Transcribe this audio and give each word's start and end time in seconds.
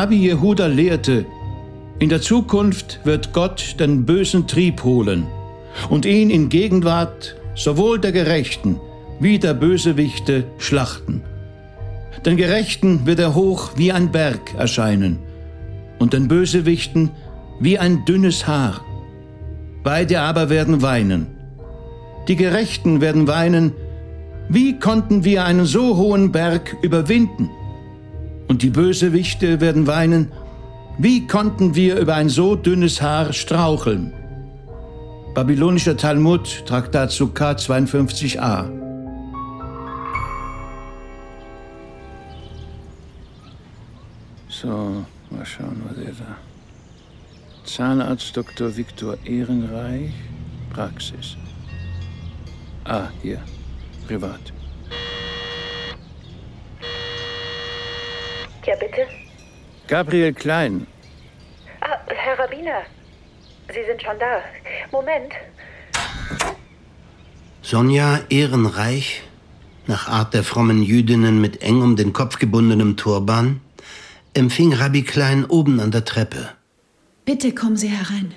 Rabbi 0.00 0.14
Jehuda 0.14 0.68
lehrte, 0.68 1.26
in 1.98 2.08
der 2.08 2.20
Zukunft 2.20 3.00
wird 3.02 3.32
Gott 3.32 3.74
den 3.80 4.06
bösen 4.06 4.46
Trieb 4.46 4.84
holen 4.84 5.26
und 5.90 6.06
ihn 6.06 6.30
in 6.30 6.48
Gegenwart 6.48 7.34
sowohl 7.56 7.98
der 7.98 8.12
Gerechten 8.12 8.78
wie 9.18 9.40
der 9.40 9.54
Bösewichte 9.54 10.44
schlachten. 10.58 11.24
Den 12.24 12.36
Gerechten 12.36 13.06
wird 13.06 13.18
er 13.18 13.34
hoch 13.34 13.72
wie 13.74 13.90
ein 13.90 14.12
Berg 14.12 14.54
erscheinen 14.56 15.18
und 15.98 16.12
den 16.12 16.28
Bösewichten 16.28 17.10
wie 17.58 17.76
ein 17.76 18.04
dünnes 18.04 18.46
Haar. 18.46 18.80
Beide 19.82 20.20
aber 20.20 20.48
werden 20.48 20.80
weinen. 20.80 21.26
Die 22.28 22.36
Gerechten 22.36 23.00
werden 23.00 23.26
weinen, 23.26 23.72
wie 24.48 24.78
konnten 24.78 25.24
wir 25.24 25.44
einen 25.44 25.66
so 25.66 25.96
hohen 25.96 26.30
Berg 26.30 26.76
überwinden? 26.82 27.50
Und 28.48 28.62
die 28.62 28.70
Bösewichte 28.70 29.60
werden 29.60 29.86
weinen, 29.86 30.32
wie 30.98 31.26
konnten 31.26 31.74
wir 31.74 31.96
über 31.98 32.14
ein 32.14 32.28
so 32.28 32.56
dünnes 32.56 33.00
Haar 33.00 33.32
straucheln? 33.32 34.12
Babylonischer 35.34 35.96
Talmud, 35.96 36.64
Traktat 36.66 37.12
Sukkah 37.12 37.52
52a. 37.52 38.68
So, 44.48 45.04
mal 45.30 45.46
schauen, 45.46 45.80
was 45.88 45.98
er 45.98 46.12
da. 46.12 46.36
Zahnarzt 47.64 48.36
Dr. 48.36 48.76
Viktor 48.76 49.16
Ehrenreich, 49.24 50.10
Praxis. 50.70 51.36
Ah, 52.84 53.08
hier, 53.22 53.40
privat. 54.08 54.57
Ja, 58.68 58.74
bitte? 58.76 59.06
Gabriel 59.86 60.34
Klein. 60.34 60.86
Ah, 61.80 61.98
Herr 62.08 62.38
Rabbiner. 62.38 62.82
Sie 63.68 63.84
sind 63.88 64.02
schon 64.02 64.18
da. 64.18 64.42
Moment. 64.92 65.32
Sonja 67.62 68.20
Ehrenreich, 68.28 69.22
nach 69.86 70.08
Art 70.08 70.34
der 70.34 70.44
frommen 70.44 70.82
Jüdinnen 70.82 71.40
mit 71.40 71.62
eng 71.62 71.80
um 71.80 71.96
den 71.96 72.12
Kopf 72.12 72.38
gebundenem 72.38 72.98
Turban, 72.98 73.60
empfing 74.34 74.74
Rabbi 74.74 75.02
Klein 75.02 75.46
oben 75.46 75.80
an 75.80 75.90
der 75.90 76.04
Treppe. 76.04 76.50
Bitte 77.24 77.54
kommen 77.54 77.78
Sie 77.78 77.88
herein. 77.88 78.34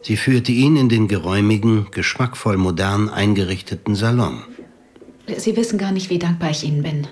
Sie 0.00 0.16
führte 0.16 0.50
ihn 0.50 0.74
in 0.76 0.88
den 0.88 1.06
geräumigen, 1.06 1.86
geschmackvoll 1.92 2.56
modern 2.56 3.08
eingerichteten 3.08 3.94
Salon. 3.94 4.42
Sie 5.36 5.56
wissen 5.56 5.78
gar 5.78 5.92
nicht, 5.92 6.10
wie 6.10 6.18
dankbar 6.18 6.50
ich 6.50 6.64
Ihnen 6.64 6.82
bin. 6.82 7.06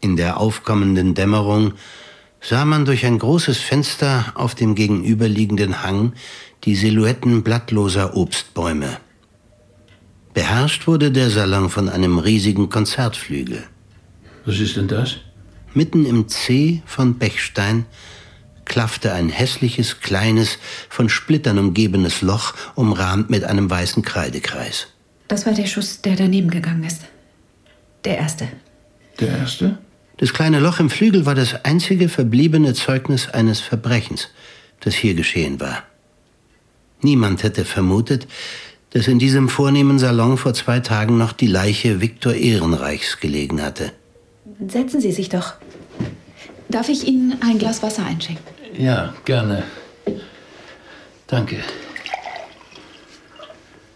In 0.00 0.16
der 0.16 0.38
aufkommenden 0.38 1.14
Dämmerung 1.14 1.74
sah 2.40 2.64
man 2.64 2.84
durch 2.84 3.04
ein 3.04 3.18
großes 3.18 3.58
Fenster 3.58 4.32
auf 4.34 4.54
dem 4.54 4.74
gegenüberliegenden 4.74 5.82
Hang 5.82 6.14
die 6.64 6.74
Silhouetten 6.74 7.42
blattloser 7.42 8.16
Obstbäume. 8.16 8.98
Beherrscht 10.32 10.86
wurde 10.86 11.10
der 11.10 11.30
Salon 11.30 11.68
von 11.68 11.88
einem 11.88 12.18
riesigen 12.18 12.68
Konzertflügel. 12.68 13.64
Was 14.46 14.58
ist 14.58 14.76
denn 14.76 14.88
das? 14.88 15.16
Mitten 15.74 16.06
im 16.06 16.28
C 16.28 16.82
von 16.86 17.18
Bechstein 17.18 17.84
klaffte 18.64 19.12
ein 19.12 19.28
hässliches, 19.28 20.00
kleines, 20.00 20.58
von 20.88 21.08
Splittern 21.08 21.58
umgebenes 21.58 22.22
Loch, 22.22 22.54
umrahmt 22.74 23.28
mit 23.28 23.44
einem 23.44 23.68
weißen 23.68 24.02
Kreidekreis. 24.02 24.86
Das 25.28 25.44
war 25.44 25.52
der 25.52 25.66
Schuss, 25.66 26.00
der 26.02 26.16
daneben 26.16 26.50
gegangen 26.50 26.84
ist. 26.84 27.02
Der 28.04 28.18
erste. 28.18 28.48
Der 29.18 29.28
erste? 29.28 29.78
Das 30.20 30.34
kleine 30.34 30.60
Loch 30.60 30.80
im 30.80 30.90
Flügel 30.90 31.24
war 31.24 31.34
das 31.34 31.64
einzige 31.64 32.10
verbliebene 32.10 32.74
Zeugnis 32.74 33.30
eines 33.30 33.60
Verbrechens, 33.60 34.28
das 34.80 34.94
hier 34.94 35.14
geschehen 35.14 35.60
war. 35.60 35.82
Niemand 37.00 37.42
hätte 37.42 37.64
vermutet, 37.64 38.28
dass 38.90 39.08
in 39.08 39.18
diesem 39.18 39.48
vornehmen 39.48 39.98
Salon 39.98 40.36
vor 40.36 40.52
zwei 40.52 40.80
Tagen 40.80 41.16
noch 41.16 41.32
die 41.32 41.46
Leiche 41.46 42.02
Viktor 42.02 42.34
Ehrenreichs 42.34 43.18
gelegen 43.18 43.62
hatte. 43.62 43.92
Setzen 44.68 45.00
Sie 45.00 45.12
sich 45.12 45.30
doch. 45.30 45.54
Darf 46.68 46.90
ich 46.90 47.08
Ihnen 47.08 47.38
ein 47.40 47.58
Glas 47.58 47.82
Wasser 47.82 48.04
einschenken? 48.04 48.44
Ja, 48.76 49.14
gerne. 49.24 49.62
Danke. 51.28 51.60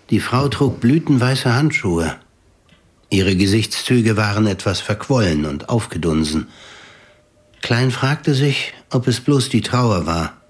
Die 0.08 0.20
Frau 0.20 0.48
trug 0.48 0.80
blütenweiße 0.80 1.54
Handschuhe. 1.54 2.16
Ihre 3.10 3.36
Gesichtszüge 3.36 4.16
waren 4.16 4.46
etwas 4.46 4.80
verquollen 4.80 5.46
und 5.46 5.68
aufgedunsen. 5.68 6.48
Klein 7.62 7.90
fragte 7.90 8.34
sich, 8.34 8.74
ob 8.90 9.06
es 9.08 9.20
bloß 9.20 9.48
die 9.48 9.60
Trauer 9.60 10.06
war. 10.06 10.40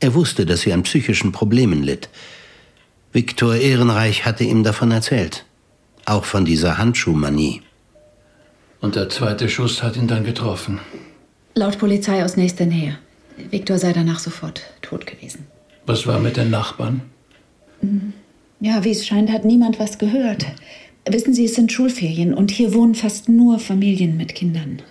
Er 0.00 0.14
wusste, 0.14 0.46
dass 0.46 0.62
sie 0.62 0.72
an 0.72 0.82
psychischen 0.82 1.30
Problemen 1.30 1.82
litt. 1.82 2.08
Viktor 3.12 3.54
Ehrenreich 3.54 4.24
hatte 4.24 4.42
ihm 4.44 4.64
davon 4.64 4.90
erzählt. 4.90 5.44
Auch 6.04 6.24
von 6.24 6.44
dieser 6.44 6.78
Handschuhmanie. 6.78 7.62
Und 8.80 8.96
der 8.96 9.08
zweite 9.08 9.48
Schuss 9.48 9.82
hat 9.82 9.96
ihn 9.96 10.08
dann 10.08 10.24
getroffen. 10.24 10.80
Laut 11.54 11.78
Polizei 11.78 12.24
aus 12.24 12.36
nächster 12.36 12.66
Nähe. 12.66 12.98
Viktor 13.50 13.78
sei 13.78 13.92
danach 13.92 14.18
sofort 14.18 14.62
tot 14.80 15.06
gewesen. 15.06 15.46
Was 15.86 16.06
war 16.06 16.18
mit 16.18 16.36
den 16.36 16.50
Nachbarn? 16.50 17.02
Ja, 18.60 18.82
wie 18.84 18.90
es 18.90 19.06
scheint, 19.06 19.30
hat 19.30 19.44
niemand 19.44 19.78
was 19.78 19.98
gehört. 19.98 20.46
Wissen 21.04 21.34
Sie, 21.34 21.46
es 21.46 21.54
sind 21.54 21.72
Schulferien 21.72 22.32
und 22.32 22.50
hier 22.50 22.74
wohnen 22.74 22.94
fast 22.94 23.28
nur 23.28 23.58
Familien 23.58 24.16
mit 24.16 24.34
Kindern. 24.34 24.82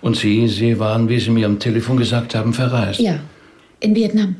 Und 0.00 0.16
Sie, 0.16 0.48
Sie 0.48 0.78
waren, 0.78 1.08
wie 1.08 1.20
Sie 1.20 1.30
mir 1.30 1.46
am 1.46 1.58
Telefon 1.58 1.96
gesagt 1.96 2.34
haben, 2.34 2.52
verreist. 2.52 3.00
Ja, 3.00 3.20
in 3.80 3.94
Vietnam. 3.94 4.36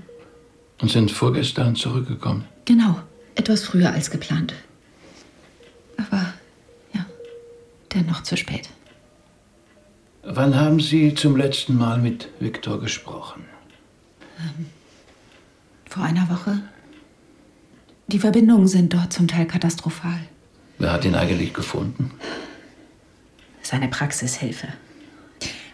Und 0.81 0.91
sind 0.91 1.11
vorgestern 1.11 1.77
zurückgekommen. 1.77 2.45
Genau, 2.65 2.99
etwas 3.37 3.63
früher 3.65 3.93
als 3.93 4.11
geplant. 4.11 4.55
Aber 5.97 6.35
ja, 6.93 7.07
dennoch 7.95 8.23
zu 8.25 8.37
spät. 8.37 8.69
Wann 10.25 10.57
haben 10.57 10.81
Sie 10.81 11.15
zum 11.15 11.37
letzten 11.37 11.77
Mal 11.77 11.99
mit 11.99 12.29
Viktor 12.41 12.81
gesprochen? 12.81 13.45
Vor 15.89 16.03
einer 16.03 16.29
Woche. 16.31 16.63
Die 18.13 18.19
Verbindungen 18.19 18.69
sind 18.69 18.93
dort 18.93 19.13
zum 19.13 19.27
Teil 19.27 19.47
katastrophal. 19.47 20.21
Wer 20.79 20.93
hat 20.93 21.05
ihn 21.07 21.15
eigentlich 21.15 21.55
gefunden? 21.55 22.11
Seine 23.63 23.89
Praxishilfe. 23.89 24.69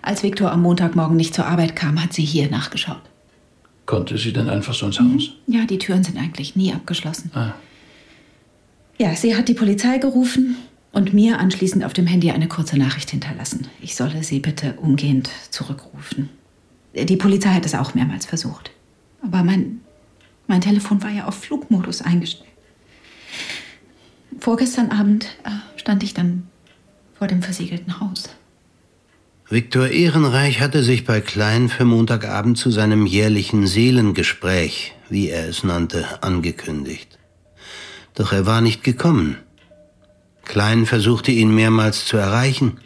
Als 0.03 0.23
Viktor 0.23 0.53
am 0.53 0.63
Montagmorgen 0.63 1.17
nicht 1.17 1.35
zur 1.35 1.47
Arbeit 1.47 1.75
kam, 1.75 2.03
hat 2.03 2.13
sie 2.13 2.25
hier 2.25 2.49
nachgeschaut. 2.49 3.03
Konnte 3.87 4.19
sie 4.19 4.33
denn 4.33 4.49
einfach 4.49 4.75
so 4.75 4.87
ins 4.87 5.01
Haus? 5.01 5.31
Ja, 5.47 5.65
die 5.65 5.79
Türen 5.79 6.05
sind 6.05 6.17
eigentlich 6.17 6.55
nie 6.55 6.73
abgeschlossen. 6.73 7.33
Ah. 7.35 7.55
Ja, 8.99 9.17
sie 9.17 9.35
hat 9.35 9.49
die 9.49 9.55
Polizei 9.55 9.99
gerufen 9.99 10.57
und 10.93 11.15
mir 11.15 11.41
anschließend 11.41 11.85
auf 11.85 11.93
dem 11.93 12.07
Handy 12.07 12.31
eine 12.31 12.49
kurze 12.49 12.79
Nachricht 12.79 13.11
hinterlassen. 13.11 13.67
Ich 13.81 13.97
solle 13.97 14.23
sie 14.23 14.39
bitte 14.39 14.75
umgehend 14.75 15.31
zurückrufen. 15.51 16.29
Die 16.95 17.17
Polizei 17.17 17.51
hat 17.51 17.67
es 17.67 17.75
auch 17.75 17.95
mehrmals 17.95 18.27
versucht. 18.27 18.71
Aber 19.23 19.43
mein, 19.43 19.81
mein 20.49 20.61
Telefon 20.61 21.03
war 21.03 21.11
ja 21.11 21.27
auf 21.27 21.39
Flugmodus 21.39 22.03
eingestellt. 22.03 22.51
Vorgestern 24.41 24.91
Abend 24.91 25.27
äh, 25.45 25.51
stand 25.79 26.03
ich 26.03 26.15
dann 26.15 26.49
vor 27.17 27.29
dem 27.29 27.43
versiegelten 27.43 28.01
Haus. 28.01 28.31
Viktor 29.51 29.89
Ehrenreich 29.89 30.61
hatte 30.61 30.83
sich 30.83 31.05
bei 31.05 31.21
Klein 31.21 31.69
für 31.69 31.85
Montagabend 31.85 32.59
zu 32.59 32.71
seinem 32.71 33.07
jährlichen 33.07 33.67
Seelengespräch, 33.67 34.95
wie 35.09 35.29
er 35.29 35.49
es 35.49 35.65
nannte, 35.65 36.23
angekündigt. 36.23 37.19
Doch 38.15 38.33
er 38.33 38.47
war 38.47 38.61
nicht 38.61 38.85
gekommen. 38.85 39.39
Klein 40.45 40.87
versuchte 40.87 41.31
ihn 41.31 41.55
mehrmals 41.55 42.05
zu 42.05 42.17
erreichen, 42.17 42.79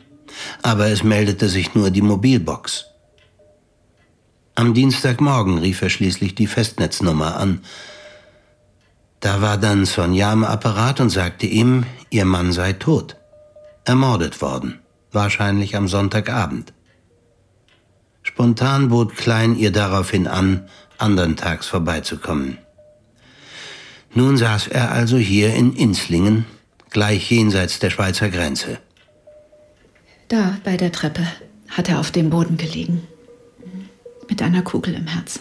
aber 0.62 0.88
es 0.88 1.02
meldete 1.02 1.48
sich 1.48 1.74
nur 1.74 1.90
die 1.90 2.02
Mobilbox. 2.02 2.91
Am 4.54 4.74
Dienstagmorgen 4.74 5.58
rief 5.58 5.80
er 5.82 5.88
schließlich 5.88 6.34
die 6.34 6.46
Festnetznummer 6.46 7.36
an. 7.36 7.60
Da 9.20 9.40
war 9.40 9.56
dann 9.56 9.86
Sonja 9.86 10.32
am 10.32 10.44
Apparat 10.44 11.00
und 11.00 11.10
sagte 11.10 11.46
ihm, 11.46 11.84
ihr 12.10 12.24
Mann 12.24 12.52
sei 12.52 12.74
tot, 12.74 13.16
ermordet 13.84 14.42
worden, 14.42 14.80
wahrscheinlich 15.10 15.74
am 15.76 15.88
Sonntagabend. 15.88 16.72
Spontan 18.22 18.88
bot 18.88 19.16
Klein 19.16 19.56
ihr 19.56 19.72
daraufhin 19.72 20.26
an, 20.26 20.68
andern 20.98 21.36
Tags 21.36 21.66
vorbeizukommen. 21.66 22.58
Nun 24.14 24.36
saß 24.36 24.68
er 24.68 24.92
also 24.92 25.16
hier 25.16 25.54
in 25.54 25.74
Inslingen, 25.74 26.44
gleich 26.90 27.30
jenseits 27.30 27.78
der 27.78 27.90
Schweizer 27.90 28.28
Grenze. 28.28 28.78
Da, 30.28 30.58
bei 30.62 30.76
der 30.76 30.92
Treppe, 30.92 31.26
hat 31.68 31.88
er 31.88 31.98
auf 31.98 32.10
dem 32.10 32.28
Boden 32.28 32.58
gelegen. 32.58 33.08
Mit 34.32 34.40
einer 34.40 34.62
Kugel 34.62 34.94
im 34.94 35.08
Herz. 35.08 35.40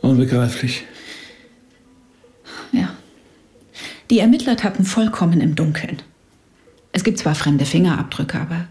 Unbegreiflich. 0.00 0.82
Ja. 2.72 2.92
Die 4.10 4.18
Ermittler 4.18 4.56
tappen 4.56 4.84
vollkommen 4.84 5.40
im 5.40 5.54
Dunkeln. 5.54 5.98
Es 6.90 7.04
gibt 7.04 7.18
zwar 7.18 7.36
fremde 7.36 7.64
Fingerabdrücke, 7.64 8.40
aber 8.40 8.66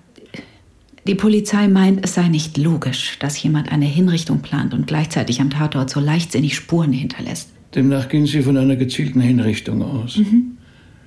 Die 1.07 1.15
Polizei 1.15 1.69
meint, 1.69 2.03
es 2.03 2.15
sei 2.15 2.27
nicht 2.27 2.57
logisch, 2.57 3.17
dass 3.19 3.41
jemand 3.41 3.71
eine 3.71 3.85
Hinrichtung 3.85 4.41
plant 4.41 4.73
und 4.73 4.85
gleichzeitig 4.85 5.39
am 5.39 5.49
Tatort 5.49 5.89
so 5.89 6.01
leichtsinnig 6.01 6.53
Spuren 6.53 6.91
hinterlässt. 6.91 7.47
Demnach 7.73 8.09
gehen 8.09 8.25
Sie 8.25 8.41
von 8.41 8.57
einer 8.57 8.75
gezielten 8.75 9.21
Hinrichtung 9.21 9.81
aus. 9.81 10.17
Mhm. 10.17 10.57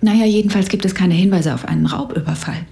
Naja, 0.00 0.24
jedenfalls 0.24 0.70
gibt 0.70 0.86
es 0.86 0.94
keine 0.94 1.12
Hinweise 1.12 1.52
auf 1.52 1.66
einen 1.68 1.84
Raubüberfall. 1.84 2.64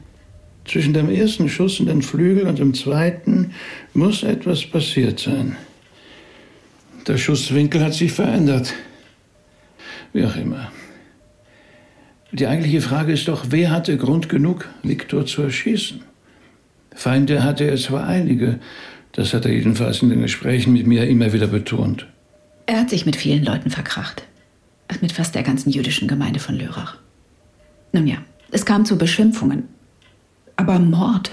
Zwischen 0.69 0.93
dem 0.93 1.09
ersten 1.09 1.49
Schuss 1.49 1.81
in 1.81 1.87
den 1.87 2.03
Flügel 2.03 2.47
und 2.47 2.59
dem 2.59 2.75
zweiten 2.75 3.53
muss 3.95 4.23
etwas 4.23 4.67
passiert 4.67 5.19
sein. 5.19 5.57
Der 7.07 7.17
Schusswinkel 7.17 7.83
hat 7.83 7.95
sich 7.95 8.13
verändert. 8.13 8.75
Wie 10.13 10.27
auch 10.27 10.37
immer. 10.37 10.71
Die 12.33 12.47
eigentliche 12.47 12.83
Frage 12.83 13.13
ist 13.13 13.29
doch, 13.29 13.47
wer 13.49 13.71
hatte 13.71 13.97
Grund 13.97 14.29
genug, 14.29 14.69
Viktor 14.83 15.25
zu 15.25 15.41
erschießen? 15.41 16.03
Feinde 16.95 17.43
hatte 17.43 17.65
er 17.65 17.77
zwar 17.79 18.07
einige, 18.07 18.59
das 19.13 19.33
hat 19.33 19.47
er 19.47 19.53
jedenfalls 19.53 20.03
in 20.03 20.11
den 20.11 20.21
Gesprächen 20.21 20.75
mit 20.75 20.87
mir 20.87 21.09
immer 21.09 21.33
wieder 21.33 21.47
betont. 21.47 22.07
Er 22.67 22.81
hat 22.81 22.91
sich 22.91 23.07
mit 23.07 23.17
vielen 23.17 23.43
Leuten 23.43 23.71
verkracht. 23.71 24.25
Mit 25.01 25.13
fast 25.13 25.35
der 25.35 25.43
ganzen 25.43 25.71
jüdischen 25.71 26.09
Gemeinde 26.09 26.41
von 26.41 26.59
Lörrach. 26.59 26.99
Nun 27.93 28.07
ja, 28.07 28.19
es 28.51 28.67
kam 28.67 28.85
zu 28.85 28.99
Beschimpfungen. 28.99 29.78
Aber 30.59 30.81
Mord. 30.81 31.31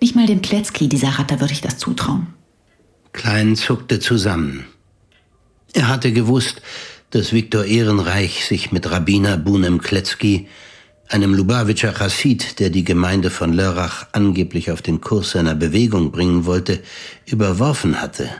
Nicht 0.00 0.16
mal 0.16 0.26
dem 0.26 0.40
Kletzki, 0.40 0.88
dieser 0.88 1.18
Ratter, 1.18 1.40
würde 1.40 1.52
ich 1.52 1.60
das 1.60 1.76
zutrauen. 1.76 2.28
Klein 3.12 3.54
zuckte 3.54 4.00
zusammen. 4.00 4.64
Er 5.74 5.88
hatte 5.88 6.10
gewusst, 6.12 6.62
dass 7.10 7.34
Viktor 7.34 7.66
Ehrenreich 7.66 8.46
sich 8.46 8.72
mit 8.72 8.90
Rabbiner 8.90 9.36
Bunem 9.36 9.82
Kletzki, 9.82 10.48
einem 11.08 11.34
Lubavitcher 11.34 11.92
Chassid, 11.92 12.60
der 12.60 12.70
die 12.70 12.84
Gemeinde 12.84 13.28
von 13.28 13.52
Lörrach 13.52 14.06
angeblich 14.12 14.70
auf 14.70 14.80
den 14.80 15.02
Kurs 15.02 15.32
seiner 15.32 15.54
Bewegung 15.54 16.12
bringen 16.12 16.46
wollte, 16.46 16.80
überworfen 17.26 18.00
hatte. 18.00 18.30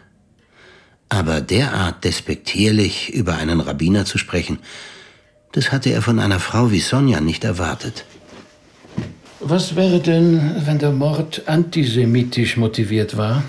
Aber 1.11 1.43
derart 1.43 2.05
despektierlich 2.05 3.13
über 3.13 3.35
einen 3.35 3.61
Rabbiner 3.61 4.07
zu 4.07 4.17
sprechen, 4.17 4.61
das 5.53 5.73
hatte 5.73 5.91
er 5.91 6.01
von 6.01 6.21
einer 6.21 6.41
Frau 6.41 6.71
wie 6.71 6.81
Sonja 6.81 7.21
nicht 7.21 7.45
erwartet. 7.45 8.07
Was 9.41 9.75
wäre 9.75 10.01
denn, 10.01 10.67
wenn 10.67 10.79
der 10.79 10.93
Mord 10.93 11.43
antisemitisch 11.47 12.59
motiviert 12.59 13.17
war? 13.17 13.43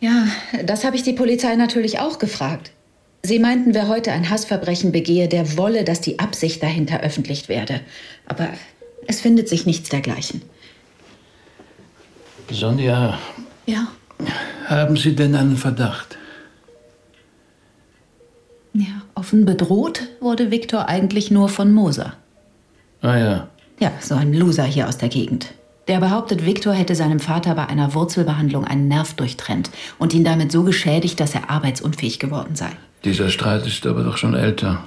Ja, 0.00 0.26
das 0.64 0.84
habe 0.84 0.96
ich 0.96 1.04
die 1.04 1.12
Polizei 1.12 1.54
natürlich 1.54 2.00
auch 2.00 2.18
gefragt. 2.18 2.72
Sie 3.22 3.38
meinten, 3.38 3.74
wer 3.74 3.88
heute 3.88 4.12
ein 4.12 4.28
Hassverbrechen 4.28 4.90
begehe, 4.90 5.28
der 5.28 5.56
wolle, 5.56 5.84
dass 5.84 6.00
die 6.00 6.18
Absicht 6.18 6.62
dahinter 6.62 7.00
öffentlich 7.00 7.48
werde. 7.48 7.80
Aber 8.26 8.48
es 9.06 9.20
findet 9.20 9.48
sich 9.48 9.66
nichts 9.66 9.88
dergleichen. 9.88 10.42
Sonja. 12.50 13.18
Ja. 13.66 13.88
Haben 14.66 14.96
Sie 14.96 15.14
denn 15.14 15.34
einen 15.34 15.56
Verdacht? 15.56 16.18
Ja, 18.72 19.02
offen 19.14 19.44
bedroht 19.44 20.02
wurde 20.20 20.50
Viktor 20.50 20.88
eigentlich 20.88 21.30
nur 21.30 21.48
von 21.48 21.72
Moser. 21.72 22.16
Ah 23.00 23.16
ja. 23.16 23.48
Ja, 23.78 23.92
so 24.00 24.14
ein 24.14 24.32
Loser 24.32 24.64
hier 24.64 24.88
aus 24.88 24.98
der 24.98 25.08
Gegend. 25.08 25.52
Der 25.88 26.00
behauptet, 26.00 26.44
Viktor 26.44 26.72
hätte 26.72 26.94
seinem 26.94 27.20
Vater 27.20 27.54
bei 27.54 27.66
einer 27.66 27.94
Wurzelbehandlung 27.94 28.64
einen 28.64 28.88
Nerv 28.88 29.14
durchtrennt 29.14 29.70
und 29.98 30.14
ihn 30.14 30.24
damit 30.24 30.50
so 30.50 30.64
geschädigt, 30.64 31.20
dass 31.20 31.34
er 31.34 31.48
arbeitsunfähig 31.48 32.18
geworden 32.18 32.56
sei. 32.56 32.70
Dieser 33.04 33.28
Streit 33.28 33.66
ist 33.66 33.86
aber 33.86 34.02
doch 34.02 34.16
schon 34.16 34.34
älter. 34.34 34.82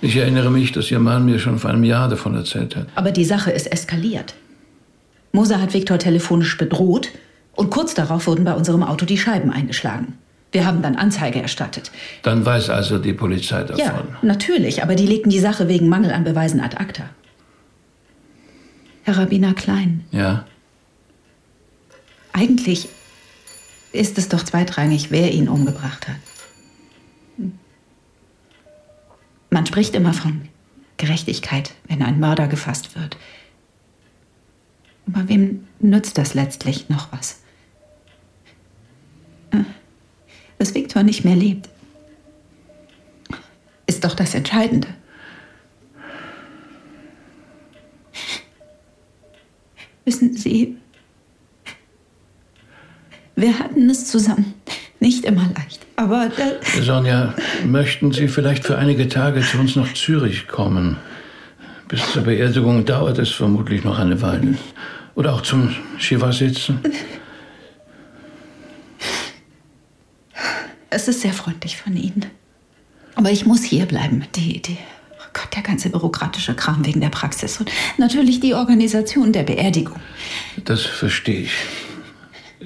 Ich 0.00 0.16
erinnere 0.16 0.50
mich, 0.50 0.72
dass 0.72 0.90
Ihr 0.90 0.98
Mann 0.98 1.24
mir 1.24 1.38
schon 1.38 1.58
vor 1.58 1.70
einem 1.70 1.84
Jahr 1.84 2.08
davon 2.08 2.34
erzählt 2.34 2.74
hat. 2.74 2.88
Aber 2.96 3.12
die 3.12 3.24
Sache 3.24 3.52
ist 3.52 3.70
eskaliert. 3.70 4.34
Moser 5.32 5.60
hat 5.60 5.72
Viktor 5.72 5.98
telefonisch 5.98 6.58
bedroht 6.58 7.10
und 7.54 7.70
kurz 7.70 7.94
darauf 7.94 8.26
wurden 8.26 8.44
bei 8.44 8.54
unserem 8.54 8.82
Auto 8.82 9.06
die 9.06 9.18
Scheiben 9.18 9.52
eingeschlagen. 9.52 10.18
Wir 10.50 10.66
haben 10.66 10.82
dann 10.82 10.96
Anzeige 10.96 11.40
erstattet. 11.40 11.92
Dann 12.24 12.44
weiß 12.44 12.70
also 12.70 12.98
die 12.98 13.12
Polizei 13.12 13.62
davon. 13.62 13.78
Ja, 13.78 14.02
natürlich, 14.22 14.82
aber 14.82 14.96
die 14.96 15.06
legten 15.06 15.30
die 15.30 15.38
Sache 15.38 15.68
wegen 15.68 15.88
Mangel 15.88 16.10
an 16.10 16.24
Beweisen 16.24 16.60
ad 16.60 16.76
acta. 16.76 17.04
Herr 19.10 19.18
Rabbiner 19.18 19.54
Klein. 19.54 20.04
Ja. 20.12 20.46
Eigentlich 22.32 22.88
ist 23.90 24.18
es 24.18 24.28
doch 24.28 24.44
zweitrangig, 24.44 25.10
wer 25.10 25.32
ihn 25.32 25.48
umgebracht 25.48 26.06
hat. 26.06 26.14
Man 29.50 29.66
spricht 29.66 29.96
immer 29.96 30.12
von 30.12 30.48
Gerechtigkeit, 30.96 31.74
wenn 31.88 32.02
ein 32.02 32.20
Mörder 32.20 32.46
gefasst 32.46 32.94
wird. 32.94 33.16
Aber 35.08 35.28
wem 35.28 35.66
nützt 35.80 36.16
das 36.16 36.34
letztlich 36.34 36.88
noch 36.88 37.10
was? 37.10 37.40
Dass 40.58 40.72
Viktor 40.72 41.02
nicht 41.02 41.24
mehr 41.24 41.34
lebt, 41.34 41.68
ist 43.88 44.04
doch 44.04 44.14
das 44.14 44.34
Entscheidende. 44.34 44.86
Wissen 50.10 50.36
Sie, 50.36 50.76
wir 53.36 53.56
hatten 53.60 53.88
es 53.88 54.06
zusammen. 54.06 54.54
Nicht 54.98 55.24
immer 55.24 55.48
leicht, 55.56 55.86
aber... 55.94 56.32
Sonja, 56.82 57.32
möchten 57.64 58.10
Sie 58.10 58.26
vielleicht 58.26 58.64
für 58.64 58.76
einige 58.76 59.06
Tage 59.08 59.40
zu 59.40 59.58
uns 59.58 59.76
nach 59.76 59.94
Zürich 59.94 60.48
kommen? 60.48 60.96
Bis 61.86 62.10
zur 62.10 62.22
Beerdigung 62.24 62.84
dauert 62.84 63.20
es 63.20 63.28
vermutlich 63.30 63.84
noch 63.84 64.00
eine 64.00 64.20
Weile. 64.20 64.58
Oder 65.14 65.32
auch 65.32 65.42
zum 65.42 65.76
Shiva 65.96 66.32
sitzen. 66.32 66.80
Es 70.90 71.06
ist 71.06 71.20
sehr 71.20 71.34
freundlich 71.34 71.76
von 71.76 71.96
Ihnen. 71.96 72.26
Aber 73.14 73.30
ich 73.30 73.46
muss 73.46 73.62
hier 73.62 73.86
bleiben. 73.86 74.24
Die, 74.34 74.60
die, 74.60 74.76
Gott, 75.32 75.54
der 75.54 75.62
ganze 75.62 75.90
bürokratische 75.90 76.54
Kram 76.54 76.84
wegen 76.84 77.00
der 77.00 77.08
Praxis 77.08 77.58
und 77.58 77.70
natürlich 77.98 78.40
die 78.40 78.54
Organisation 78.54 79.32
der 79.32 79.44
Beerdigung. 79.44 80.00
Das 80.64 80.82
verstehe 80.82 81.42
ich. 81.42 81.52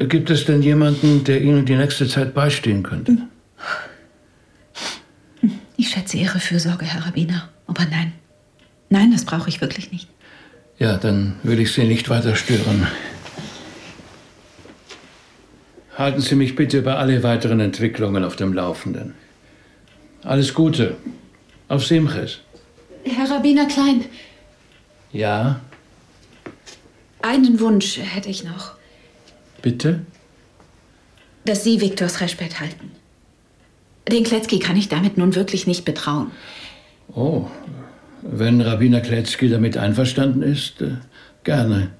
Gibt 0.09 0.30
es 0.30 0.44
denn 0.44 0.62
jemanden, 0.62 1.25
der 1.25 1.40
Ihnen 1.40 1.64
die 1.66 1.76
nächste 1.76 2.09
Zeit 2.09 2.35
beistehen 2.35 2.83
könnte? 2.83 3.18
Ich 5.76 5.90
schätze 5.90 6.16
Ihre 6.16 6.40
Fürsorge, 6.40 6.85
Herr 6.85 7.06
Rabbiner. 7.06 7.49
Aber 7.66 7.85
nein. 7.85 8.12
Nein, 8.88 9.12
das 9.12 9.25
brauche 9.25 9.49
ich 9.49 9.61
wirklich 9.61 9.92
nicht. 9.92 10.09
Ja, 10.78 10.97
dann 10.97 11.37
will 11.42 11.61
ich 11.61 11.73
Sie 11.73 11.85
nicht 11.85 12.09
weiter 12.09 12.35
stören. 12.35 12.87
Halten 15.97 16.21
Sie 16.21 16.35
mich 16.35 16.56
bitte 16.56 16.83
bei 16.83 16.94
alle 16.97 17.23
weiteren 17.23 17.61
Entwicklungen 17.61 18.25
auf 18.25 18.35
dem 18.35 18.52
Laufenden. 18.52 19.14
Alles 20.25 20.54
Gute. 20.54 20.97
Auf 21.68 21.87
Simches. 21.87 22.40
Herr 23.04 23.30
Rabbiner 23.30 23.66
Klein. 23.66 24.04
Ja? 25.12 25.61
Einen 27.23 27.61
Wunsch 27.61 27.99
hätte 27.99 28.28
ich 28.28 28.44
noch. 28.44 28.73
Bitte? 29.62 30.04
Dass 31.44 31.64
Sie 31.64 31.80
Viktors 31.80 32.20
Respekt 32.20 32.61
halten. 32.61 32.92
Den 34.11 34.25
Kletzki 34.25 34.58
kann 34.58 34.76
ich 34.76 34.88
damit 34.88 35.16
nun 35.16 35.34
wirklich 35.34 35.66
nicht 35.66 35.84
betrauen. 35.84 36.30
Oh, 37.14 37.46
wenn 38.23 38.61
Rabbiner 38.61 39.00
Kletzki 39.00 39.49
damit 39.49 39.76
einverstanden 39.76 40.42
ist, 40.42 40.82
äh, 40.82 40.96
gerne. 41.44 41.90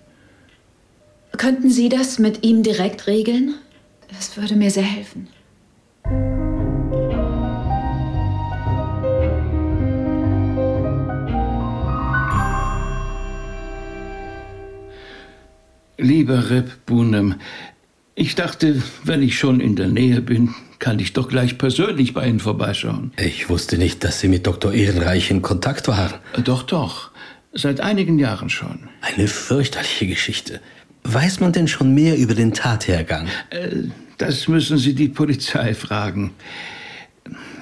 Könnten 1.37 1.71
Sie 1.71 1.89
das 1.89 2.19
mit 2.19 2.45
ihm 2.45 2.63
direkt 2.63 3.07
regeln? 3.07 3.55
Das 4.09 4.37
würde 4.37 4.57
mir 4.57 4.71
sehr 4.71 4.85
helfen. 4.85 5.29
Lieber 16.05 16.51
Reb 16.51 16.85
Bunem, 16.85 17.37
ich 18.15 18.35
dachte, 18.35 18.83
wenn 19.05 19.23
ich 19.23 19.39
schon 19.39 19.59
in 19.59 19.75
der 19.75 19.89
Nähe 19.89 20.21
bin, 20.21 20.55
kann 20.79 20.99
ich 20.99 21.15
doch 21.15 21.31
gleich 21.31 21.57
persönlich 21.57 22.13
bei 22.13 22.29
Ihnen 22.29 22.41
vorbeischauen. 22.41 23.13
Ich 23.17 23.49
wusste 23.49 23.79
nicht, 23.79 24.05
dass 24.05 24.21
Sie 24.21 24.29
mit 24.29 24.47
Dr. 24.47 24.75
Ehrenreich 24.75 25.31
in 25.31 25.41
Kontakt 25.41 25.89
waren. 25.89 26.13
Doch, 26.45 26.63
doch. 26.63 27.11
Seit 27.55 27.81
einigen 27.81 28.19
Jahren 28.19 28.51
schon. 28.51 28.91
Eine 29.01 29.29
fürchterliche 29.29 30.07
Geschichte. 30.07 30.61
Weiß 31.05 31.41
man 31.41 31.53
denn 31.53 31.69
schon 31.69 31.95
mehr 31.95 32.19
über 32.19 32.35
den 32.35 32.53
Tathergang? 32.53 33.27
Äh, 33.49 33.85
das 34.19 34.47
müssen 34.47 34.77
Sie 34.77 34.95
die 34.95 35.09
Polizei 35.09 35.73
fragen. 35.73 36.33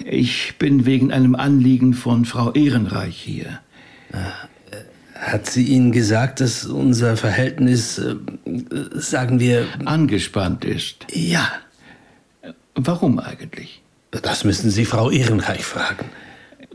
Ich 0.04 0.54
bin 0.58 0.84
wegen 0.84 1.12
einem 1.12 1.36
Anliegen 1.36 1.94
von 1.94 2.24
Frau 2.24 2.50
Ehrenreich 2.50 3.16
hier. 3.16 3.60
Hat 5.22 5.48
sie 5.48 5.62
Ihnen 5.62 5.92
gesagt, 5.92 6.40
dass 6.40 6.64
unser 6.66 7.16
Verhältnis, 7.16 7.96
äh, 7.98 8.16
sagen 8.94 9.38
wir... 9.38 9.68
Angespannt 9.84 10.64
ist? 10.64 11.06
Ja. 11.12 11.48
Warum 12.74 13.20
eigentlich? 13.20 13.82
Das 14.10 14.42
müssen 14.42 14.70
Sie 14.70 14.84
Frau 14.84 15.12
Ehrenreich 15.12 15.64
fragen. 15.64 16.06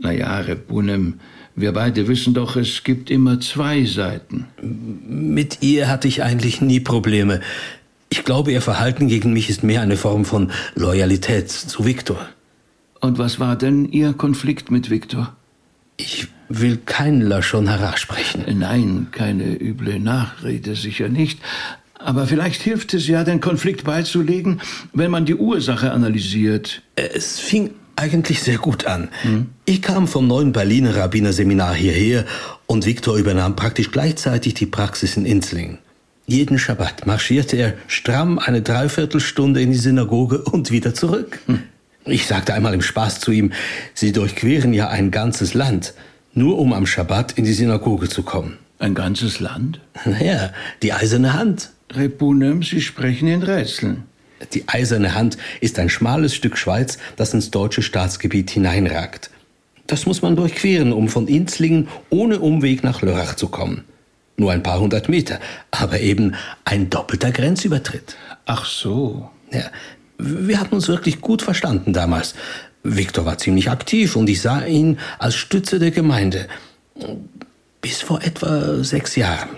Naja, 0.00 0.38
Repunem, 0.38 1.20
wir 1.56 1.72
beide 1.72 2.08
wissen 2.08 2.32
doch, 2.32 2.56
es 2.56 2.84
gibt 2.84 3.10
immer 3.10 3.38
zwei 3.38 3.84
Seiten. 3.84 4.46
Mit 4.62 5.58
ihr 5.60 5.88
hatte 5.88 6.08
ich 6.08 6.22
eigentlich 6.22 6.62
nie 6.62 6.80
Probleme. 6.80 7.42
Ich 8.08 8.24
glaube, 8.24 8.52
ihr 8.52 8.62
Verhalten 8.62 9.08
gegen 9.08 9.34
mich 9.34 9.50
ist 9.50 9.62
mehr 9.62 9.82
eine 9.82 9.98
Form 9.98 10.24
von 10.24 10.52
Loyalität 10.74 11.50
zu 11.50 11.84
Viktor. 11.84 12.26
Und 13.00 13.18
was 13.18 13.38
war 13.38 13.56
denn 13.56 13.84
Ihr 13.92 14.14
Konflikt 14.14 14.70
mit 14.70 14.88
Viktor? 14.88 15.36
Ich 15.98 16.28
will 16.48 16.78
keinen 16.78 17.20
Lachon 17.20 17.68
heraussprechen. 17.68 18.44
Nein, 18.58 19.08
keine 19.10 19.60
üble 19.60 19.98
Nachrede, 19.98 20.74
sicher 20.74 21.08
nicht. 21.08 21.40
Aber 21.98 22.26
vielleicht 22.26 22.62
hilft 22.62 22.94
es 22.94 23.08
ja, 23.08 23.24
den 23.24 23.40
Konflikt 23.40 23.84
beizulegen, 23.84 24.60
wenn 24.92 25.10
man 25.10 25.26
die 25.26 25.34
Ursache 25.34 25.90
analysiert. 25.90 26.82
Es 26.94 27.40
fing 27.40 27.72
eigentlich 27.96 28.40
sehr 28.40 28.58
gut 28.58 28.86
an. 28.86 29.08
Hm? 29.22 29.48
Ich 29.64 29.82
kam 29.82 30.06
vom 30.06 30.28
neuen 30.28 30.52
Berliner 30.52 30.96
Rabbinerseminar 30.96 31.74
hierher 31.74 32.24
und 32.66 32.86
Viktor 32.86 33.16
übernahm 33.16 33.56
praktisch 33.56 33.90
gleichzeitig 33.90 34.54
die 34.54 34.66
Praxis 34.66 35.16
in 35.16 35.26
Inzlingen. 35.26 35.78
Jeden 36.26 36.58
Schabbat 36.58 37.06
marschierte 37.06 37.56
er 37.56 37.74
stramm 37.88 38.38
eine 38.38 38.62
Dreiviertelstunde 38.62 39.60
in 39.60 39.72
die 39.72 39.78
Synagoge 39.78 40.42
und 40.42 40.70
wieder 40.70 40.94
zurück. 40.94 41.40
Hm. 41.46 41.64
Ich 42.08 42.26
sagte 42.26 42.54
einmal 42.54 42.74
im 42.74 42.82
Spaß 42.82 43.20
zu 43.20 43.30
ihm, 43.30 43.52
Sie 43.94 44.12
durchqueren 44.12 44.72
ja 44.72 44.88
ein 44.88 45.10
ganzes 45.10 45.54
Land, 45.54 45.94
nur 46.32 46.58
um 46.58 46.72
am 46.72 46.86
Schabbat 46.86 47.32
in 47.32 47.44
die 47.44 47.52
Synagoge 47.52 48.08
zu 48.08 48.22
kommen. 48.22 48.58
Ein 48.78 48.94
ganzes 48.94 49.40
Land? 49.40 49.80
Ja, 50.20 50.52
die 50.82 50.92
eiserne 50.92 51.34
Hand. 51.34 51.70
Repunem, 51.90 52.62
Sie 52.62 52.80
sprechen 52.80 53.28
in 53.28 53.42
Rätseln. 53.42 54.04
Die 54.52 54.68
eiserne 54.68 55.14
Hand 55.14 55.36
ist 55.60 55.78
ein 55.78 55.88
schmales 55.88 56.34
Stück 56.34 56.56
Schweiz, 56.56 56.98
das 57.16 57.34
ins 57.34 57.50
deutsche 57.50 57.82
Staatsgebiet 57.82 58.50
hineinragt. 58.50 59.30
Das 59.86 60.06
muss 60.06 60.22
man 60.22 60.36
durchqueren, 60.36 60.92
um 60.92 61.08
von 61.08 61.26
Inzlingen 61.26 61.88
ohne 62.10 62.38
Umweg 62.38 62.84
nach 62.84 63.02
Lörrach 63.02 63.34
zu 63.34 63.48
kommen. 63.48 63.84
Nur 64.36 64.52
ein 64.52 64.62
paar 64.62 64.78
hundert 64.78 65.08
Meter, 65.08 65.40
aber 65.70 66.00
eben 66.00 66.34
ein 66.64 66.90
doppelter 66.90 67.32
Grenzübertritt. 67.32 68.16
Ach 68.46 68.64
so. 68.64 69.30
Ja, 69.50 69.64
wir 70.18 70.58
hatten 70.60 70.74
uns 70.74 70.88
wirklich 70.88 71.20
gut 71.20 71.42
verstanden 71.42 71.92
damals. 71.92 72.34
Viktor 72.82 73.24
war 73.24 73.38
ziemlich 73.38 73.70
aktiv 73.70 74.16
und 74.16 74.28
ich 74.28 74.40
sah 74.40 74.64
ihn 74.64 74.98
als 75.18 75.36
Stütze 75.36 75.78
der 75.78 75.90
Gemeinde. 75.90 76.48
Bis 77.80 78.02
vor 78.02 78.22
etwa 78.22 78.82
sechs 78.82 79.16
Jahren. 79.16 79.50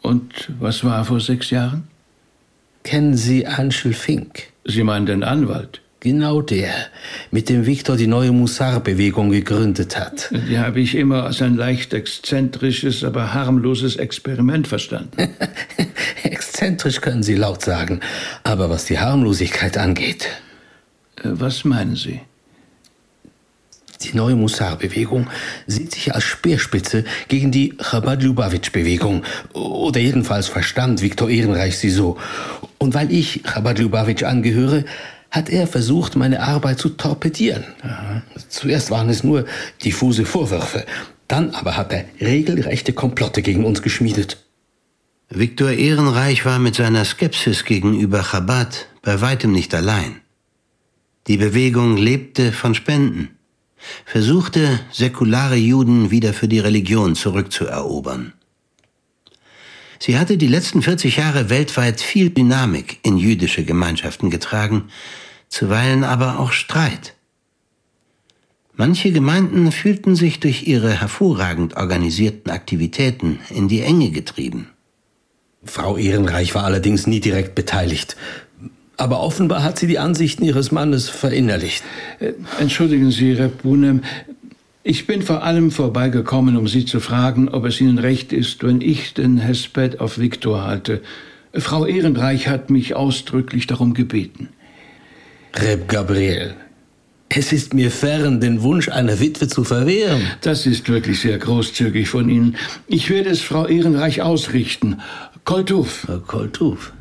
Und 0.00 0.50
was 0.58 0.82
war 0.82 1.04
vor 1.04 1.20
sechs 1.20 1.50
Jahren? 1.50 1.86
Kennen 2.82 3.16
Sie 3.16 3.46
Anschel 3.46 3.92
Fink? 3.92 4.48
Sie 4.64 4.82
meinen 4.82 5.06
den 5.06 5.22
Anwalt? 5.22 5.81
Genau 6.02 6.42
der, 6.42 6.74
mit 7.30 7.48
dem 7.48 7.64
Viktor 7.64 7.96
die 7.96 8.08
neue 8.08 8.32
Mussar-Bewegung 8.32 9.30
gegründet 9.30 9.96
hat. 9.96 10.30
Die 10.32 10.58
habe 10.58 10.80
ich 10.80 10.96
immer 10.96 11.26
als 11.26 11.40
ein 11.40 11.54
leicht 11.54 11.94
exzentrisches, 11.94 13.04
aber 13.04 13.34
harmloses 13.34 13.94
Experiment 13.94 14.66
verstanden. 14.66 15.28
Exzentrisch 16.24 17.00
können 17.00 17.22
Sie 17.22 17.36
laut 17.36 17.62
sagen, 17.62 18.00
aber 18.42 18.68
was 18.68 18.86
die 18.86 18.98
Harmlosigkeit 18.98 19.78
angeht. 19.78 20.26
Äh, 21.18 21.28
was 21.34 21.62
meinen 21.62 21.94
Sie? 21.94 22.20
Die 24.02 24.16
neue 24.16 24.34
Mussar-Bewegung 24.34 25.28
sieht 25.68 25.92
sich 25.92 26.12
als 26.12 26.24
Speerspitze 26.24 27.04
gegen 27.28 27.52
die 27.52 27.74
Chabad-Lubavitch-Bewegung. 27.78 29.22
Oder 29.52 30.00
jedenfalls 30.00 30.48
verstand 30.48 31.00
Viktor 31.00 31.30
Ehrenreich 31.30 31.78
sie 31.78 31.90
so. 31.90 32.18
Und 32.78 32.94
weil 32.94 33.12
ich 33.12 33.44
Chabad-Lubavitch 33.44 34.24
angehöre, 34.24 34.84
hat 35.32 35.48
er 35.48 35.66
versucht, 35.66 36.14
meine 36.14 36.40
Arbeit 36.40 36.78
zu 36.78 36.90
torpedieren. 36.90 37.64
Zuerst 38.48 38.90
waren 38.90 39.08
es 39.08 39.24
nur 39.24 39.46
diffuse 39.82 40.26
Vorwürfe, 40.26 40.84
dann 41.26 41.50
aber 41.50 41.76
hat 41.76 41.92
er 41.92 42.04
regelrechte 42.20 42.92
Komplotte 42.92 43.40
gegen 43.40 43.64
uns 43.64 43.80
geschmiedet. 43.80 44.36
Viktor 45.30 45.70
Ehrenreich 45.70 46.44
war 46.44 46.58
mit 46.58 46.74
seiner 46.74 47.06
Skepsis 47.06 47.64
gegenüber 47.64 48.22
Chabad 48.22 48.86
bei 49.00 49.22
weitem 49.22 49.52
nicht 49.52 49.74
allein. 49.74 50.20
Die 51.26 51.38
Bewegung 51.38 51.96
lebte 51.96 52.52
von 52.52 52.74
Spenden, 52.74 53.30
versuchte, 54.04 54.80
säkulare 54.92 55.56
Juden 55.56 56.10
wieder 56.10 56.34
für 56.34 56.48
die 56.48 56.58
Religion 56.58 57.14
zurückzuerobern. 57.14 58.34
Sie 60.04 60.18
hatte 60.18 60.36
die 60.36 60.48
letzten 60.48 60.82
40 60.82 61.18
Jahre 61.18 61.48
weltweit 61.48 62.00
viel 62.00 62.30
Dynamik 62.30 62.98
in 63.04 63.18
jüdische 63.18 63.62
Gemeinschaften 63.62 64.30
getragen, 64.30 64.88
zuweilen 65.48 66.02
aber 66.02 66.40
auch 66.40 66.50
Streit. 66.50 67.14
Manche 68.74 69.12
Gemeinden 69.12 69.70
fühlten 69.70 70.16
sich 70.16 70.40
durch 70.40 70.66
ihre 70.66 70.90
hervorragend 71.00 71.76
organisierten 71.76 72.50
Aktivitäten 72.50 73.38
in 73.48 73.68
die 73.68 73.82
Enge 73.82 74.10
getrieben. 74.10 74.70
Frau 75.62 75.96
Ehrenreich 75.96 76.52
war 76.56 76.64
allerdings 76.64 77.06
nie 77.06 77.20
direkt 77.20 77.54
beteiligt. 77.54 78.16
Aber 78.96 79.20
offenbar 79.20 79.62
hat 79.62 79.78
sie 79.78 79.86
die 79.86 80.00
Ansichten 80.00 80.42
ihres 80.42 80.72
Mannes 80.72 81.10
verinnerlicht. 81.10 81.84
Äh, 82.18 82.32
entschuldigen 82.58 83.12
Sie, 83.12 83.34
Repunem, 83.34 84.02
ich 84.84 85.06
bin 85.06 85.22
vor 85.22 85.42
allem 85.42 85.70
vorbeigekommen, 85.70 86.56
um 86.56 86.66
Sie 86.66 86.84
zu 86.84 87.00
fragen, 87.00 87.48
ob 87.48 87.64
es 87.64 87.80
Ihnen 87.80 87.98
recht 87.98 88.32
ist, 88.32 88.62
wenn 88.64 88.80
ich 88.80 89.14
den 89.14 89.38
Hesped 89.38 90.00
auf 90.00 90.18
Viktor 90.18 90.64
halte. 90.64 91.02
Frau 91.54 91.86
Ehrenreich 91.86 92.48
hat 92.48 92.70
mich 92.70 92.94
ausdrücklich 92.94 93.66
darum 93.66 93.94
gebeten. 93.94 94.48
Reb 95.54 95.88
Gabriel, 95.88 96.54
es 97.28 97.52
ist 97.52 97.74
mir 97.74 97.90
fern, 97.90 98.40
den 98.40 98.62
Wunsch 98.62 98.88
einer 98.88 99.20
Witwe 99.20 99.48
zu 99.48 99.64
verwehren. 99.64 100.22
Das 100.40 100.66
ist 100.66 100.88
wirklich 100.88 101.20
sehr 101.20 101.38
großzügig 101.38 102.08
von 102.08 102.28
Ihnen. 102.28 102.56
Ich 102.86 103.08
werde 103.08 103.30
es 103.30 103.40
Frau 103.40 103.66
Ehrenreich 103.66 104.22
ausrichten. 104.22 105.00
Koltuf. 105.44 106.06
Koltuf. 106.26 106.92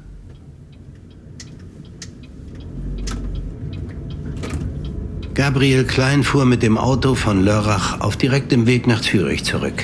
Gabriel 5.33 5.85
Klein 5.85 6.23
fuhr 6.23 6.43
mit 6.43 6.61
dem 6.61 6.77
Auto 6.77 7.15
von 7.15 7.45
Lörrach 7.45 8.01
auf 8.01 8.17
direktem 8.17 8.67
Weg 8.67 8.85
nach 8.85 9.00
Zürich 9.00 9.45
zurück. 9.45 9.81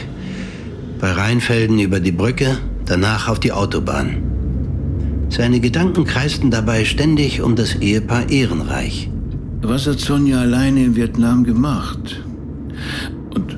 Bei 1.00 1.14
Rheinfelden 1.14 1.80
über 1.80 2.02
die 2.02 2.12
Brücke, 2.12 2.58
danach 2.86 3.30
auf 3.30 3.40
die 3.40 3.54
Autobahn. 3.54 4.18
Seine 5.30 5.62
Gedanken 5.62 6.04
kreisten 6.04 6.52
dabei 6.52 6.84
ständig 6.84 7.42
um 7.42 7.56
das 7.56 7.76
Ehepaar 7.76 8.30
Ehrenreich. 8.30 9.10
Was 9.62 9.88
hat 9.88 10.00
Sonja 10.00 10.42
alleine 10.42 10.84
in 10.84 10.96
Vietnam 10.98 11.46
gemacht? 11.46 12.22
Und 13.34 13.58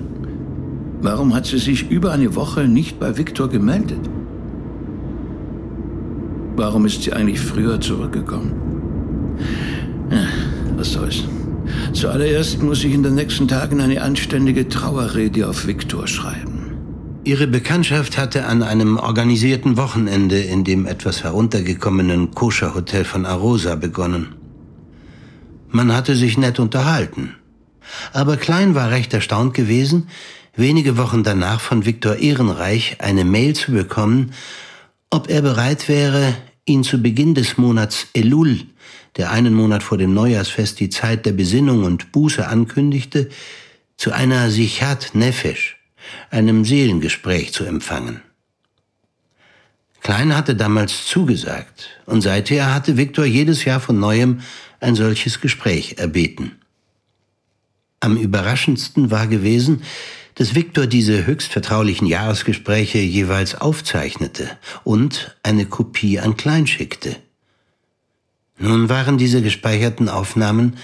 warum 1.01 1.33
hat 1.33 1.47
sie 1.47 1.57
sich 1.57 1.89
über 1.89 2.11
eine 2.11 2.35
Woche 2.35 2.67
nicht 2.67 2.99
bei 2.99 3.17
Viktor 3.17 3.49
gemeldet? 3.49 4.07
Warum 6.55 6.85
ist 6.85 7.01
sie 7.01 7.13
eigentlich 7.13 7.39
früher 7.39 7.81
zurückgekommen? 7.81 8.51
Ja, 10.11 10.27
was 10.77 10.93
soll's. 10.93 11.23
Zuallererst 11.93 12.61
muss 12.61 12.83
ich 12.83 12.93
in 12.93 13.03
den 13.03 13.15
nächsten 13.15 13.47
Tagen 13.47 13.81
eine 13.81 14.01
anständige 14.01 14.69
Trauerrede 14.69 15.47
auf 15.47 15.65
Viktor 15.65 16.07
schreiben. 16.07 16.77
Ihre 17.23 17.47
Bekanntschaft 17.47 18.17
hatte 18.17 18.45
an 18.45 18.63
einem 18.63 18.97
organisierten 18.97 19.75
Wochenende 19.75 20.39
in 20.39 20.63
dem 20.63 20.85
etwas 20.85 21.23
heruntergekommenen 21.23 22.31
Koscher-Hotel 22.31 23.03
von 23.05 23.25
Arosa 23.25 23.75
begonnen. 23.75 24.35
Man 25.69 25.93
hatte 25.93 26.15
sich 26.15 26.37
nett 26.37 26.59
unterhalten. 26.59 27.35
Aber 28.13 28.37
Klein 28.37 28.75
war 28.75 28.91
recht 28.91 29.13
erstaunt 29.13 29.53
gewesen, 29.53 30.07
wenige 30.55 30.97
Wochen 30.97 31.23
danach 31.23 31.59
von 31.59 31.85
Viktor 31.85 32.17
Ehrenreich 32.17 32.97
eine 32.99 33.25
Mail 33.25 33.55
zu 33.55 33.71
bekommen, 33.71 34.31
ob 35.09 35.29
er 35.29 35.41
bereit 35.41 35.89
wäre, 35.89 36.35
ihn 36.69 36.83
zu 36.83 37.01
Beginn 37.01 37.33
des 37.35 37.57
Monats 37.57 38.07
Elul 38.13 38.65
der 39.17 39.31
einen 39.31 39.53
Monat 39.53 39.83
vor 39.83 39.97
dem 39.97 40.13
Neujahrsfest 40.13 40.79
die 40.79 40.89
Zeit 40.89 41.25
der 41.25 41.33
Besinnung 41.33 41.83
und 41.83 42.11
Buße 42.11 42.47
ankündigte, 42.47 43.29
zu 43.97 44.13
einer 44.13 44.49
Sichat 44.49 45.13
Nefesh, 45.13 45.77
einem 46.29 46.63
Seelengespräch 46.63 47.51
zu 47.51 47.65
empfangen. 47.65 48.21
Klein 50.01 50.35
hatte 50.35 50.55
damals 50.55 51.05
zugesagt 51.05 51.89
und 52.05 52.21
seither 52.21 52.73
hatte 52.73 52.95
Viktor 52.95 53.25
jedes 53.25 53.65
Jahr 53.65 53.81
von 53.81 53.99
neuem 53.99 54.39
ein 54.79 54.95
solches 54.95 55.41
Gespräch 55.41 55.97
erbeten. 55.97 56.53
Am 57.99 58.15
überraschendsten 58.15 59.11
war 59.11 59.27
gewesen, 59.27 59.81
dass 60.39 60.55
Viktor 60.55 60.87
diese 60.87 61.25
höchst 61.25 61.51
vertraulichen 61.51 62.07
Jahresgespräche 62.07 62.97
jeweils 62.97 63.55
aufzeichnete 63.55 64.49
und 64.85 65.35
eine 65.43 65.65
Kopie 65.65 66.17
an 66.17 66.37
Klein 66.37 66.65
schickte. 66.65 67.17
Nun 68.57 68.87
waren 68.87 69.17
diese 69.17 69.41
gespeicherten 69.41 70.07
Aufnahmen 70.07 70.77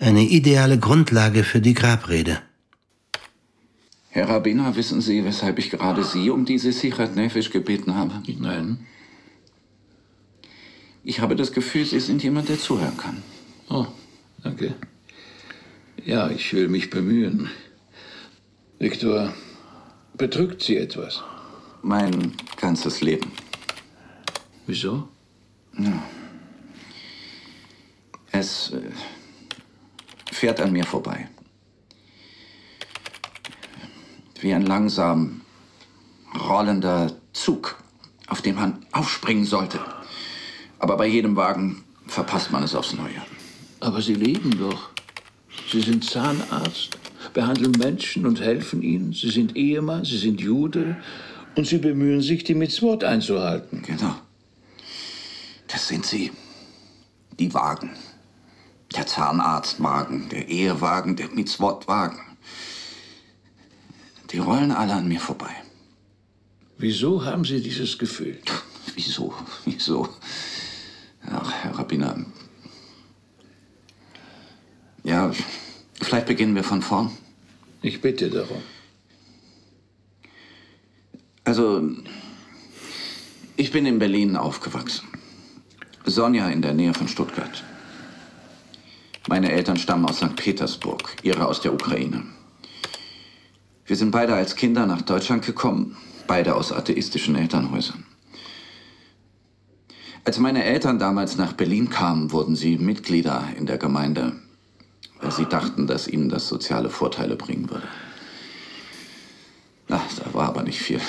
eine 0.00 0.22
ideale 0.22 0.80
Grundlage 0.80 1.44
für 1.44 1.60
die 1.60 1.74
Grabrede. 1.74 2.42
Herr 4.08 4.28
Rabbiner, 4.28 4.74
wissen 4.74 5.00
Sie, 5.00 5.24
weshalb 5.24 5.60
ich 5.60 5.70
gerade 5.70 6.02
Sie 6.02 6.28
um 6.28 6.44
diese 6.44 6.72
Sichat 6.72 7.14
Nefesh 7.14 7.50
gebeten 7.50 7.94
habe? 7.94 8.20
Nein. 8.40 8.84
Ich 11.04 11.20
habe 11.20 11.36
das 11.36 11.52
Gefühl, 11.52 11.84
Sie 11.84 12.00
sind 12.00 12.24
jemand, 12.24 12.48
der 12.48 12.58
zuhören 12.58 12.96
kann. 12.96 13.22
Oh, 13.70 13.86
danke. 14.42 14.74
Ja, 16.04 16.30
ich 16.30 16.52
will 16.52 16.66
mich 16.66 16.90
bemühen. 16.90 17.48
Viktor, 18.80 19.34
bedrückt 20.14 20.62
Sie 20.62 20.76
etwas? 20.76 21.24
Mein 21.82 22.34
ganzes 22.60 23.00
Leben. 23.00 23.32
Wieso? 24.68 25.08
Ja. 25.76 26.00
Es 28.30 28.70
äh, 28.70 28.80
fährt 30.30 30.60
an 30.60 30.70
mir 30.70 30.84
vorbei. 30.84 31.28
Wie 34.40 34.54
ein 34.54 34.66
langsam 34.66 35.40
rollender 36.48 37.16
Zug, 37.32 37.82
auf 38.28 38.42
dem 38.42 38.54
man 38.54 38.86
aufspringen 38.92 39.44
sollte. 39.44 39.80
Aber 40.78 40.96
bei 40.96 41.08
jedem 41.08 41.34
Wagen 41.34 41.82
verpasst 42.06 42.52
man 42.52 42.62
es 42.62 42.76
aufs 42.76 42.92
Neue. 42.92 43.22
Aber 43.80 44.00
Sie 44.02 44.14
leben 44.14 44.56
doch. 44.56 44.90
Sie 45.68 45.80
sind 45.80 46.04
Zahnarzt, 46.04 46.96
behandeln 47.38 47.70
Menschen 47.70 48.26
und 48.26 48.40
helfen 48.40 48.82
ihnen. 48.82 49.12
Sie 49.12 49.30
sind 49.30 49.54
Ehemann, 49.54 50.04
Sie 50.04 50.18
sind 50.18 50.40
Jude 50.40 50.96
und 51.54 51.68
Sie 51.68 51.78
bemühen 51.78 52.20
sich, 52.20 52.42
die 52.42 52.56
Mitzvot 52.56 53.04
einzuhalten. 53.04 53.82
Genau. 53.86 54.16
Das 55.68 55.86
sind 55.86 56.04
sie. 56.04 56.32
Die 57.38 57.54
Wagen. 57.54 57.90
Der 58.96 59.06
Zahnarztwagen, 59.06 60.28
der 60.30 60.48
Ehewagen, 60.48 61.14
der 61.14 61.28
Mitzvotwagen. 61.28 62.18
Die 64.32 64.38
rollen 64.38 64.72
alle 64.72 64.94
an 64.94 65.06
mir 65.06 65.20
vorbei. 65.20 65.54
Wieso 66.76 67.24
haben 67.24 67.44
Sie 67.44 67.62
dieses 67.62 67.98
Gefühl? 67.98 68.38
Wieso? 68.96 69.32
Wieso? 69.64 70.08
Ach, 71.30 71.52
Herr 71.52 71.78
Rabbiner. 71.78 72.16
Ja, 75.04 75.30
vielleicht 76.02 76.26
beginnen 76.26 76.56
wir 76.56 76.64
von 76.64 76.82
vorn. 76.82 77.12
Ich 77.80 78.00
bitte 78.00 78.28
darum. 78.28 78.62
Also, 81.44 81.88
ich 83.56 83.70
bin 83.70 83.86
in 83.86 83.98
Berlin 83.98 84.36
aufgewachsen. 84.36 85.08
Sonja 86.04 86.48
in 86.48 86.62
der 86.62 86.74
Nähe 86.74 86.92
von 86.92 87.08
Stuttgart. 87.08 87.64
Meine 89.28 89.52
Eltern 89.52 89.76
stammen 89.76 90.06
aus 90.06 90.18
St. 90.18 90.36
Petersburg, 90.36 91.16
ihre 91.22 91.46
aus 91.46 91.60
der 91.60 91.72
Ukraine. 91.72 92.24
Wir 93.86 93.96
sind 93.96 94.10
beide 94.10 94.34
als 94.34 94.56
Kinder 94.56 94.86
nach 94.86 95.02
Deutschland 95.02 95.44
gekommen, 95.44 95.96
beide 96.26 96.54
aus 96.54 96.72
atheistischen 96.72 97.36
Elternhäusern. 97.36 98.04
Als 100.24 100.38
meine 100.38 100.64
Eltern 100.64 100.98
damals 100.98 101.36
nach 101.36 101.54
Berlin 101.54 101.88
kamen, 101.88 102.32
wurden 102.32 102.56
sie 102.56 102.76
Mitglieder 102.76 103.48
in 103.56 103.66
der 103.66 103.78
Gemeinde, 103.78 104.36
weil 105.20 105.32
sie 105.32 105.46
dachten, 105.46 105.86
dass 105.86 106.08
ihnen 106.08 106.28
das 106.28 106.48
soziale 106.48 106.90
Vorteile 106.90 107.36
bringen 107.36 107.70
würde. 107.70 107.88
Ach, 109.88 110.00
da 110.22 110.34
war 110.34 110.48
aber 110.48 110.62
nicht 110.62 110.80
viel. 110.80 111.00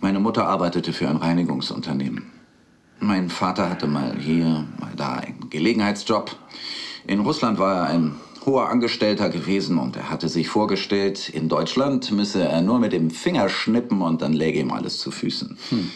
Meine 0.00 0.18
Mutter 0.18 0.46
arbeitete 0.46 0.92
für 0.92 1.08
ein 1.08 1.16
Reinigungsunternehmen. 1.16 2.30
Mein 2.98 3.30
Vater 3.30 3.70
hatte 3.70 3.86
mal 3.86 4.16
hier, 4.18 4.66
mal 4.78 4.92
da 4.96 5.14
einen 5.14 5.48
Gelegenheitsjob. 5.50 6.36
In 7.06 7.20
Russland 7.20 7.58
war 7.58 7.76
er 7.76 7.86
ein 7.94 8.16
hoher 8.44 8.68
Angestellter 8.68 9.28
gewesen 9.28 9.78
und 9.78 9.96
er 9.96 10.10
hatte 10.10 10.28
sich 10.28 10.48
vorgestellt, 10.48 11.28
in 11.28 11.48
Deutschland 11.48 12.10
müsse 12.10 12.42
er 12.42 12.60
nur 12.60 12.78
mit 12.78 12.92
dem 12.92 13.10
Finger 13.10 13.48
schnippen 13.48 14.02
und 14.02 14.22
dann 14.22 14.32
läge 14.32 14.60
ihm 14.60 14.72
alles 14.72 14.98
zu 14.98 15.10
Füßen. 15.10 15.56
Hm. 15.70 15.90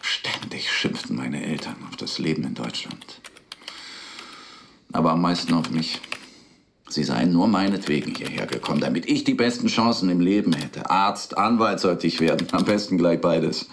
Ständig 0.00 0.70
schimpften 0.70 1.16
meine 1.16 1.44
Eltern 1.44 1.76
auf 1.88 1.96
das 1.96 2.18
Leben 2.18 2.44
in 2.44 2.54
Deutschland. 2.54 3.20
Aber 4.94 5.10
am 5.10 5.20
meisten 5.20 5.52
auf 5.54 5.70
mich. 5.70 6.00
Sie 6.88 7.02
seien 7.02 7.32
nur 7.32 7.48
meinetwegen 7.48 8.14
hierher 8.14 8.46
gekommen, 8.46 8.80
damit 8.80 9.06
ich 9.06 9.24
die 9.24 9.34
besten 9.34 9.66
Chancen 9.66 10.08
im 10.08 10.20
Leben 10.20 10.52
hätte. 10.52 10.88
Arzt, 10.88 11.36
Anwalt 11.36 11.80
sollte 11.80 12.06
ich 12.06 12.20
werden, 12.20 12.46
am 12.52 12.64
besten 12.64 12.96
gleich 12.96 13.20
beides. 13.20 13.66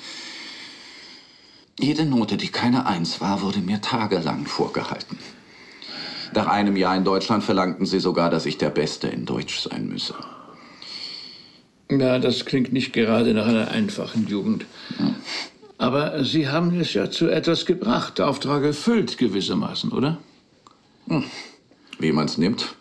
Jede 1.80 2.06
Note, 2.06 2.38
die 2.38 2.48
keine 2.48 2.88
Eins 2.88 3.22
war, 3.22 3.44
wurde 3.44 3.60
mir 3.60 3.82
tagelang 3.82 4.48
vorgehalten. 4.48 5.20
Nach 6.34 6.48
einem 6.48 6.76
Jahr 6.76 6.96
in 6.96 7.04
Deutschland 7.04 7.44
verlangten 7.44 7.86
sie 7.86 8.00
sogar, 8.00 8.32
dass 8.32 8.48
ich 8.48 8.58
der 8.58 8.72
Beste 8.72 9.08
in 9.08 9.26
Deutsch 9.26 9.60
sein 9.60 9.88
müsse. 9.90 10.16
Ja, 11.92 12.18
das 12.18 12.46
klingt 12.46 12.74
nicht 12.74 12.94
gerade 12.94 13.36
nach 13.36 13.46
einer 13.46 13.70
einfachen 13.70 14.26
Jugend. 14.28 14.66
Ja. 14.98 15.14
Aber 15.78 16.24
Sie 16.24 16.48
haben 16.48 16.80
es 16.80 16.94
ja 16.94 17.12
zu 17.12 17.30
etwas 17.30 17.68
gebracht, 17.68 18.20
Auftrag 18.22 18.64
erfüllt 18.64 19.20
gewissermaßen, 19.20 19.92
oder? 19.92 20.18
Hm. 21.08 21.24
Wie 22.00 22.12
man 22.12 22.26
es 22.26 22.38
nimmt. 22.38 22.76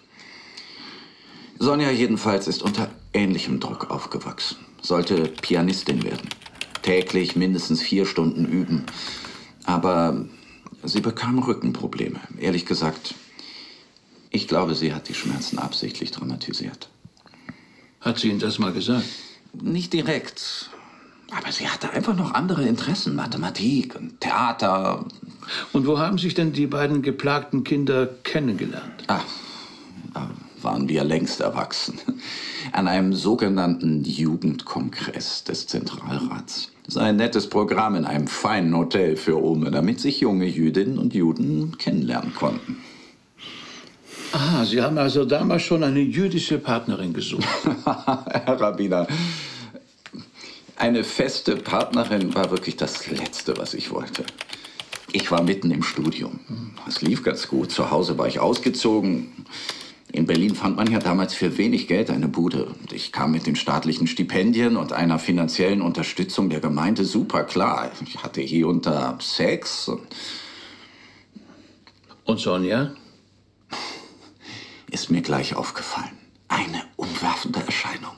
Sonja 1.59 1.90
jedenfalls 1.90 2.48
ist 2.48 2.62
unter 2.62 2.90
ähnlichem 3.12 3.61
Druck 3.61 3.90
aufgewachsen. 3.90 4.56
Sollte 4.80 5.24
Pianistin 5.24 6.02
werden. 6.02 6.28
Täglich 6.83 7.37
mindestens 7.37 7.83
vier 7.83 8.06
Stunden 8.06 8.46
üben. 8.46 8.87
Aber 9.64 10.24
sie 10.83 11.02
bekam 11.02 11.38
Rückenprobleme. 11.38 12.20
Ehrlich 12.38 12.64
gesagt, 12.64 13.14
ich 14.30 14.48
glaube, 14.48 14.74
sie 14.74 14.94
hat 14.94 15.09
die 15.09 15.14
Schmerzen 15.14 15.59
absichtlich 15.59 16.12
dramatisiert. 16.12 16.88
Hat 18.00 18.18
sie 18.18 18.30
Ihnen 18.30 18.38
das 18.38 18.59
mal 18.59 18.72
gesagt? 18.72 19.04
Nicht 19.52 19.92
direkt. 19.92 20.70
Aber 21.30 21.52
sie 21.52 21.68
hatte 21.68 21.90
einfach 21.90 22.16
noch 22.16 22.34
andere 22.34 22.66
Interessen. 22.66 23.14
Mathematik 23.14 23.94
und 23.96 24.20
Theater. 24.20 25.04
Und 25.72 25.86
wo 25.86 25.98
haben 25.98 26.18
sich 26.18 26.34
denn 26.34 26.52
die 26.52 26.66
beiden 26.66 27.02
geplagten 27.02 27.64
Kinder 27.64 28.08
kennengelernt? 28.24 29.04
Ah, 29.06 29.20
da 30.14 30.30
waren 30.62 30.88
wir 30.88 31.04
längst 31.04 31.40
erwachsen. 31.40 31.98
An 32.72 32.88
einem 32.88 33.14
sogenannten 33.14 34.04
Jugendkongress 34.04 35.44
des 35.44 35.66
Zentralrats. 35.66 36.70
Das 36.84 36.96
ist 36.96 37.00
ein 37.00 37.16
nettes 37.16 37.48
Programm 37.48 37.94
in 37.94 38.04
einem 38.04 38.26
feinen 38.26 38.76
Hotel 38.76 39.16
für 39.16 39.42
Ome, 39.42 39.70
damit 39.70 40.00
sich 40.00 40.20
junge 40.20 40.46
Jüdinnen 40.46 40.98
und 40.98 41.14
Juden 41.14 41.78
kennenlernen 41.78 42.34
konnten. 42.34 42.78
Ah, 44.32 44.64
Sie 44.64 44.80
haben 44.80 44.98
also 44.98 45.24
damals 45.24 45.62
schon 45.62 45.82
eine 45.82 46.00
jüdische 46.00 46.58
Partnerin 46.58 47.12
gesucht. 47.12 47.46
Herr 47.84 48.60
Rabbiner, 48.60 49.06
eine 50.80 51.04
feste 51.04 51.56
Partnerin 51.56 52.34
war 52.34 52.50
wirklich 52.50 52.76
das 52.76 53.06
Letzte, 53.08 53.54
was 53.58 53.74
ich 53.74 53.90
wollte. 53.90 54.24
Ich 55.12 55.30
war 55.30 55.42
mitten 55.42 55.70
im 55.70 55.82
Studium. 55.82 56.40
Es 56.88 57.02
lief 57.02 57.22
ganz 57.22 57.48
gut. 57.48 57.70
Zu 57.70 57.90
Hause 57.90 58.16
war 58.16 58.26
ich 58.26 58.40
ausgezogen. 58.40 59.44
In 60.10 60.24
Berlin 60.24 60.54
fand 60.54 60.76
man 60.76 60.90
ja 60.90 60.98
damals 60.98 61.34
für 61.34 61.58
wenig 61.58 61.86
Geld 61.86 62.08
eine 62.08 62.28
Bude. 62.28 62.64
Und 62.80 62.94
ich 62.94 63.12
kam 63.12 63.32
mit 63.32 63.46
den 63.46 63.56
staatlichen 63.56 64.06
Stipendien 64.06 64.78
und 64.78 64.94
einer 64.94 65.18
finanziellen 65.18 65.82
Unterstützung 65.82 66.48
der 66.48 66.60
Gemeinde 66.60 67.04
super 67.04 67.44
klar. 67.44 67.90
Ich 68.06 68.22
hatte 68.22 68.40
hier 68.40 68.66
unter 68.66 69.18
Sex. 69.20 69.86
Und, 69.88 70.06
und 72.24 72.40
Sonja? 72.40 72.92
ist 74.90 75.10
mir 75.10 75.20
gleich 75.20 75.54
aufgefallen. 75.54 76.18
Eine 76.48 76.82
umwerfende 76.96 77.60
Erscheinung. 77.60 78.16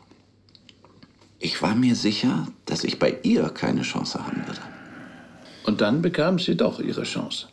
Ich 1.45 1.61
war 1.61 1.75
mir 1.75 1.97
sicher, 1.97 2.47
dass 2.67 2.85
ich 2.85 3.01
bei 3.01 3.19
ihr 3.25 3.49
keine 3.49 3.83
Chance 3.83 4.25
haben 4.25 4.47
würde. 4.47 4.61
Und 5.65 5.81
dann 5.81 6.01
bekam 6.01 6.39
sie 6.39 6.57
doch 6.57 6.79
ihre 6.79 7.03
Chance. 7.03 7.49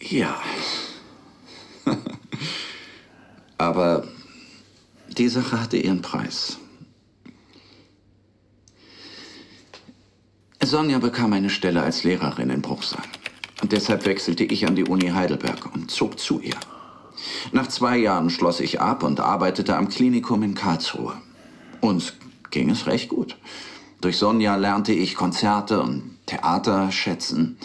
Ja. 0.00 0.40
Aber 3.58 4.06
die 5.08 5.28
Sache 5.28 5.60
hatte 5.60 5.76
ihren 5.76 6.02
Preis. 6.02 6.58
Sonja 10.62 11.00
bekam 11.00 11.32
eine 11.32 11.50
Stelle 11.50 11.82
als 11.82 12.04
Lehrerin 12.04 12.50
in 12.50 12.62
Bruchsal. 12.62 13.02
Und 13.60 13.72
deshalb 13.72 14.06
wechselte 14.06 14.44
ich 14.44 14.68
an 14.68 14.76
die 14.76 14.84
Uni 14.84 15.08
Heidelberg 15.08 15.74
und 15.74 15.90
zog 15.90 16.20
zu 16.20 16.40
ihr. 16.40 16.60
Nach 17.50 17.66
zwei 17.66 17.96
Jahren 17.96 18.30
schloss 18.30 18.60
ich 18.60 18.80
ab 18.80 19.02
und 19.02 19.18
arbeitete 19.18 19.76
am 19.76 19.88
Klinikum 19.88 20.44
in 20.44 20.54
Karlsruhe. 20.54 21.16
Uns 21.80 22.12
ging 22.56 22.70
es 22.70 22.86
recht 22.86 23.10
gut. 23.10 23.36
Durch 24.00 24.16
Sonja 24.16 24.56
lernte 24.56 24.94
ich 24.94 25.14
Konzerte 25.14 25.82
und 25.82 26.16
Theater 26.24 26.90
schätzen. 26.90 27.58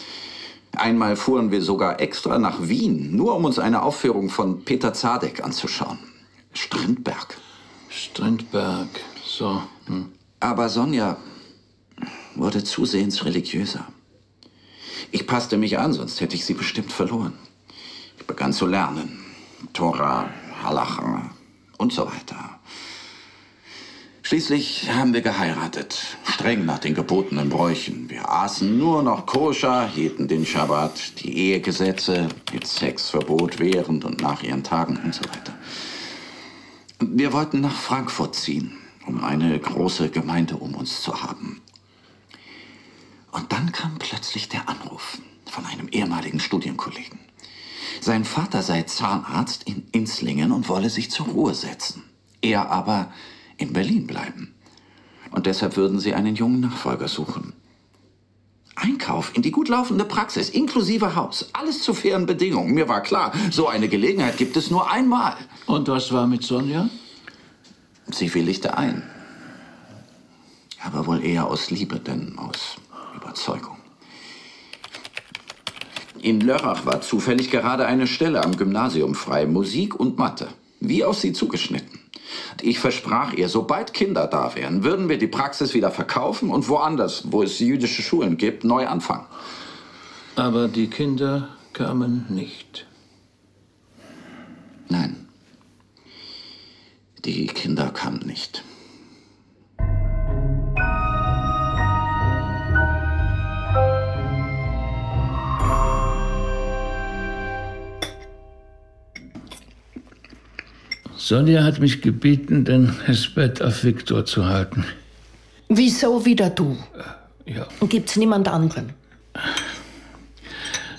Einmal 0.72 1.16
fuhren 1.16 1.50
wir 1.50 1.62
sogar 1.62 1.98
extra 1.98 2.38
nach 2.38 2.68
Wien, 2.68 3.16
nur 3.16 3.34
um 3.36 3.46
uns 3.46 3.58
eine 3.58 3.82
Aufführung 3.82 4.28
von 4.28 4.64
Peter 4.64 4.92
Zadek 4.92 5.42
anzuschauen. 5.42 5.98
Strindberg. 6.52 7.38
Strindberg, 7.88 8.88
so. 9.24 9.62
Hm. 9.86 10.12
Aber 10.40 10.68
Sonja 10.68 11.16
wurde 12.34 12.62
zusehends 12.62 13.24
religiöser. 13.24 13.86
Ich 15.10 15.26
passte 15.26 15.56
mich 15.56 15.78
an, 15.78 15.94
sonst 15.94 16.20
hätte 16.20 16.36
ich 16.36 16.44
sie 16.44 16.54
bestimmt 16.54 16.92
verloren. 16.92 17.32
Ich 18.18 18.26
begann 18.26 18.52
zu 18.52 18.66
lernen. 18.66 19.24
Tora, 19.72 20.28
Halacha 20.62 21.30
und 21.78 21.94
so 21.94 22.06
weiter. 22.06 22.51
Schließlich 24.24 24.88
haben 24.88 25.12
wir 25.12 25.20
geheiratet, 25.20 26.16
streng 26.24 26.64
nach 26.64 26.78
den 26.78 26.94
gebotenen 26.94 27.48
Bräuchen. 27.48 28.08
Wir 28.08 28.30
aßen 28.30 28.78
nur 28.78 29.02
noch 29.02 29.26
koscher, 29.26 29.88
hielten 29.88 30.28
den 30.28 30.46
Schabbat, 30.46 31.20
die 31.20 31.36
Ehegesetze 31.36 32.28
mit 32.52 32.64
Sexverbot 32.64 33.58
während 33.58 34.04
und 34.04 34.20
nach 34.20 34.44
ihren 34.44 34.62
Tagen 34.62 34.96
und 35.04 35.12
so 35.12 35.22
weiter. 35.24 35.54
Wir 37.00 37.32
wollten 37.32 37.60
nach 37.60 37.74
Frankfurt 37.74 38.36
ziehen, 38.36 38.78
um 39.06 39.24
eine 39.24 39.58
große 39.58 40.08
Gemeinde 40.08 40.56
um 40.56 40.76
uns 40.76 41.02
zu 41.02 41.20
haben. 41.20 41.60
Und 43.32 43.52
dann 43.52 43.72
kam 43.72 43.98
plötzlich 43.98 44.48
der 44.48 44.68
Anruf 44.68 45.18
von 45.46 45.66
einem 45.66 45.88
ehemaligen 45.88 46.38
Studienkollegen. 46.38 47.18
Sein 48.00 48.24
Vater 48.24 48.62
sei 48.62 48.84
Zahnarzt 48.84 49.64
in 49.64 49.82
Inslingen 49.90 50.52
und 50.52 50.68
wolle 50.68 50.90
sich 50.90 51.10
zur 51.10 51.26
Ruhe 51.26 51.54
setzen. 51.54 52.04
Er 52.40 52.70
aber 52.70 53.12
in 53.56 53.72
Berlin 53.72 54.06
bleiben. 54.06 54.54
Und 55.30 55.46
deshalb 55.46 55.76
würden 55.76 55.98
sie 55.98 56.14
einen 56.14 56.36
jungen 56.36 56.60
Nachfolger 56.60 57.08
suchen. 57.08 57.54
Einkauf 58.74 59.32
in 59.34 59.42
die 59.42 59.50
gut 59.50 59.68
laufende 59.68 60.04
Praxis, 60.04 60.48
inklusive 60.48 61.14
Haus, 61.14 61.50
alles 61.52 61.82
zu 61.82 61.94
fairen 61.94 62.26
Bedingungen. 62.26 62.74
Mir 62.74 62.88
war 62.88 63.02
klar, 63.02 63.32
so 63.50 63.68
eine 63.68 63.88
Gelegenheit 63.88 64.38
gibt 64.38 64.56
es 64.56 64.70
nur 64.70 64.90
einmal. 64.90 65.36
Und 65.66 65.88
was 65.88 66.12
war 66.12 66.26
mit 66.26 66.42
Sonja? 66.42 66.88
Sie 68.10 68.32
willigte 68.34 68.76
ein. 68.76 69.02
Aber 70.82 71.06
wohl 71.06 71.24
eher 71.24 71.46
aus 71.46 71.70
Liebe, 71.70 72.00
denn 72.00 72.36
aus 72.38 72.76
Überzeugung. 73.14 73.76
In 76.20 76.40
Lörrach 76.40 76.86
war 76.86 77.00
zufällig 77.00 77.50
gerade 77.50 77.86
eine 77.86 78.06
Stelle 78.06 78.42
am 78.42 78.56
Gymnasium 78.56 79.14
frei, 79.14 79.46
Musik 79.46 79.98
und 79.98 80.18
Mathe, 80.18 80.48
wie 80.80 81.04
auf 81.04 81.18
sie 81.18 81.32
zugeschnitten. 81.32 82.01
Ich 82.60 82.78
versprach 82.78 83.32
ihr, 83.32 83.48
sobald 83.48 83.92
Kinder 83.94 84.26
da 84.26 84.54
wären, 84.54 84.84
würden 84.84 85.08
wir 85.08 85.18
die 85.18 85.26
Praxis 85.26 85.74
wieder 85.74 85.90
verkaufen 85.90 86.50
und 86.50 86.68
woanders, 86.68 87.24
wo 87.32 87.42
es 87.42 87.58
jüdische 87.58 88.02
Schulen 88.02 88.36
gibt, 88.36 88.64
neu 88.64 88.86
anfangen. 88.86 89.26
Aber 90.36 90.68
die 90.68 90.88
Kinder 90.88 91.48
kamen 91.72 92.26
nicht. 92.28 92.86
Nein, 94.88 95.28
die 97.24 97.46
Kinder 97.46 97.90
kamen 97.90 98.26
nicht. 98.26 98.64
Sonja 111.24 111.62
hat 111.62 111.78
mich 111.78 112.02
gebeten, 112.02 112.64
denn 112.64 112.96
das 113.06 113.28
Bett 113.28 113.62
auf 113.62 113.84
Viktor 113.84 114.24
zu 114.24 114.46
halten. 114.46 114.84
Wieso 115.68 116.24
wieder 116.24 116.50
du? 116.50 116.76
Ja, 117.46 117.68
Gibt's 117.88 118.16
niemand 118.16 118.48
anderen? 118.48 118.92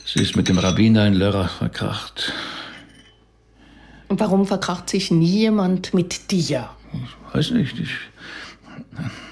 sie 0.05 0.21
ist 0.21 0.37
mit 0.37 0.47
dem 0.47 0.59
Rabbiner 0.59 1.07
in 1.07 1.15
Lörrach 1.15 1.57
verkracht. 1.57 2.31
Und 4.07 4.17
warum 4.21 4.47
verkracht 4.47 4.89
sich 4.89 5.11
nie 5.11 5.39
jemand 5.39 5.93
mit 5.93 6.31
dir? 6.31 6.69
Weiß 7.33 7.51
nicht, 7.51 7.77
ich. 7.79 7.91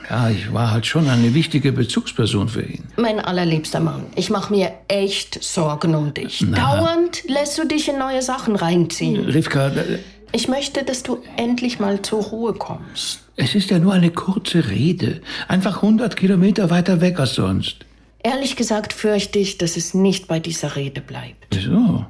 Ja, 0.10 0.30
ich 0.30 0.52
war 0.52 0.72
halt 0.72 0.86
schon 0.86 1.08
eine 1.08 1.34
wichtige 1.34 1.72
Bezugsperson 1.72 2.50
für 2.50 2.64
ihn. 2.64 2.84
Mein 2.98 3.22
allerliebster 3.22 3.80
Mann, 3.80 4.08
ich 4.16 4.30
mache 4.30 4.52
mir 4.52 4.74
echt 4.90 5.42
Sorgen 5.42 5.96
um 5.96 6.14
dich. 6.14 6.44
Dauernd 6.54 7.24
lässt 7.30 7.58
du 7.58 7.66
dich 7.66 7.88
in 7.88 7.98
neue 7.98 8.22
Sachen 8.22 8.58
reinziehen. 8.58 9.24
Rivka, 9.24 9.68
äh, 9.68 10.00
Ich 10.34 10.48
möchte, 10.48 10.84
dass 10.84 11.04
du 11.04 11.20
endlich 11.38 11.80
mal 11.80 12.02
zur 12.02 12.24
Ruhe 12.24 12.54
kommst. 12.54 13.20
es 13.36 13.56
ist 13.56 13.70
ja 13.70 13.80
nur 13.80 13.94
eine 13.94 14.12
kurze 14.12 14.70
Rede. 14.70 15.22
Einfach 15.48 15.78
100 15.78 16.16
Kilometer 16.16 16.70
weiter 16.70 17.02
weg 17.02 17.20
als 17.20 17.36
sonst. 17.36 17.86
Ehrlich 18.24 18.56
gesagt 18.56 18.94
fürchte 18.94 19.40
ich, 19.40 19.58
dass 19.58 19.78
es 19.78 19.94
nicht 19.94 20.28
bei 20.28 20.40
dieser 20.40 20.76
Rede 20.76 21.02
bleibt. 21.02 21.48
Wieso? 21.52 22.06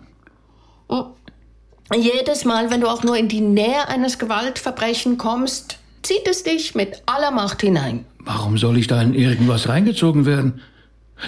Jedes 1.97 2.45
Mal, 2.45 2.71
wenn 2.71 2.81
du 2.81 2.88
auch 2.88 3.03
nur 3.03 3.17
in 3.17 3.27
die 3.27 3.41
Nähe 3.41 3.88
eines 3.89 4.17
Gewaltverbrechens 4.17 5.17
kommst, 5.17 5.77
zieht 6.03 6.25
es 6.27 6.43
dich 6.43 6.73
mit 6.73 7.01
aller 7.05 7.31
Macht 7.31 7.62
hinein. 7.62 8.05
Warum 8.19 8.57
soll 8.57 8.77
ich 8.77 8.88
da 8.88 9.01
in 9.01 9.13
irgendwas 9.13 9.67
reingezogen 9.67 10.25
werden? 10.25 10.62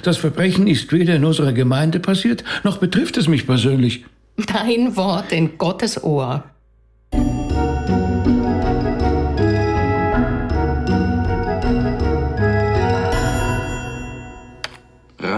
Das 0.03 0.17
Verbrechen 0.17 0.67
ist 0.67 0.91
weder 0.91 1.15
in 1.15 1.25
unserer 1.25 1.53
Gemeinde 1.53 1.99
passiert, 1.99 2.43
noch 2.63 2.77
betrifft 2.77 3.17
es 3.17 3.27
mich 3.27 3.45
persönlich. 3.45 4.05
Dein 4.37 4.95
Wort 4.95 5.31
in 5.31 5.57
Gottes 5.57 6.01
Ohr. 6.01 6.43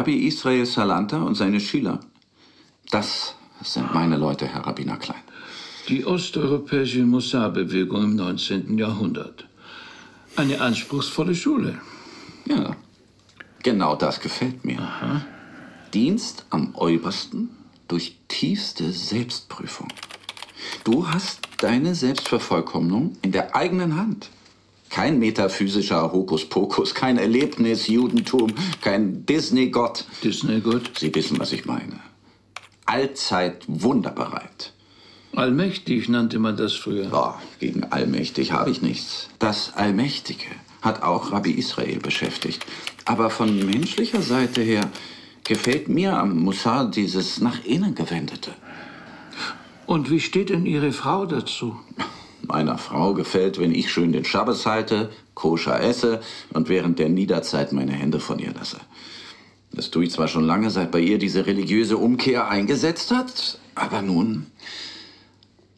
Rabbi 0.05 0.27
Israel 0.27 0.67
Salanta 0.67 1.17
und 1.17 1.33
seine 1.33 1.59
Schüler. 1.59 1.99
Das 2.91 3.33
sind 3.63 3.91
meine 3.91 4.17
Leute, 4.17 4.45
Herr 4.45 4.67
Rabbiner 4.67 4.97
Klein. 4.97 5.23
Die 5.89 6.05
osteuropäische 6.05 7.03
Mossad-Bewegung 7.03 8.03
im 8.03 8.15
19. 8.15 8.77
Jahrhundert. 8.77 9.47
Eine 10.35 10.61
anspruchsvolle 10.61 11.33
Schule. 11.33 11.81
Ja, 12.45 12.75
genau 13.63 13.95
das 13.95 14.19
gefällt 14.19 14.63
mir. 14.63 15.25
Dienst 15.91 16.45
am 16.51 16.75
Obersten 16.75 17.49
durch 17.87 18.15
tiefste 18.27 18.91
Selbstprüfung. 18.91 19.87
Du 20.83 21.07
hast 21.07 21.39
deine 21.61 21.95
Selbstvervollkommnung 21.95 23.17
in 23.23 23.31
der 23.31 23.55
eigenen 23.55 23.95
Hand. 23.95 24.29
Kein 24.95 25.19
metaphysischer 25.19 26.13
Hokuspokus, 26.13 26.95
kein 26.95 27.17
Erlebnis-Judentum, 27.17 28.53
kein 28.79 29.25
Disney-Gott. 29.25 30.05
Disney 30.23 30.61
gut. 30.61 30.89
Sie 30.97 31.13
wissen, 31.13 31.37
was 31.37 31.51
ich 31.51 31.65
meine. 31.65 31.99
Allzeit 32.85 33.65
wunderbereit. 33.67 34.71
Allmächtig 35.35 36.07
nannte 36.07 36.39
man 36.39 36.55
das 36.55 36.75
früher. 36.75 37.09
Boah, 37.09 37.41
gegen 37.59 37.83
allmächtig 37.83 38.53
habe 38.53 38.71
ich 38.71 38.81
nichts. 38.81 39.27
Das 39.37 39.73
Allmächtige 39.75 40.45
hat 40.81 41.03
auch 41.03 41.33
Rabbi 41.33 41.51
Israel 41.51 41.99
beschäftigt. 41.99 42.65
Aber 43.03 43.29
von 43.29 43.53
menschlicher 43.65 44.21
Seite 44.21 44.61
her 44.61 44.89
gefällt 45.43 45.89
mir 45.89 46.17
am 46.17 46.39
Mussar 46.39 46.89
dieses 46.89 47.41
nach 47.41 47.65
innen 47.65 47.95
gewendete. 47.95 48.51
Und 49.87 50.09
wie 50.09 50.21
steht 50.21 50.51
denn 50.51 50.65
Ihre 50.65 50.93
Frau 50.93 51.25
dazu? 51.25 51.75
Meiner 52.47 52.77
Frau 52.77 53.13
gefällt, 53.13 53.59
wenn 53.59 53.73
ich 53.73 53.91
schön 53.91 54.11
den 54.11 54.25
Schabbes 54.25 54.65
halte, 54.65 55.09
koscher 55.33 55.81
esse 55.81 56.21
und 56.53 56.69
während 56.69 56.99
der 56.99 57.09
Niederzeit 57.09 57.71
meine 57.71 57.93
Hände 57.93 58.19
von 58.19 58.39
ihr 58.39 58.53
lasse. 58.53 58.79
Das 59.71 59.91
tue 59.91 60.05
ich 60.05 60.11
zwar 60.11 60.27
schon 60.27 60.45
lange, 60.45 60.69
seit 60.69 60.91
bei 60.91 60.99
ihr 60.99 61.17
diese 61.17 61.45
religiöse 61.45 61.97
Umkehr 61.97 62.49
eingesetzt 62.49 63.11
hat, 63.11 63.59
aber 63.73 64.01
nun 64.01 64.45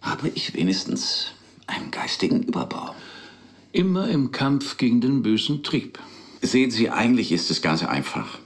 habe 0.01 0.29
ich 0.35 0.53
wenigstens 0.53 1.31
einen 1.65 1.91
geistigen 1.91 2.43
Überbau. 2.43 2.95
Immer 3.71 4.09
im 4.09 4.31
Kampf 4.31 4.77
gegen 4.77 5.01
den 5.01 5.23
bösen 5.23 5.63
Trieb. 5.63 5.99
Sehen 6.41 6.71
Sie, 6.71 6.89
eigentlich 6.89 7.31
ist 7.31 7.49
es 7.49 7.61
ganz 7.61 7.83
einfach. 7.83 8.39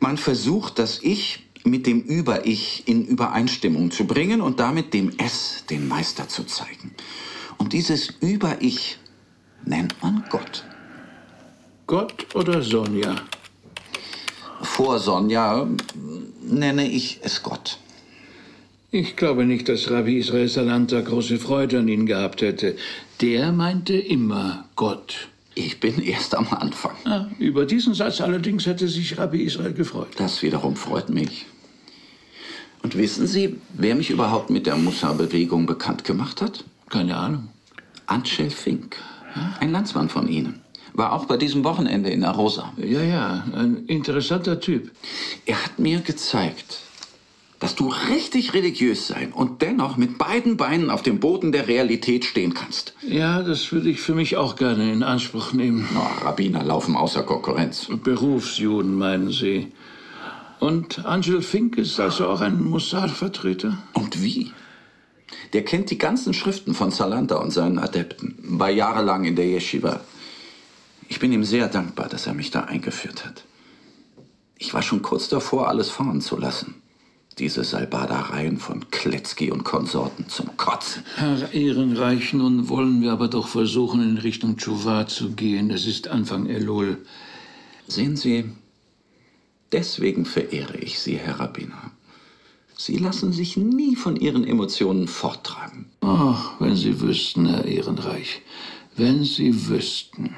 Man 0.00 0.16
versucht, 0.16 0.78
das 0.78 0.98
Ich 1.02 1.46
mit 1.64 1.86
dem 1.86 2.00
Über-Ich 2.00 2.84
in 2.86 3.06
Übereinstimmung 3.06 3.90
zu 3.90 4.06
bringen 4.06 4.40
und 4.40 4.60
damit 4.60 4.94
dem 4.94 5.12
Es 5.18 5.64
den 5.68 5.88
Meister 5.88 6.28
zu 6.28 6.44
zeigen. 6.44 6.94
Und 7.60 7.74
dieses 7.74 8.08
Über-Ich 8.20 8.96
nennt 9.66 10.02
man 10.02 10.24
Gott. 10.30 10.64
Gott 11.86 12.34
oder 12.34 12.62
Sonja? 12.62 13.16
Vor 14.62 14.98
Sonja 14.98 15.68
nenne 16.42 16.90
ich 16.90 17.20
es 17.22 17.42
Gott. 17.42 17.78
Ich 18.90 19.14
glaube 19.14 19.44
nicht, 19.44 19.68
dass 19.68 19.90
Rabbi 19.90 20.18
Israel 20.18 20.48
Salanta 20.48 21.02
große 21.02 21.38
Freude 21.38 21.80
an 21.80 21.88
ihn 21.88 22.06
gehabt 22.06 22.40
hätte. 22.40 22.76
Der 23.20 23.52
meinte 23.52 23.94
immer 23.94 24.64
Gott. 24.74 25.28
Ich 25.54 25.80
bin 25.80 26.00
erst 26.00 26.34
am 26.34 26.48
Anfang. 26.48 26.96
Ah, 27.04 27.26
über 27.38 27.66
diesen 27.66 27.92
Satz 27.92 28.22
allerdings 28.22 28.64
hätte 28.64 28.88
sich 28.88 29.18
Rabbi 29.18 29.42
Israel 29.42 29.74
gefreut. 29.74 30.08
Das 30.16 30.42
wiederum 30.42 30.76
freut 30.76 31.10
mich. 31.10 31.44
Und 32.82 32.96
wissen 32.96 33.26
Sie, 33.26 33.58
wer 33.74 33.94
mich 33.94 34.08
überhaupt 34.08 34.48
mit 34.48 34.66
der 34.66 34.76
Mussa-Bewegung 34.76 35.66
bekannt 35.66 36.04
gemacht 36.04 36.40
hat? 36.40 36.64
Keine 36.90 37.16
Ahnung. 37.16 37.48
Angel 38.06 38.50
Fink, 38.50 38.96
ein 39.60 39.70
Landsmann 39.70 40.08
von 40.08 40.28
Ihnen. 40.28 40.60
War 40.92 41.12
auch 41.12 41.26
bei 41.26 41.36
diesem 41.36 41.62
Wochenende 41.62 42.10
in 42.10 42.24
Arosa. 42.24 42.72
Ja, 42.76 43.00
ja, 43.00 43.44
ein 43.54 43.86
interessanter 43.86 44.58
Typ. 44.58 44.90
Er 45.46 45.64
hat 45.64 45.78
mir 45.78 46.00
gezeigt, 46.00 46.80
dass 47.60 47.76
du 47.76 47.92
richtig 48.10 48.54
religiös 48.54 49.06
sein 49.06 49.32
und 49.32 49.62
dennoch 49.62 49.96
mit 49.96 50.18
beiden 50.18 50.56
Beinen 50.56 50.90
auf 50.90 51.02
dem 51.02 51.20
Boden 51.20 51.52
der 51.52 51.68
Realität 51.68 52.24
stehen 52.24 52.54
kannst. 52.54 52.94
Ja, 53.06 53.42
das 53.42 53.70
würde 53.70 53.90
ich 53.90 54.00
für 54.00 54.16
mich 54.16 54.36
auch 54.36 54.56
gerne 54.56 54.92
in 54.92 55.04
Anspruch 55.04 55.52
nehmen. 55.52 55.86
Oh, 55.94 56.24
Rabbiner 56.24 56.64
laufen 56.64 56.96
außer 56.96 57.22
Konkurrenz. 57.22 57.86
Berufsjuden, 58.02 58.96
meinen 58.96 59.30
Sie. 59.30 59.68
Und 60.58 61.04
Angel 61.06 61.40
Fink 61.40 61.78
ist 61.78 62.00
also 62.00 62.26
auch 62.28 62.40
ein 62.40 62.62
Mossad-Vertreter? 62.62 63.78
Und 63.92 64.22
wie? 64.22 64.52
Der 65.52 65.64
kennt 65.64 65.90
die 65.90 65.98
ganzen 65.98 66.34
Schriften 66.34 66.74
von 66.74 66.90
Salanta 66.90 67.36
und 67.36 67.50
seinen 67.50 67.78
Adepten. 67.78 68.36
War 68.42 68.70
jahrelang 68.70 69.24
in 69.24 69.36
der 69.36 69.46
Yeshiva. 69.46 70.00
Ich 71.08 71.18
bin 71.18 71.32
ihm 71.32 71.44
sehr 71.44 71.68
dankbar, 71.68 72.08
dass 72.08 72.26
er 72.26 72.34
mich 72.34 72.50
da 72.50 72.60
eingeführt 72.64 73.24
hat. 73.26 73.44
Ich 74.58 74.74
war 74.74 74.82
schon 74.82 75.02
kurz 75.02 75.28
davor, 75.28 75.68
alles 75.68 75.90
fahren 75.90 76.20
zu 76.20 76.36
lassen. 76.36 76.74
Diese 77.38 77.64
Salbadereien 77.64 78.58
von 78.58 78.90
Kletzky 78.90 79.50
und 79.50 79.64
Konsorten 79.64 80.28
zum 80.28 80.56
Kotzen. 80.56 81.02
Herr 81.16 81.52
Ehrenreich, 81.54 82.34
nun 82.34 82.68
wollen 82.68 83.00
wir 83.00 83.12
aber 83.12 83.28
doch 83.28 83.48
versuchen, 83.48 84.02
in 84.02 84.18
Richtung 84.18 84.56
Chuva 84.58 85.06
zu 85.06 85.32
gehen. 85.32 85.70
Es 85.70 85.86
ist 85.86 86.08
Anfang 86.08 86.46
Elul. 86.46 86.98
Sehen 87.88 88.16
Sie, 88.16 88.44
deswegen 89.72 90.26
verehre 90.26 90.76
ich 90.76 91.00
Sie, 91.00 91.16
Herr 91.16 91.40
Rabbiner. 91.40 91.92
Sie 92.82 92.96
lassen 92.96 93.30
sich 93.30 93.58
nie 93.58 93.94
von 93.94 94.16
Ihren 94.16 94.42
Emotionen 94.42 95.06
forttreiben. 95.06 95.90
Ach, 96.00 96.58
wenn 96.60 96.76
Sie 96.76 97.02
wüssten, 97.02 97.44
Herr 97.44 97.66
Ehrenreich, 97.66 98.40
wenn 98.96 99.22
Sie 99.22 99.68
wüssten. 99.68 100.34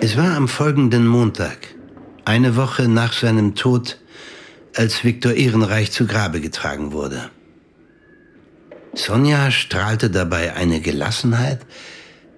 Es 0.00 0.16
war 0.16 0.34
am 0.36 0.48
folgenden 0.48 1.06
Montag, 1.06 1.74
eine 2.24 2.56
Woche 2.56 2.88
nach 2.88 3.12
seinem 3.12 3.54
Tod, 3.54 3.98
als 4.74 5.04
Viktor 5.04 5.34
Ehrenreich 5.34 5.92
zu 5.92 6.06
Grabe 6.06 6.40
getragen 6.40 6.92
wurde. 6.92 7.30
Sonja 8.94 9.50
strahlte 9.50 10.10
dabei 10.10 10.54
eine 10.54 10.80
Gelassenheit, 10.80 11.60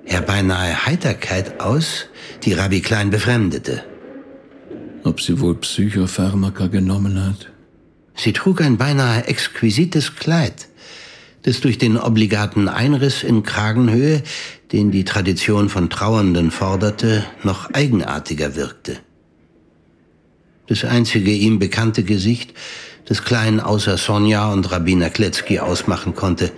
ja 0.07 0.21
beinahe 0.21 0.87
Heiterkeit 0.87 1.61
aus, 1.61 2.07
die 2.45 2.53
Rabbi 2.53 2.81
Klein 2.81 3.11
befremdete. 3.11 3.85
Ob 5.05 5.21
sie 5.21 5.41
wohl 5.41 5.57
Psychopharmaka 5.57 6.67
genommen 6.67 7.25
hat? 7.25 7.51
Sie 8.15 8.33
trug 8.33 8.61
ein 8.61 8.77
beinahe 8.77 9.27
exquisites 9.27 10.17
Kleid, 10.17 10.69
das 11.43 11.61
durch 11.61 11.79
den 11.79 11.97
obligaten 11.97 12.69
Einriss 12.69 13.23
in 13.23 13.43
Kragenhöhe, 13.43 14.23
den 14.73 14.91
die 14.91 15.05
Tradition 15.05 15.69
von 15.69 15.91
Trauernden 15.91 16.51
forderte, 16.51 17.25
noch 17.43 17.73
eigenartiger 17.73 18.55
wirkte. 18.55 18.99
Das 20.69 20.85
einzige 20.85 21.33
ihm 21.33 21.59
bekannte 21.59 22.05
Gesicht, 22.05 22.55
das 23.07 23.25
Klein 23.25 23.61
außer 23.61 23.97
Sonja 23.97 24.53
und 24.53 24.71
Rabbiner 24.71 25.11
Kletzky 25.11 25.59
ausmachen 25.59 26.15
konnte, 26.15 26.51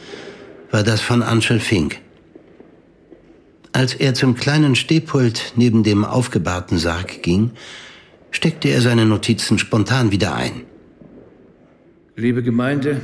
war 0.71 0.83
das 0.83 1.01
von 1.01 1.23
Anschel 1.23 1.61
Fink. 1.61 2.01
Als 3.73 3.95
er 3.95 4.15
zum 4.15 4.35
kleinen 4.35 4.77
Stehpult 4.77 5.53
neben 5.57 5.83
dem 5.83 6.05
aufgebahrten 6.05 6.79
Sarg 6.79 7.23
ging, 7.23 7.51
steckte 8.31 8.69
er 8.69 8.81
seine 8.81 9.05
Notizen 9.05 9.59
spontan 9.59 10.13
wieder 10.13 10.35
ein. 10.35 10.63
Liebe 12.17 12.43
Gemeinde, 12.43 13.01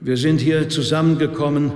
wir 0.00 0.16
sind 0.16 0.40
hier 0.40 0.68
zusammengekommen, 0.68 1.72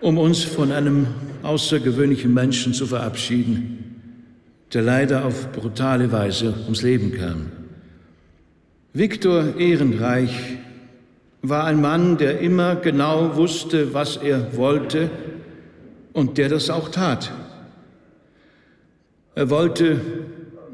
um 0.00 0.18
uns 0.18 0.44
von 0.44 0.70
einem 0.70 1.08
außergewöhnlichen 1.42 2.32
Menschen 2.32 2.74
zu 2.74 2.86
verabschieden, 2.86 4.00
der 4.72 4.82
leider 4.82 5.24
auf 5.24 5.50
brutale 5.50 6.12
Weise 6.12 6.54
ums 6.64 6.82
Leben 6.82 7.12
kam. 7.12 7.61
Viktor 8.94 9.56
Ehrenreich 9.58 10.58
war 11.40 11.64
ein 11.64 11.80
Mann, 11.80 12.18
der 12.18 12.40
immer 12.40 12.76
genau 12.76 13.36
wusste, 13.36 13.94
was 13.94 14.18
er 14.18 14.54
wollte 14.54 15.08
und 16.12 16.36
der 16.36 16.50
das 16.50 16.68
auch 16.68 16.90
tat. 16.90 17.32
Er 19.34 19.48
wollte, 19.48 19.98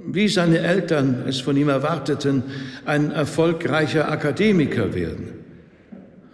wie 0.04 0.26
seine 0.26 0.58
Eltern 0.58 1.22
es 1.28 1.40
von 1.40 1.56
ihm 1.56 1.68
erwarteten, 1.68 2.42
ein 2.84 3.12
erfolgreicher 3.12 4.10
Akademiker 4.10 4.94
werden. 4.94 5.34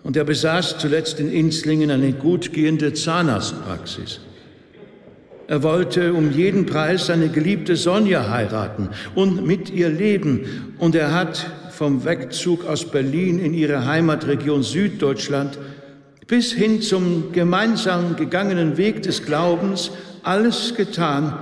Und 0.02 0.16
er 0.16 0.24
besaß 0.24 0.78
zuletzt 0.78 1.20
in 1.20 1.30
Inslingen 1.30 1.90
eine 1.90 2.14
gut 2.14 2.54
gehende 2.54 2.94
Zahnarztpraxis. 2.94 4.20
Er 5.48 5.62
wollte 5.62 6.14
um 6.14 6.32
jeden 6.32 6.64
Preis 6.64 7.06
seine 7.06 7.28
geliebte 7.28 7.76
Sonja 7.76 8.30
heiraten 8.30 8.88
und 9.14 9.46
mit 9.46 9.68
ihr 9.68 9.90
leben. 9.90 10.74
Und 10.78 10.94
er 10.94 11.12
hat 11.12 11.46
vom 11.76 12.04
Wegzug 12.04 12.64
aus 12.66 12.84
Berlin 12.84 13.40
in 13.40 13.52
ihre 13.52 13.84
Heimatregion 13.84 14.62
Süddeutschland 14.62 15.58
bis 16.26 16.52
hin 16.52 16.80
zum 16.80 17.32
gemeinsam 17.32 18.16
gegangenen 18.16 18.76
Weg 18.76 19.02
des 19.02 19.24
Glaubens 19.24 19.90
alles 20.22 20.74
getan, 20.76 21.36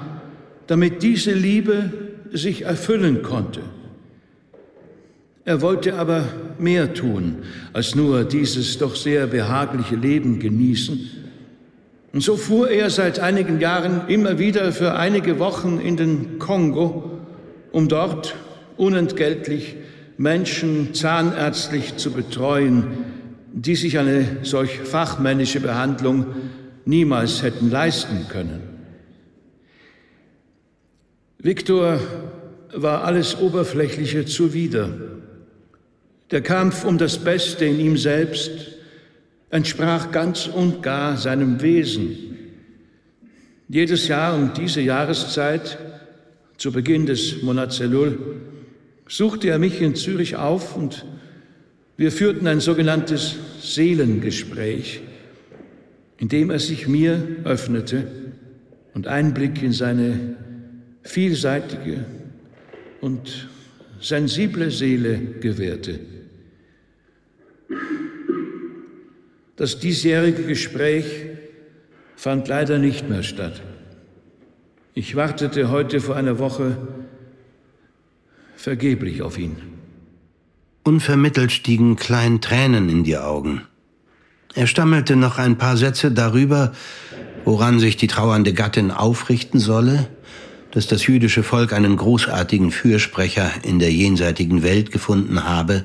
damit 0.67 1.03
diese 1.03 1.33
Liebe 1.33 1.93
sich 2.33 2.63
erfüllen 2.63 3.23
konnte. 3.23 3.61
Er 5.45 5.61
wollte 5.61 5.95
aber 5.95 6.25
mehr 6.59 6.95
tun, 6.95 7.39
als 7.73 7.95
nur 7.95 8.25
dieses 8.25 8.79
doch 8.79 8.97
sehr 8.97 9.27
behagliche 9.27 9.97
Leben 9.97 10.39
genießen. 10.39 11.11
Und 12.13 12.23
so 12.23 12.37
fuhr 12.37 12.71
er 12.71 12.91
seit 12.91 13.19
einigen 13.19 13.61
Jahren 13.61 14.09
immer 14.09 14.39
wieder 14.39 14.73
für 14.73 14.95
einige 14.95 15.39
Wochen 15.39 15.79
in 15.79 15.97
den 15.97 16.39
Kongo, 16.39 17.19
um 17.71 17.89
dort 17.89 18.35
unentgeltlich 18.77 19.77
Menschen 20.23 20.95
zahnärztlich 20.95 21.97
zu 21.97 22.13
betreuen, 22.13 22.85
die 23.53 23.75
sich 23.75 23.99
eine 23.99 24.25
solch 24.45 24.79
fachmännische 24.79 25.59
Behandlung 25.59 26.27
niemals 26.85 27.43
hätten 27.43 27.73
leisten 27.73 28.29
können. 28.29 28.61
Viktor 31.39 31.99
war 32.73 33.03
alles 33.03 33.37
Oberflächliche 33.41 34.25
zuwider. 34.25 34.91
Der 36.31 36.41
Kampf 36.41 36.85
um 36.85 36.99
das 36.99 37.19
Beste 37.19 37.65
in 37.65 37.81
ihm 37.81 37.97
selbst 37.97 38.53
entsprach 39.51 40.13
ganz 40.13 40.47
und 40.47 40.85
gar 40.85 41.17
seinem 41.17 41.61
Wesen. 41.61 42.17
Jedes 43.69 44.07
Jahr 44.07 44.37
um 44.37 44.53
diese 44.55 44.83
Jahreszeit, 44.83 45.79
zu 46.59 46.71
Beginn 46.71 47.07
des 47.07 47.43
Monats 47.43 47.81
Elul, 47.81 48.52
suchte 49.13 49.51
er 49.51 49.59
mich 49.59 49.83
in 49.83 49.95
Zürich 49.95 50.37
auf 50.37 50.75
und 50.75 51.05
wir 51.99 52.11
führten 52.11 52.47
ein 52.47 52.61
sogenanntes 52.61 53.37
Seelengespräch, 53.61 55.03
in 56.17 56.29
dem 56.29 56.49
er 56.49 56.59
sich 56.59 56.89
mir 56.89 57.23
öffnete 57.45 58.07
und 58.95 59.09
Einblick 59.09 59.63
in 59.63 59.73
seine 59.73 60.37
vielseitige 61.03 62.07
und 63.03 63.51
sensible 64.01 64.71
Seele 64.71 65.19
gewährte. 65.41 66.01
Das 69.57 69.79
diesjährige 69.79 70.45
Gespräch 70.45 71.05
fand 72.17 72.49
leider 72.49 72.79
nicht 72.79 73.11
mehr 73.11 73.23
statt. 73.23 73.61
Ich 74.95 75.17
wartete 75.17 75.71
heute 75.71 76.01
vor 76.01 76.17
einer 76.17 76.39
Woche 76.39 76.79
vergeblich 78.63 79.23
auf 79.23 79.39
ihn. 79.39 79.57
Unvermittelt 80.85 81.51
stiegen 81.51 81.97
klein 81.97 82.41
Tränen 82.41 82.89
in 82.89 83.03
die 83.03 83.19
Augen. 83.19 83.63
Er 84.55 84.69
stammelte 84.69 85.17
noch 85.17 85.39
ein 85.39 85.59
paar 85.59 85.77
Sätze 85.77 86.13
darüber, 86.13 86.73
woran 87.45 87.81
sich 87.81 87.97
die 87.97 88.07
trauernde 88.07 88.53
Gattin 88.53 88.93
aufrichten 88.93 89.59
solle, 89.59 90.09
dass 90.71 90.87
das 90.87 91.07
jüdische 91.07 91.43
Volk 91.43 91.73
einen 91.73 91.97
großartigen 91.97 92.71
Fürsprecher 92.71 93.51
in 93.65 93.81
der 93.81 93.93
jenseitigen 93.93 94.63
Welt 94.63 94.93
gefunden 94.93 95.45
habe, 95.45 95.85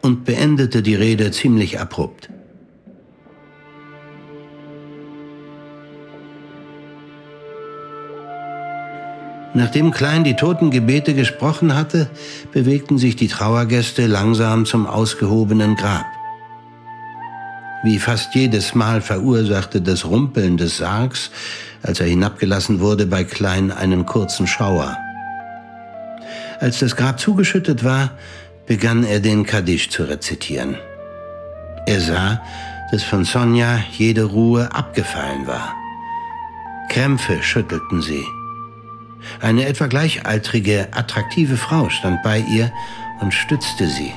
und 0.00 0.24
beendete 0.24 0.82
die 0.82 0.96
Rede 0.96 1.30
ziemlich 1.30 1.78
abrupt. 1.78 2.28
Nachdem 9.54 9.90
Klein 9.90 10.24
die 10.24 10.36
Totengebete 10.36 11.14
gesprochen 11.14 11.74
hatte, 11.74 12.08
bewegten 12.52 12.96
sich 12.96 13.16
die 13.16 13.28
Trauergäste 13.28 14.06
langsam 14.06 14.64
zum 14.64 14.86
ausgehobenen 14.86 15.76
Grab. 15.76 16.06
Wie 17.84 17.98
fast 17.98 18.34
jedes 18.34 18.74
Mal 18.74 19.00
verursachte 19.00 19.82
das 19.82 20.04
Rumpeln 20.04 20.56
des 20.56 20.78
Sargs, 20.78 21.30
als 21.82 22.00
er 22.00 22.06
hinabgelassen 22.06 22.80
wurde, 22.80 23.06
bei 23.06 23.24
Klein 23.24 23.70
einen 23.72 24.06
kurzen 24.06 24.46
Schauer. 24.46 24.96
Als 26.60 26.78
das 26.78 26.96
Grab 26.96 27.18
zugeschüttet 27.18 27.82
war, 27.82 28.12
begann 28.66 29.04
er 29.04 29.20
den 29.20 29.44
Kaddisch 29.44 29.90
zu 29.90 30.04
rezitieren. 30.04 30.76
Er 31.86 32.00
sah, 32.00 32.40
dass 32.92 33.02
von 33.02 33.24
Sonja 33.24 33.80
jede 33.98 34.22
Ruhe 34.22 34.72
abgefallen 34.72 35.46
war. 35.46 35.74
Krämpfe 36.88 37.42
schüttelten 37.42 38.00
sie. 38.00 38.24
Eine 39.40 39.66
etwa 39.66 39.86
gleichaltrige, 39.86 40.88
attraktive 40.92 41.56
Frau 41.56 41.88
stand 41.88 42.22
bei 42.22 42.38
ihr 42.38 42.72
und 43.20 43.32
stützte 43.32 43.86
sie. 43.86 44.12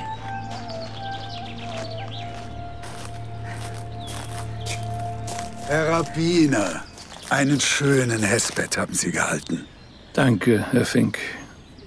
Herr 5.68 5.88
Rabbiner, 5.88 6.82
einen 7.28 7.60
schönen 7.60 8.22
Hesbett 8.22 8.78
haben 8.78 8.94
Sie 8.94 9.10
gehalten. 9.10 9.64
Danke, 10.12 10.64
Herr 10.70 10.84
Fink. 10.84 11.18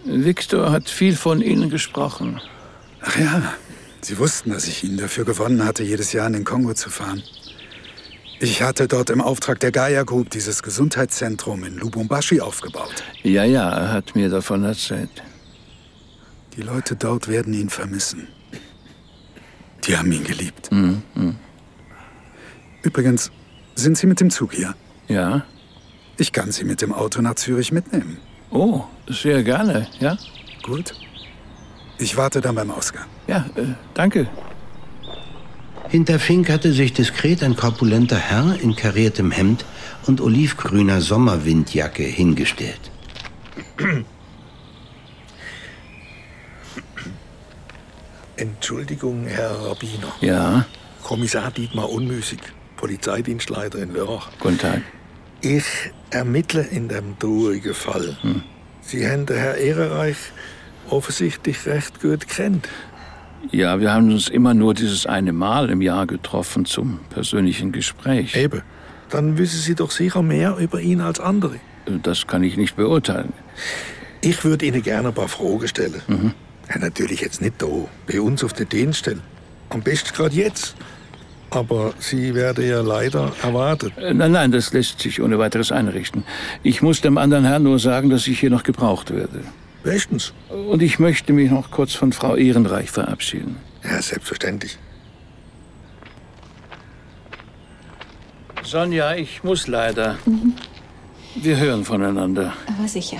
Victor 0.03 0.71
hat 0.71 0.89
viel 0.89 1.15
von 1.15 1.41
Ihnen 1.41 1.69
gesprochen. 1.69 2.41
Ach 3.01 3.17
ja, 3.17 3.53
Sie 4.01 4.17
wussten, 4.17 4.51
dass 4.51 4.67
ich 4.67 4.83
ihn 4.83 4.97
dafür 4.97 5.25
gewonnen 5.25 5.63
hatte, 5.63 5.83
jedes 5.83 6.13
Jahr 6.13 6.27
in 6.27 6.33
den 6.33 6.43
Kongo 6.43 6.73
zu 6.73 6.89
fahren. 6.89 7.23
Ich 8.41 8.61
hatte 8.61 8.87
dort 8.87 9.09
im 9.09 9.21
Auftrag 9.21 9.59
der 9.59 9.71
Gaia 9.71 10.03
Group 10.03 10.29
dieses 10.29 10.63
Gesundheitszentrum 10.63 11.65
in 11.65 11.75
Lubumbashi 11.77 12.39
aufgebaut. 12.39 13.03
Ja, 13.23 13.43
ja, 13.43 13.69
er 13.69 13.91
hat 13.91 14.15
mir 14.15 14.29
davon 14.29 14.63
erzählt. 14.63 15.09
Die 16.55 16.61
Leute 16.61 16.95
dort 16.95 17.27
werden 17.27 17.53
ihn 17.53 17.69
vermissen. 17.69 18.29
Die 19.85 19.97
haben 19.97 20.11
ihn 20.11 20.23
geliebt. 20.23 20.71
Mhm. 20.71 21.01
mhm. 21.15 21.35
Übrigens, 22.81 23.29
sind 23.75 23.97
Sie 23.97 24.07
mit 24.07 24.21
dem 24.21 24.29
Zug 24.29 24.53
hier? 24.53 24.73
Ja. 25.09 25.43
Ich 26.17 26.31
kann 26.31 26.53
Sie 26.53 26.63
mit 26.63 26.81
dem 26.81 26.93
Auto 26.93 27.21
nach 27.21 27.35
Zürich 27.35 27.73
mitnehmen. 27.73 28.19
Oh, 28.51 28.83
sehr 29.07 29.43
gerne, 29.43 29.87
ja? 29.99 30.17
Gut. 30.63 30.93
Ich 31.97 32.15
warte 32.15 32.39
dann 32.39 32.55
beim 32.55 32.71
Ausgang. 32.71 33.05
Ja, 33.27 33.45
äh, 33.55 33.73
danke. 33.93 34.29
Hinter 35.89 36.19
Fink 36.19 36.49
hatte 36.51 36.71
sich 36.71 36.93
diskret 36.93 37.41
ein 37.41 37.55
korpulenter 37.55 38.17
Herr 38.17 38.55
in 38.61 38.75
kariertem 38.75 39.31
Hemd 39.31 39.65
und 40.05 40.21
olivgrüner 40.21 41.01
Sommerwindjacke 41.01 42.03
hingestellt. 42.03 42.91
Entschuldigung, 48.35 49.25
Herr 49.25 49.49
Rabbiner. 49.49 50.13
Ja? 50.21 50.67
Kommissar 51.01 51.49
Dietmar 51.49 51.89
Unmüßig, 51.89 52.39
Polizeidienstleiter 52.77 53.79
in 53.79 53.91
Lörrach. 53.93 54.29
Guten 54.39 54.59
Tag. 54.59 54.83
Ich 55.41 55.65
ermittle 56.11 56.61
in 56.61 56.87
dem 56.87 57.17
traurigen 57.17 57.73
Fall. 57.73 58.15
Hm. 58.21 58.43
Sie 58.81 59.09
haben 59.09 59.25
den 59.25 59.37
Herr 59.37 59.55
Ehrenreich 59.57 60.17
offensichtlich 60.89 61.65
recht 61.65 61.99
gut 61.99 62.27
kennt. 62.27 62.69
Ja, 63.51 63.79
wir 63.79 63.93
haben 63.93 64.11
uns 64.11 64.27
immer 64.27 64.53
nur 64.53 64.73
dieses 64.73 65.05
eine 65.05 65.33
Mal 65.33 65.69
im 65.69 65.81
Jahr 65.81 66.05
getroffen 66.07 66.65
zum 66.65 66.99
persönlichen 67.09 67.71
Gespräch. 67.71 68.35
Eben. 68.35 68.61
Dann 69.09 69.37
wissen 69.37 69.59
Sie 69.59 69.75
doch 69.75 69.91
sicher 69.91 70.21
mehr 70.21 70.57
über 70.57 70.79
ihn 70.81 71.01
als 71.01 71.19
andere. 71.19 71.55
Das 72.03 72.27
kann 72.27 72.43
ich 72.43 72.57
nicht 72.57 72.75
beurteilen. 72.75 73.33
Ich 74.21 74.43
würde 74.43 74.65
Ihnen 74.65 74.83
gerne 74.83 75.07
ein 75.07 75.13
paar 75.13 75.27
Fragen 75.27 75.67
stellen. 75.67 76.01
Mhm. 76.07 76.33
Ja, 76.69 76.77
natürlich 76.77 77.21
jetzt 77.21 77.41
nicht 77.41 77.55
da, 77.59 77.67
bei 78.05 78.21
uns 78.21 78.43
auf 78.43 78.53
der 78.53 78.67
Dienststelle. 78.67 79.21
Am 79.69 79.81
besten 79.81 80.13
gerade 80.13 80.35
jetzt. 80.35 80.75
Aber 81.51 81.93
Sie 81.97 82.35
werden 82.35 82.67
ja 82.67 82.81
leider 82.81 83.31
erwartet. 83.41 83.93
Äh, 83.97 84.13
nein, 84.13 84.31
nein, 84.31 84.51
das 84.51 84.71
lässt 84.71 84.99
sich 84.99 85.19
ohne 85.21 85.39
weiteres 85.39 85.71
einrichten. 85.71 86.23
Ich 86.61 86.83
muss 86.83 87.01
dem 87.01 87.17
anderen 87.17 87.45
Herrn 87.45 87.63
nur 87.63 87.79
sagen, 87.79 88.11
dass 88.11 88.27
ich 88.27 88.39
hier 88.39 88.51
noch 88.51 88.63
gebraucht 88.63 89.11
werde. 89.11 89.41
Bestens. 89.83 90.33
Und 90.49 90.81
ich 90.81 90.99
möchte 90.99 91.33
mich 91.33 91.49
noch 91.51 91.71
kurz 91.71 91.93
von 91.93 92.11
Frau 92.11 92.35
Ehrenreich 92.35 92.91
verabschieden. 92.91 93.57
Ja, 93.83 94.01
selbstverständlich. 94.01 94.77
Sonja, 98.63 99.15
ich 99.15 99.43
muss 99.43 99.67
leider. 99.67 100.17
Mhm. 100.25 100.53
Wir 101.35 101.57
hören 101.57 101.85
voneinander. 101.85 102.53
Aber 102.67 102.87
sicher. 102.87 103.17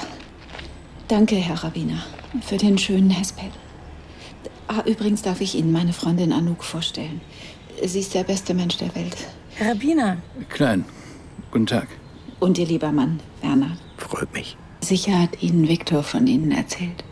Danke, 1.07 1.35
Herr 1.35 1.63
Rabbiner, 1.63 2.03
für 2.41 2.57
den 2.57 2.77
schönen 2.77 3.09
Hespel. 3.09 3.45
Ah, 4.67 4.83
übrigens 4.85 5.21
darf 5.21 5.41
ich 5.41 5.55
Ihnen 5.55 5.71
meine 5.71 5.93
Freundin 5.93 6.31
Anouk 6.31 6.63
vorstellen. 6.63 7.21
Sie 7.83 7.99
ist 7.99 8.13
der 8.13 8.23
beste 8.23 8.53
Mensch 8.53 8.77
der 8.77 8.93
Welt. 8.95 9.17
Herr 9.55 9.71
Rabbiner. 9.71 10.17
Klein. 10.49 10.85
Guten 11.51 11.65
Tag. 11.65 11.87
Und 12.39 12.57
Ihr 12.57 12.67
lieber 12.67 12.91
Mann, 12.91 13.19
Werner. 13.41 13.77
Freut 13.97 14.31
mich. 14.33 14.55
Sicher 14.81 15.19
hat 15.19 15.41
Ihnen 15.41 15.67
Viktor 15.67 16.03
von 16.03 16.25
Ihnen 16.27 16.51
erzählt. 16.51 17.03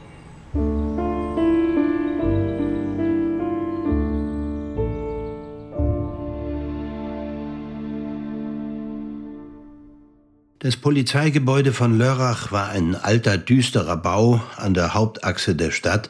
Das 10.60 10.75
Polizeigebäude 10.75 11.71
von 11.71 11.97
Lörrach 11.97 12.51
war 12.51 12.69
ein 12.69 12.95
alter, 12.95 13.38
düsterer 13.38 13.95
Bau 13.95 14.41
an 14.56 14.73
der 14.73 14.93
Hauptachse 14.93 15.56
der 15.56 15.71
Stadt, 15.71 16.10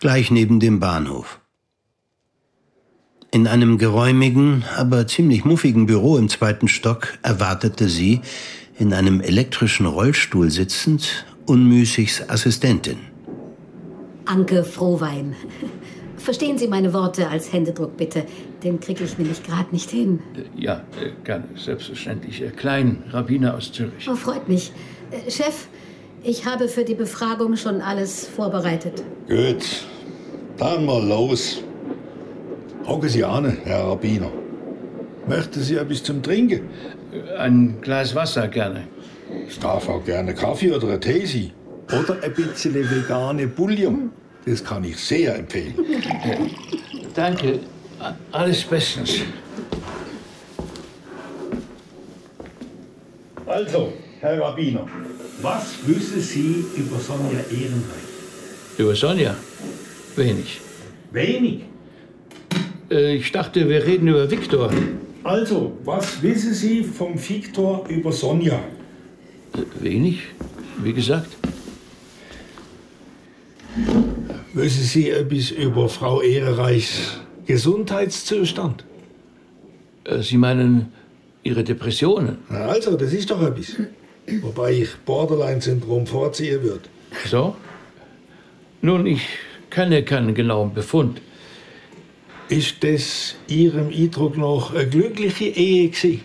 gleich 0.00 0.30
neben 0.30 0.58
dem 0.58 0.80
Bahnhof. 0.80 1.40
In 3.30 3.46
einem 3.46 3.78
geräumigen, 3.78 4.64
aber 4.76 5.06
ziemlich 5.06 5.44
muffigen 5.44 5.86
Büro 5.86 6.16
im 6.16 6.28
zweiten 6.28 6.68
Stock 6.68 7.16
erwartete 7.22 7.88
sie, 7.88 8.22
in 8.78 8.92
einem 8.92 9.20
elektrischen 9.20 9.86
Rollstuhl 9.86 10.50
sitzend, 10.50 11.24
Unmüßigs 11.46 12.28
Assistentin. 12.28 12.98
Anke 14.26 14.64
Frohwein. 14.64 15.34
Verstehen 16.16 16.58
Sie 16.58 16.66
meine 16.66 16.92
Worte 16.92 17.28
als 17.28 17.52
Händedruck 17.52 17.96
bitte. 17.96 18.26
Den 18.64 18.80
kriege 18.80 19.04
ich 19.04 19.16
nämlich 19.16 19.42
gerade 19.44 19.68
nicht 19.70 19.90
hin. 19.90 20.18
Ja, 20.56 20.82
äh, 21.00 21.12
gerne, 21.22 21.44
selbstverständlich. 21.54 22.42
Äh, 22.42 22.50
Klein, 22.50 23.04
Rabbiner 23.10 23.54
aus 23.54 23.70
Zürich. 23.70 24.08
Oh, 24.10 24.16
freut 24.16 24.48
mich. 24.48 24.72
Äh, 25.10 25.30
Chef, 25.30 25.68
ich 26.24 26.44
habe 26.44 26.68
für 26.68 26.82
die 26.82 26.94
Befragung 26.94 27.56
schon 27.56 27.80
alles 27.80 28.26
vorbereitet. 28.26 29.04
Gut, 29.28 29.86
dann 30.56 30.84
mal 30.84 31.06
los. 31.06 31.62
Hocken 32.86 33.08
Sie 33.08 33.22
an, 33.22 33.58
Herr 33.64 33.84
Rabbiner. 33.84 34.32
Möchten 35.26 35.60
Sie 35.60 35.76
etwas 35.76 36.02
zum 36.02 36.22
Trinken? 36.22 36.68
Ein 37.38 37.80
Glas 37.80 38.14
Wasser 38.14 38.46
gerne. 38.48 38.86
Es 39.48 39.58
darf 39.58 39.88
auch 39.88 40.04
gerne 40.04 40.34
Kaffee 40.34 40.72
oder 40.72 40.88
ein 40.88 41.00
Tee 41.00 41.26
sein. 41.26 41.50
Oder 41.88 42.22
ein 42.22 42.32
bisschen 42.32 42.74
vegane 42.74 43.46
Bouillon. 43.48 44.10
Das 44.44 44.62
kann 44.62 44.84
ich 44.84 44.96
sehr 44.98 45.36
empfehlen. 45.36 45.74
Danke. 47.14 47.58
Alles 48.30 48.62
bestens. 48.62 49.22
Also, 53.46 53.92
Herr 54.20 54.40
Rabbiner, 54.40 54.86
was 55.42 55.76
wissen 55.86 56.20
Sie 56.20 56.64
über 56.76 56.98
Sonja 57.00 57.40
Ehrenreich? 57.50 58.06
Über 58.78 58.94
Sonja? 58.94 59.34
Wenig. 60.14 60.60
Wenig? 61.10 61.62
Äh, 62.90 63.16
ich 63.16 63.32
dachte, 63.32 63.68
wir 63.68 63.84
reden 63.84 64.08
über 64.08 64.30
Viktor. 64.30 64.70
Also, 65.26 65.72
was 65.84 66.22
wissen 66.22 66.54
Sie 66.54 66.84
vom 66.84 67.16
Viktor 67.16 67.84
über 67.88 68.12
Sonja? 68.12 68.60
Äh, 69.54 69.82
wenig, 69.82 70.20
wie 70.84 70.92
gesagt. 70.92 71.26
Wissen 74.54 74.84
Sie 74.84 75.10
etwas 75.10 75.50
über 75.50 75.88
Frau 75.88 76.20
Ehrenreichs 76.22 77.18
Gesundheitszustand? 77.44 78.84
Äh, 80.04 80.22
Sie 80.22 80.36
meinen 80.36 80.92
Ihre 81.42 81.64
Depressionen? 81.64 82.38
Also, 82.48 82.96
das 82.96 83.12
ist 83.12 83.28
doch 83.28 83.42
etwas. 83.42 83.74
Wobei 84.42 84.74
ich 84.74 84.94
Borderline-Syndrom 85.04 86.06
vorziehen 86.06 86.62
würde. 86.62 86.88
So? 87.28 87.56
Nun, 88.80 89.06
ich 89.06 89.22
kenne 89.70 90.04
keinen 90.04 90.34
genauen 90.36 90.72
Befund. 90.72 91.20
Ist 92.48 92.84
das 92.84 93.34
Ihrem 93.48 93.88
Eindruck 93.88 94.36
noch 94.36 94.72
eine 94.72 94.88
glückliche 94.88 95.46
Ehe 95.46 95.88
gewesen? 95.88 96.20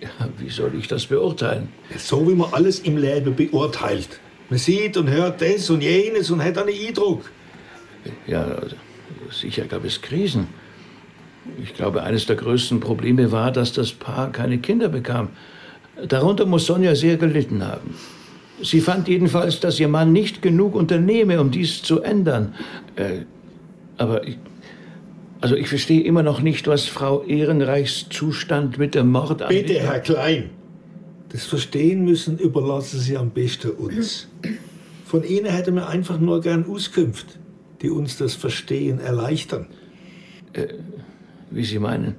Ja, 0.00 0.28
wie 0.38 0.50
soll 0.50 0.72
ich 0.78 0.86
das 0.86 1.06
beurteilen? 1.06 1.68
So 1.98 2.28
wie 2.28 2.34
man 2.34 2.52
alles 2.52 2.80
im 2.80 2.96
Leben 2.96 3.34
beurteilt. 3.34 4.20
Man 4.48 4.58
sieht 4.58 4.96
und 4.96 5.10
hört 5.10 5.42
das 5.42 5.68
und 5.70 5.82
jenes 5.82 6.30
und 6.30 6.44
hat 6.44 6.58
einen 6.58 6.68
Eindruck. 6.68 7.30
Ja, 8.26 8.60
sicher 9.30 9.64
gab 9.64 9.84
es 9.84 10.00
Krisen. 10.00 10.46
Ich 11.62 11.74
glaube, 11.74 12.02
eines 12.02 12.26
der 12.26 12.36
größten 12.36 12.78
Probleme 12.78 13.32
war, 13.32 13.50
dass 13.50 13.72
das 13.72 13.92
Paar 13.92 14.30
keine 14.30 14.58
Kinder 14.58 14.88
bekam. 14.88 15.30
Darunter 16.06 16.46
muss 16.46 16.66
Sonja 16.66 16.94
sehr 16.94 17.16
gelitten 17.16 17.66
haben. 17.66 17.94
Sie 18.62 18.80
fand 18.80 19.08
jedenfalls, 19.08 19.60
dass 19.60 19.80
ihr 19.80 19.88
Mann 19.88 20.12
nicht 20.12 20.42
genug 20.42 20.74
unternehme, 20.74 21.40
um 21.40 21.50
dies 21.50 21.82
zu 21.82 22.02
ändern. 22.02 22.54
Äh, 22.96 23.24
aber 23.98 24.26
ich, 24.26 24.38
also 25.40 25.54
ich 25.54 25.68
verstehe 25.68 26.02
immer 26.02 26.22
noch 26.22 26.40
nicht, 26.40 26.66
was 26.66 26.86
Frau 26.86 27.22
Ehrenreichs 27.22 28.06
Zustand 28.08 28.78
mit 28.78 28.94
dem 28.94 29.10
Mord 29.10 29.42
an... 29.42 29.48
Bitte, 29.48 29.74
Herr 29.74 30.00
Klein. 30.00 30.50
Das 31.30 31.44
Verstehen 31.44 32.04
müssen 32.04 32.38
überlassen 32.38 32.98
Sie 33.00 33.16
am 33.16 33.30
besten 33.30 33.70
uns. 33.72 34.28
Von 35.04 35.22
Ihnen 35.22 35.46
hätten 35.46 35.74
wir 35.74 35.88
einfach 35.88 36.18
nur 36.18 36.40
gern 36.40 36.64
Auskünfte, 36.68 37.34
die 37.82 37.90
uns 37.90 38.16
das 38.16 38.34
Verstehen 38.34 39.00
erleichtern. 39.00 39.66
Äh, 40.52 40.68
wie 41.50 41.64
Sie 41.64 41.78
meinen? 41.78 42.14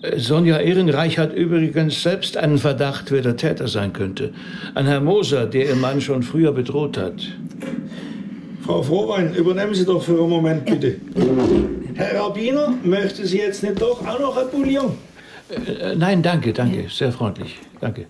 Äh, 0.00 0.18
Sonja 0.18 0.58
Ehrenreich 0.58 1.18
hat 1.18 1.34
übrigens 1.34 2.02
selbst 2.02 2.36
einen 2.36 2.58
Verdacht, 2.58 3.10
wer 3.10 3.22
der 3.22 3.36
Täter 3.36 3.68
sein 3.68 3.92
könnte. 3.92 4.32
Ein 4.74 4.86
Herr 4.86 5.00
Moser, 5.00 5.46
der 5.46 5.68
ihr 5.68 5.76
Mann 5.76 6.00
schon 6.00 6.22
früher 6.22 6.52
bedroht 6.52 6.96
hat. 6.96 7.22
Frau 8.62 8.82
Frohwein, 8.82 9.34
übernehmen 9.34 9.74
Sie 9.74 9.84
doch 9.84 10.02
für 10.02 10.18
einen 10.18 10.30
Moment 10.30 10.64
bitte. 10.64 10.96
Herr 11.94 12.20
Rabbiner, 12.20 12.74
möchten 12.82 13.26
Sie 13.26 13.38
jetzt 13.38 13.62
nicht 13.62 13.80
doch 13.80 14.06
auch 14.06 14.18
noch 14.18 14.36
ein 14.36 14.50
Bouillon? 14.50 14.96
Äh, 15.48 15.94
nein, 15.96 16.22
danke, 16.22 16.52
danke. 16.52 16.88
Sehr 16.88 17.12
freundlich. 17.12 17.58
Danke. 17.80 18.06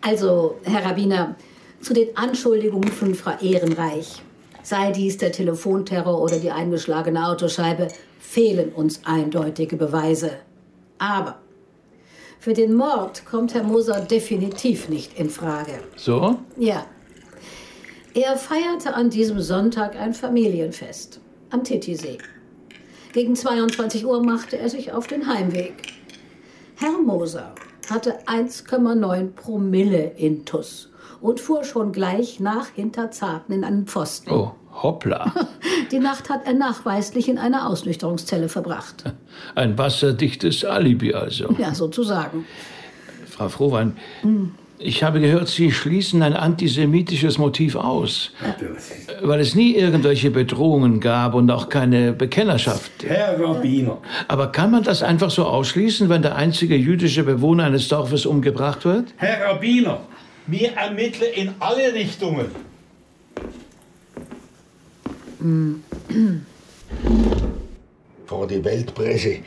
Also, 0.00 0.58
Herr 0.64 0.84
Rabbiner, 0.84 1.36
Zu 1.80 1.94
den 1.94 2.16
Anschuldigungen 2.16 2.90
von 2.90 3.14
Frau 3.14 3.32
Ehrenreich, 3.40 4.20
sei 4.62 4.90
dies 4.90 5.16
der 5.16 5.30
Telefonterror 5.30 6.20
oder 6.20 6.38
die 6.38 6.50
eingeschlagene 6.50 7.24
Autoscheibe, 7.28 7.88
fehlen 8.18 8.70
uns 8.72 9.00
eindeutige 9.04 9.76
Beweise. 9.76 10.32
Aber 10.98 11.38
für 12.40 12.52
den 12.52 12.74
Mord 12.74 13.24
kommt 13.26 13.54
Herr 13.54 13.62
Moser 13.62 14.00
definitiv 14.00 14.88
nicht 14.88 15.18
in 15.18 15.30
Frage. 15.30 15.74
So? 15.96 16.38
Ja. 16.56 16.84
Er 18.14 18.36
feierte 18.36 18.94
an 18.94 19.10
diesem 19.10 19.40
Sonntag 19.40 19.94
ein 19.94 20.14
Familienfest 20.14 21.20
am 21.50 21.62
Titisee. 21.62 22.18
Gegen 23.12 23.34
22 23.34 24.04
Uhr 24.04 24.22
machte 24.22 24.58
er 24.58 24.68
sich 24.68 24.92
auf 24.92 25.06
den 25.06 25.26
Heimweg. 25.26 25.74
Herr 26.76 26.98
Moser 26.98 27.54
hatte 27.90 28.18
1,9 28.26 29.30
Promille 29.32 30.12
Intus 30.16 30.90
und 31.20 31.40
fuhr 31.40 31.64
schon 31.64 31.92
gleich 31.92 32.38
nach 32.38 32.68
Hinterzarten 32.68 33.54
in 33.54 33.64
einen 33.64 33.86
Pfosten. 33.86 34.30
Oh, 34.30 34.52
hoppla. 34.82 35.32
Die 35.90 35.98
Nacht 35.98 36.28
hat 36.28 36.46
er 36.46 36.52
nachweislich 36.52 37.28
in 37.28 37.38
einer 37.38 37.68
Ausnüchterungszelle 37.68 38.48
verbracht. 38.48 39.04
Ein 39.54 39.78
wasserdichtes 39.78 40.64
Alibi 40.64 41.14
also. 41.14 41.52
Ja, 41.58 41.74
sozusagen. 41.74 42.44
Frau 43.26 43.48
Frohwein, 43.48 43.96
ich 44.78 45.02
habe 45.02 45.20
gehört, 45.20 45.48
Sie 45.48 45.72
schließen 45.72 46.22
ein 46.22 46.34
antisemitisches 46.34 47.38
Motiv 47.38 47.74
aus. 47.74 48.30
Weil 49.22 49.40
es 49.40 49.54
nie 49.54 49.74
irgendwelche 49.74 50.30
Bedrohungen 50.30 51.00
gab 51.00 51.34
und 51.34 51.50
auch 51.50 51.68
keine 51.68 52.12
Bekennerschaft. 52.12 52.90
Herr 53.04 53.40
Rabbiner. 53.40 53.98
Aber 54.28 54.52
kann 54.52 54.70
man 54.70 54.84
das 54.84 55.02
einfach 55.02 55.30
so 55.30 55.44
ausschließen, 55.46 56.08
wenn 56.08 56.22
der 56.22 56.36
einzige 56.36 56.76
jüdische 56.76 57.24
Bewohner 57.24 57.64
eines 57.64 57.88
Dorfes 57.88 58.24
umgebracht 58.24 58.84
wird? 58.84 59.12
Herr 59.16 59.50
Rabbiner, 59.50 60.00
wir 60.46 60.72
ermitteln 60.72 61.32
in 61.34 61.50
alle 61.58 61.92
Richtungen. 61.92 62.46
Vor 68.26 68.46
die 68.46 68.64
Weltpresse 68.64 69.38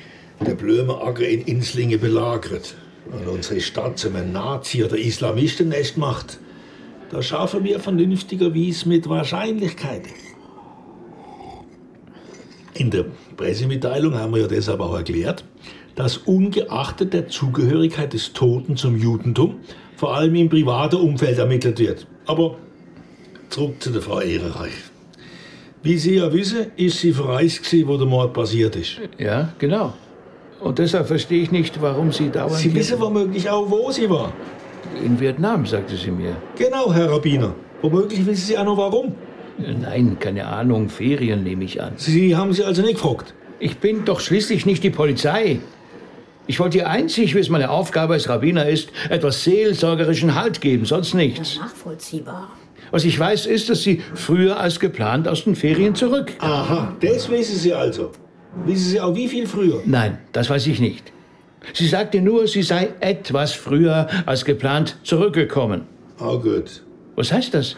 der 0.45 0.55
Blömeacker 0.55 1.27
in 1.27 1.41
Inslingen 1.41 1.99
belagert 1.99 2.75
und 3.11 3.27
unsere 3.27 3.59
Stadt 3.59 3.97
zum 3.97 4.13
Nazi- 4.31 4.83
oder 4.83 4.97
Islamistennest 4.97 5.97
macht, 5.97 6.39
da 7.11 7.21
schaffen 7.21 7.63
wir 7.63 7.79
vernünftigerweise 7.79 8.87
mit 8.87 9.09
Wahrscheinlichkeiten. 9.09 10.11
In 12.73 12.89
der 12.89 13.05
Pressemitteilung 13.35 14.15
haben 14.15 14.33
wir 14.33 14.41
ja 14.41 14.47
deshalb 14.47 14.79
auch 14.79 14.95
erklärt, 14.95 15.43
dass 15.95 16.17
ungeachtet 16.17 17.13
der 17.13 17.27
Zugehörigkeit 17.27 18.13
des 18.13 18.31
Toten 18.31 18.77
zum 18.77 18.97
Judentum 18.97 19.59
vor 19.97 20.15
allem 20.15 20.35
im 20.35 20.49
privaten 20.49 20.95
Umfeld 20.95 21.37
ermittelt 21.37 21.79
wird. 21.79 22.07
Aber 22.25 22.57
zurück 23.49 23.75
zu 23.83 23.91
der 23.91 24.01
Frau 24.01 24.21
Ehrenreich. 24.21 24.71
Wie 25.83 25.97
Sie 25.97 26.15
ja 26.15 26.31
wissen, 26.31 26.67
ist 26.77 26.99
sie 26.99 27.11
verreist, 27.11 27.61
wo 27.87 27.97
der 27.97 28.07
Mord 28.07 28.33
passiert 28.33 28.75
ist. 28.75 29.01
Ja, 29.17 29.53
genau. 29.57 29.93
Und 30.61 30.77
deshalb 30.77 31.07
verstehe 31.07 31.41
ich 31.41 31.51
nicht, 31.51 31.81
warum 31.81 32.11
Sie 32.11 32.29
dauernd... 32.29 32.57
Sie 32.57 32.73
wissen 32.73 32.99
womöglich 32.99 33.49
auch, 33.49 33.69
wo 33.69 33.91
sie 33.91 34.09
war. 34.09 34.31
In 35.03 35.19
Vietnam, 35.19 35.65
sagte 35.65 35.95
sie 35.95 36.11
mir. 36.11 36.35
Genau, 36.55 36.93
Herr 36.93 37.11
Rabbiner. 37.11 37.55
Womöglich 37.81 38.25
wissen 38.25 38.45
Sie 38.45 38.57
auch 38.57 38.65
noch 38.65 38.77
warum. 38.77 39.15
Nein, 39.57 40.17
keine 40.19 40.45
Ahnung. 40.45 40.89
Ferien 40.89 41.43
nehme 41.43 41.63
ich 41.63 41.81
an. 41.81 41.93
Sie 41.95 42.35
haben 42.35 42.53
sie 42.53 42.63
also 42.63 42.81
nicht 42.81 42.95
gefragt. 42.95 43.33
Ich 43.59 43.77
bin 43.77 44.05
doch 44.05 44.19
schließlich 44.19 44.65
nicht 44.65 44.83
die 44.83 44.89
Polizei. 44.91 45.59
Ich 46.47 46.59
wollte 46.59 46.79
ihr 46.79 46.89
einzig, 46.89 47.35
wie 47.35 47.39
es 47.39 47.49
meine 47.49 47.69
Aufgabe 47.69 48.13
als 48.13 48.27
Rabbiner 48.27 48.67
ist, 48.67 48.89
etwas 49.09 49.43
seelsorgerischen 49.43 50.35
Halt 50.35 50.61
geben, 50.61 50.85
sonst 50.85 51.13
nichts. 51.13 51.57
Nachvollziehbar. 51.57 52.51
Was 52.91 53.05
ich 53.05 53.17
weiß, 53.17 53.45
ist, 53.45 53.69
dass 53.69 53.83
sie 53.83 54.01
früher 54.15 54.59
als 54.59 54.79
geplant 54.79 55.27
aus 55.27 55.43
den 55.43 55.55
Ferien 55.55 55.95
zurück. 55.95 56.33
Aha, 56.39 56.93
das 56.99 57.29
wissen 57.29 57.55
Sie 57.57 57.73
also. 57.73 58.11
Wissen 58.65 58.89
Sie 58.89 59.01
auch 59.01 59.15
wie 59.15 59.27
viel 59.27 59.47
früher? 59.47 59.81
Nein, 59.85 60.17
das 60.31 60.49
weiß 60.49 60.67
ich 60.67 60.79
nicht. 60.79 61.11
Sie 61.73 61.87
sagte 61.87 62.21
nur, 62.21 62.47
sie 62.47 62.63
sei 62.63 62.89
etwas 62.99 63.53
früher 63.53 64.07
als 64.25 64.45
geplant 64.45 64.97
zurückgekommen. 65.03 65.83
Ah, 66.19 66.35
gut. 66.35 66.83
Was 67.15 67.31
heißt 67.31 67.53
das? 67.53 67.75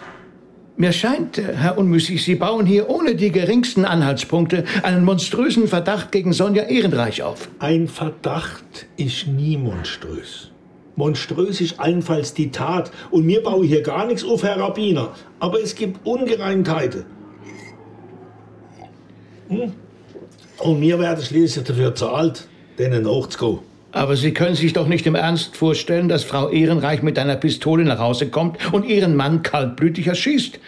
Mir 0.75 0.91
scheint, 0.91 1.37
äh, 1.37 1.53
Herr 1.55 1.77
Unmüßig, 1.77 2.23
Sie 2.23 2.35
bauen 2.35 2.65
hier 2.65 2.89
ohne 2.89 3.15
die 3.15 3.31
geringsten 3.31 3.85
Anhaltspunkte 3.85 4.63
einen 4.81 5.05
monströsen 5.05 5.67
Verdacht 5.67 6.11
gegen 6.11 6.33
Sonja 6.33 6.63
Ehrenreich 6.63 7.21
auf. 7.21 7.47
Ein 7.59 7.87
Verdacht 7.87 8.87
ist 8.97 9.27
nie 9.27 9.57
monströs. 9.57 10.49
Monströs 10.95 11.61
ist 11.61 11.79
allenfalls 11.79 12.33
die 12.33 12.51
Tat. 12.51 12.91
Und 13.11 13.25
mir 13.25 13.43
baue 13.43 13.65
hier 13.65 13.81
gar 13.81 14.07
nichts 14.07 14.23
auf, 14.23 14.43
Herr 14.43 14.59
Rabbiner. 14.59 15.13
Aber 15.39 15.61
es 15.61 15.75
gibt 15.75 16.05
Ungereimtheiten. 16.05 17.05
Hm? 19.49 19.73
Und 20.63 20.79
mir 20.79 20.97
werden 20.97 21.23
schließlich 21.23 21.65
dafür 21.65 21.93
zahlt, 21.93 22.47
denen 22.79 23.03
nachzugehen. 23.03 23.59
Aber 23.91 24.15
Sie 24.15 24.33
können 24.33 24.55
sich 24.55 24.71
doch 24.71 24.87
nicht 24.87 25.05
im 25.05 25.13
Ernst 25.13 25.57
vorstellen, 25.57 26.07
dass 26.07 26.23
Frau 26.23 26.49
Ehrenreich 26.49 27.03
mit 27.03 27.19
einer 27.19 27.35
Pistole 27.35 27.83
nach 27.83 27.99
Hause 27.99 28.29
kommt 28.29 28.73
und 28.73 28.85
ihren 28.85 29.15
Mann 29.15 29.43
kaltblütig 29.43 30.07
erschießt. 30.07 30.59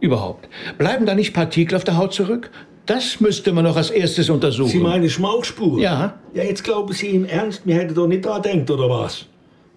Überhaupt. 0.00 0.46
Bleiben 0.76 1.06
da 1.06 1.14
nicht 1.14 1.32
Partikel 1.32 1.74
auf 1.76 1.84
der 1.84 1.96
Haut 1.96 2.12
zurück? 2.12 2.50
Das 2.84 3.20
müsste 3.20 3.52
man 3.52 3.64
noch 3.64 3.76
als 3.76 3.90
erstes 3.90 4.28
untersuchen. 4.28 4.70
Sie 4.70 4.78
meinen 4.78 5.08
Schmauchspur? 5.08 5.80
Ja. 5.80 6.18
Ja, 6.34 6.42
jetzt 6.42 6.62
glauben 6.62 6.92
Sie 6.92 7.08
im 7.08 7.24
Ernst, 7.24 7.64
mir 7.64 7.76
hätte 7.76 7.94
doch 7.94 8.06
nicht 8.06 8.26
da 8.26 8.40
denkt, 8.40 8.70
oder 8.70 8.90
was? 8.90 9.24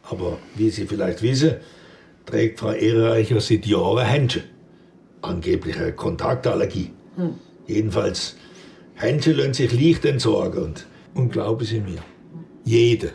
Aber 0.09 0.39
wie 0.55 0.69
Sie 0.69 0.85
vielleicht 0.85 1.21
wissen, 1.21 1.55
trägt 2.25 2.59
Frau 2.59 2.71
Ehrenreich 2.71 3.29
ja 3.31 3.39
seit 3.39 3.65
Jahren 3.65 4.05
Händchen. 4.05 4.43
Angeblich 5.21 5.77
eine 5.77 5.93
Kontaktallergie. 5.93 6.91
Hm. 7.15 7.35
Jedenfalls, 7.65 8.35
Händchen 9.03 9.35
lassen 9.35 9.53
sich 9.53 9.71
leicht 9.71 10.05
entsorgen. 10.05 10.63
Und, 10.63 10.85
und 11.13 11.31
glauben 11.31 11.65
Sie 11.65 11.79
mir, 11.79 11.99
jede, 12.63 13.11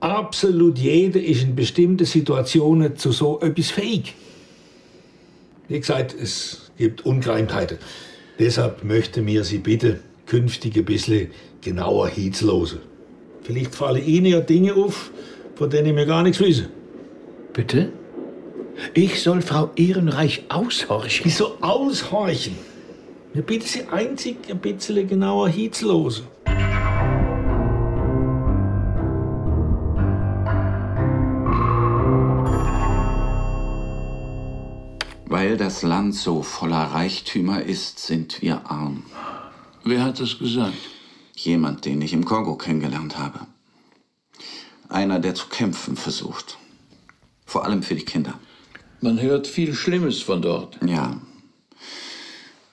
absolut 0.00 0.78
jede 0.78 1.20
ist 1.20 1.42
in 1.42 1.56
bestimmten 1.56 2.04
Situationen 2.04 2.96
zu 2.96 3.12
so 3.12 3.40
etwas 3.40 3.70
fähig. 3.70 4.14
Wie 5.68 5.78
gesagt, 5.78 6.14
es 6.14 6.70
gibt 6.76 7.04
Ungereimtheiten. 7.04 7.78
Deshalb 8.38 8.84
möchte 8.84 9.20
mir 9.22 9.44
Sie 9.44 9.58
bitte 9.58 10.00
künftig 10.26 10.76
ein 10.76 10.84
bisschen 10.84 11.30
genauer 11.60 12.08
hinzulosen. 12.08 12.80
Vielleicht 13.42 13.74
fallen 13.74 14.06
Ihnen 14.06 14.26
ja 14.26 14.40
Dinge 14.40 14.74
auf, 14.74 15.10
von 15.54 15.70
denen 15.70 15.96
wir 15.96 16.06
gar 16.06 16.22
nichts 16.22 16.40
wissen. 16.40 16.68
Bitte? 17.52 17.92
Ich 18.94 19.22
soll 19.22 19.42
Frau 19.42 19.70
Ehrenreich 19.74 20.44
aushorchen? 20.48 21.24
Wieso 21.24 21.56
aushorchen? 21.60 22.54
Wir 23.34 23.42
bitten 23.42 23.66
Sie 23.66 23.84
einzig 23.88 24.36
ein 24.50 24.58
bisschen 24.58 25.06
genauer 25.06 25.50
hinzulosen. 25.50 26.26
Weil 35.26 35.58
das 35.58 35.82
Land 35.82 36.14
so 36.14 36.42
voller 36.42 36.84
Reichtümer 36.84 37.62
ist, 37.62 37.98
sind 37.98 38.40
wir 38.40 38.70
arm. 38.70 39.04
Wer 39.84 40.02
hat 40.02 40.20
das 40.20 40.38
gesagt? 40.38 40.78
Jemand, 41.36 41.84
den 41.84 42.00
ich 42.00 42.14
im 42.14 42.24
Kongo 42.24 42.56
kennengelernt 42.56 43.18
habe. 43.18 43.40
Einer, 44.88 45.18
der 45.18 45.34
zu 45.34 45.48
kämpfen 45.48 45.96
versucht. 45.96 46.56
Vor 47.44 47.64
allem 47.64 47.82
für 47.82 47.94
die 47.94 48.06
Kinder. 48.06 48.40
Man 49.02 49.20
hört 49.20 49.46
viel 49.46 49.74
Schlimmes 49.74 50.22
von 50.22 50.40
dort. 50.40 50.78
Ja. 50.84 51.20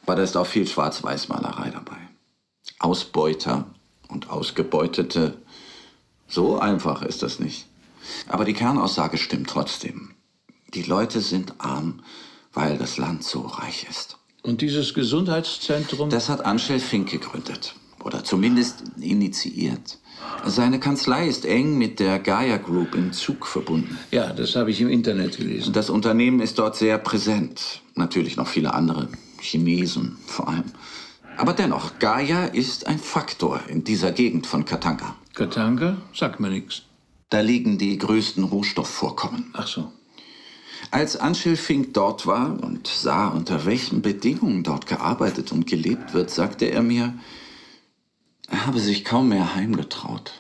Aber 0.05 0.15
da 0.15 0.23
ist 0.23 0.37
auch 0.37 0.45
viel 0.45 0.67
Schwarz-Weiß-Malerei 0.67 1.71
dabei. 1.71 1.97
Ausbeuter 2.79 3.65
und 4.07 4.29
Ausgebeutete. 4.29 5.37
So 6.27 6.59
einfach 6.59 7.01
ist 7.01 7.23
das 7.23 7.39
nicht. 7.39 7.67
Aber 8.27 8.45
die 8.45 8.53
Kernaussage 8.53 9.17
stimmt 9.17 9.49
trotzdem. 9.49 10.11
Die 10.75 10.83
Leute 10.83 11.21
sind 11.21 11.55
arm, 11.57 12.03
weil 12.53 12.77
das 12.77 12.97
Land 12.97 13.23
so 13.23 13.41
reich 13.41 13.87
ist. 13.89 14.17
Und 14.43 14.61
dieses 14.61 14.93
Gesundheitszentrum? 14.93 16.11
Das 16.11 16.29
hat 16.29 16.45
Anschel 16.45 16.79
Fink 16.79 17.09
gegründet. 17.09 17.73
Oder 18.03 18.23
zumindest 18.23 18.83
initiiert. 18.99 19.97
Seine 20.45 20.79
Kanzlei 20.79 21.27
ist 21.27 21.45
eng 21.45 21.79
mit 21.79 21.99
der 21.99 22.19
Gaia 22.19 22.57
Group 22.57 22.93
im 22.93 23.13
Zug 23.13 23.47
verbunden. 23.47 23.97
Ja, 24.11 24.31
das 24.31 24.55
habe 24.55 24.69
ich 24.69 24.79
im 24.79 24.89
Internet 24.89 25.37
gelesen. 25.37 25.73
Das 25.73 25.89
Unternehmen 25.89 26.39
ist 26.39 26.59
dort 26.59 26.75
sehr 26.75 26.99
präsent. 26.99 27.81
Natürlich 27.95 28.37
noch 28.37 28.47
viele 28.47 28.75
andere. 28.75 29.07
Chinesen 29.45 30.17
vor 30.25 30.47
allem. 30.47 30.71
Aber 31.37 31.53
dennoch, 31.53 31.99
Gaia 31.99 32.45
ist 32.45 32.87
ein 32.87 32.99
Faktor 32.99 33.61
in 33.67 33.83
dieser 33.83 34.11
Gegend 34.11 34.47
von 34.47 34.65
Katanga. 34.65 35.15
Katanga? 35.33 35.97
Sagt 36.13 36.39
mir 36.39 36.49
nichts. 36.49 36.83
Da 37.29 37.41
liegen 37.41 37.77
die 37.77 37.97
größten 37.97 38.43
Rohstoffvorkommen. 38.43 39.51
Ach 39.53 39.67
so. 39.67 39.91
Als 40.91 41.17
Anschel 41.17 41.57
Fink 41.57 41.93
dort 41.93 42.25
war 42.25 42.61
und 42.63 42.87
sah, 42.87 43.27
unter 43.27 43.65
welchen 43.65 44.01
Bedingungen 44.01 44.63
dort 44.63 44.87
gearbeitet 44.87 45.51
und 45.51 45.67
gelebt 45.67 46.13
wird, 46.13 46.29
sagte 46.29 46.65
er 46.65 46.83
mir, 46.83 47.13
er 48.47 48.65
habe 48.65 48.79
sich 48.79 49.03
kaum 49.03 49.29
mehr 49.29 49.55
heimgetraut. 49.55 50.39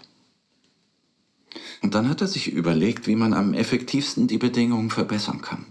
Und 1.81 1.95
dann 1.95 2.07
hat 2.07 2.21
er 2.21 2.27
sich 2.27 2.51
überlegt, 2.51 3.07
wie 3.07 3.15
man 3.15 3.33
am 3.33 3.53
effektivsten 3.53 4.27
die 4.27 4.37
Bedingungen 4.37 4.89
verbessern 4.89 5.41
kann. 5.41 5.65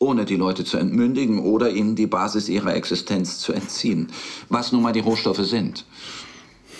Ohne 0.00 0.24
die 0.24 0.36
Leute 0.36 0.64
zu 0.64 0.78
entmündigen 0.78 1.38
oder 1.38 1.70
ihnen 1.70 1.94
die 1.94 2.06
Basis 2.06 2.48
ihrer 2.48 2.74
Existenz 2.74 3.38
zu 3.38 3.52
entziehen, 3.52 4.08
was 4.48 4.72
nun 4.72 4.82
mal 4.82 4.92
die 4.92 5.00
Rohstoffe 5.00 5.44
sind. 5.44 5.84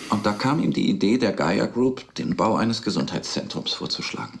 Und 0.09 0.25
da 0.25 0.33
kam 0.33 0.61
ihm 0.61 0.73
die 0.73 0.89
Idee 0.89 1.19
der 1.19 1.31
Gaia 1.31 1.67
Group, 1.67 2.15
den 2.15 2.35
Bau 2.35 2.55
eines 2.55 2.81
Gesundheitszentrums 2.81 3.73
vorzuschlagen. 3.73 4.39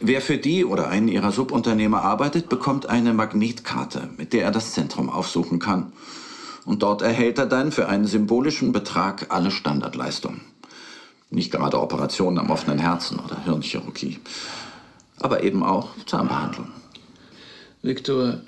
Wer 0.00 0.22
für 0.22 0.38
die 0.38 0.64
oder 0.64 0.88
einen 0.88 1.08
ihrer 1.08 1.30
Subunternehmer 1.30 2.02
arbeitet, 2.02 2.48
bekommt 2.48 2.86
eine 2.86 3.12
Magnetkarte, 3.12 4.08
mit 4.16 4.32
der 4.32 4.44
er 4.44 4.50
das 4.50 4.72
Zentrum 4.72 5.10
aufsuchen 5.10 5.58
kann. 5.58 5.92
Und 6.64 6.82
dort 6.82 7.02
erhält 7.02 7.38
er 7.38 7.46
dann 7.46 7.70
für 7.70 7.86
einen 7.86 8.06
symbolischen 8.06 8.72
Betrag 8.72 9.26
alle 9.28 9.50
Standardleistungen. 9.50 10.40
Nicht 11.30 11.52
gerade 11.52 11.80
Operationen 11.80 12.38
am 12.38 12.50
offenen 12.50 12.78
Herzen 12.78 13.18
oder 13.18 13.44
Hirnchirurgie, 13.44 14.18
aber 15.20 15.42
eben 15.42 15.62
auch 15.62 15.90
Zahnbehandlung. 16.06 16.68
Viktor, 17.84 18.40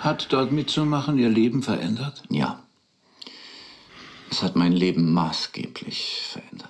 hat 0.00 0.32
dort 0.32 0.52
mitzumachen 0.52 1.18
Ihr 1.18 1.28
Leben 1.28 1.62
verändert? 1.62 2.22
Ja. 2.30 2.62
Es 4.30 4.42
hat 4.42 4.56
mein 4.56 4.72
Leben 4.72 5.12
maßgeblich 5.12 6.22
verändert. 6.32 6.69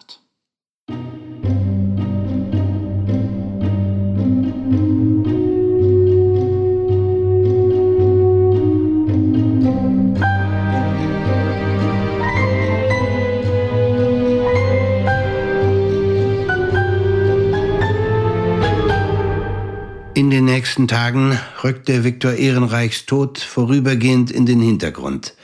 In 20.14 20.30
den 20.30 20.44
nächsten 20.44 20.88
Tagen 20.88 21.38
rückte 21.62 22.04
Viktor 22.04 22.32
Ehrenreichs 22.32 23.06
Tod 23.06 23.38
vorübergehend 23.38 24.30
in 24.30 24.44
den 24.44 24.60
Hintergrund. 24.60 25.34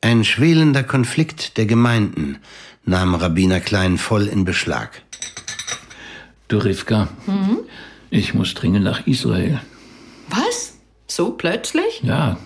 Ein 0.00 0.24
schwelender 0.24 0.82
Konflikt 0.84 1.56
der 1.56 1.66
Gemeinden 1.66 2.38
nahm 2.84 3.14
Rabbiner 3.14 3.60
Klein 3.60 3.98
voll 3.98 4.26
in 4.28 4.44
Beschlag. 4.44 5.02
Du, 6.48 6.58
Rivka, 6.58 7.08
Mhm. 7.26 7.58
ich 8.10 8.34
muss 8.34 8.54
dringend 8.54 8.84
nach 8.84 9.06
Israel. 9.06 9.60
Was? 10.28 10.74
So 11.08 11.32
plötzlich? 11.32 12.02
Ja, 12.02 12.38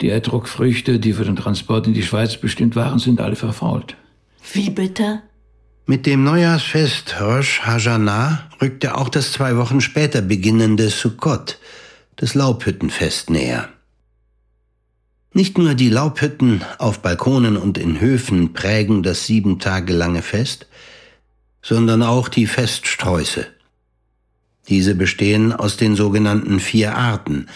die 0.00 0.08
Erdruckfrüchte, 0.08 0.98
die 0.98 1.12
für 1.12 1.24
den 1.24 1.36
Transport 1.36 1.86
in 1.86 1.92
die 1.94 2.02
Schweiz 2.02 2.36
bestimmt 2.36 2.76
waren, 2.76 2.98
sind 2.98 3.20
alle 3.20 3.36
verfault. 3.36 3.96
Wie 4.54 4.70
bitte? 4.70 5.22
Mit 5.90 6.06
dem 6.06 6.22
Neujahrsfest 6.22 7.16
Rosh 7.20 7.62
Hashanah 7.62 8.48
rückte 8.62 8.96
auch 8.96 9.08
das 9.08 9.32
zwei 9.32 9.56
Wochen 9.56 9.80
später 9.80 10.22
beginnende 10.22 10.88
Sukkot, 10.88 11.58
das 12.14 12.34
Laubhüttenfest, 12.34 13.28
näher. 13.28 13.70
Nicht 15.34 15.58
nur 15.58 15.74
die 15.74 15.88
Laubhütten 15.88 16.62
auf 16.78 17.00
Balkonen 17.00 17.56
und 17.56 17.76
in 17.76 18.00
Höfen 18.00 18.52
prägen 18.52 19.02
das 19.02 19.26
sieben 19.26 19.58
Tage 19.58 19.92
lange 19.92 20.22
Fest, 20.22 20.68
sondern 21.60 22.04
auch 22.04 22.28
die 22.28 22.46
Feststräuße. 22.46 23.48
Diese 24.68 24.94
bestehen 24.94 25.52
aus 25.52 25.76
den 25.76 25.96
sogenannten 25.96 26.60
vier 26.60 26.94
Arten, 26.94 27.48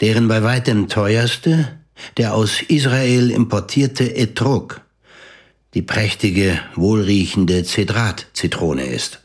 deren 0.00 0.28
bei 0.28 0.44
weitem 0.44 0.86
teuerste 0.86 1.76
der 2.18 2.34
aus 2.34 2.62
Israel 2.62 3.32
importierte 3.32 4.14
Etrog, 4.14 4.80
die 5.74 5.82
prächtige, 5.82 6.58
wohlriechende 6.74 7.64
Zedrat-Zitrone 7.64 8.84
ist. 8.84 9.20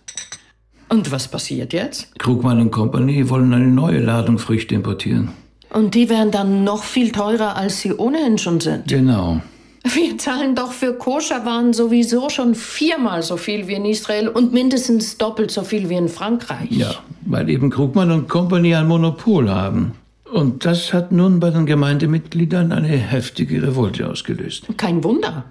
Und 0.90 1.12
was 1.12 1.28
passiert 1.28 1.74
jetzt? 1.74 2.18
Krugmann 2.18 2.62
und 2.62 2.72
Company 2.72 3.30
wollen 3.30 3.54
eine 3.54 3.68
neue 3.68 4.00
Ladung 4.00 4.40
Früchte 4.40 4.76
importieren. 4.76 5.32
Und 5.70 5.96
die 5.96 6.10
wären 6.10 6.32
dann 6.32 6.64
noch 6.64 6.84
viel 6.84 7.12
teurer, 7.12 7.58
als 7.58 7.82
sie 7.82 7.94
ohnehin 7.94 8.38
schon 8.38 8.62
sind. 8.62 8.88
Genau. 8.88 9.42
Wir 9.84 10.18
zahlen 10.18 10.56
doch 10.56 10.72
für 10.72 10.94
Koscherwaren 10.94 11.74
sowieso 11.74 12.30
schon 12.30 12.56
viermal 12.56 13.24
so 13.24 13.38
viel 13.38 13.68
wie 13.68 13.74
in 13.74 13.86
Israel 13.86 14.28
und 14.28 14.54
mindestens 14.54 15.18
doppelt 15.18 15.52
so 15.52 15.64
viel 15.64 15.90
wie 15.90 15.96
in 15.96 16.10
Frankreich. 16.10 16.72
Ja, 16.72 16.96
weil 17.26 17.50
eben 17.50 17.70
Krugmann 17.70 18.12
und 18.12 18.28
Company 18.28 18.76
ein 18.76 18.88
Monopol 18.88 19.50
haben. 19.50 19.94
Und 20.32 20.66
das 20.66 20.94
hat 20.94 21.12
nun 21.12 21.40
bei 21.40 21.52
den 21.52 21.66
Gemeindemitgliedern 21.66 22.72
eine 22.72 22.88
heftige 22.90 23.64
Revolte 23.64 24.10
ausgelöst. 24.10 24.66
Kein 24.76 25.04
Wunder. 25.04 25.46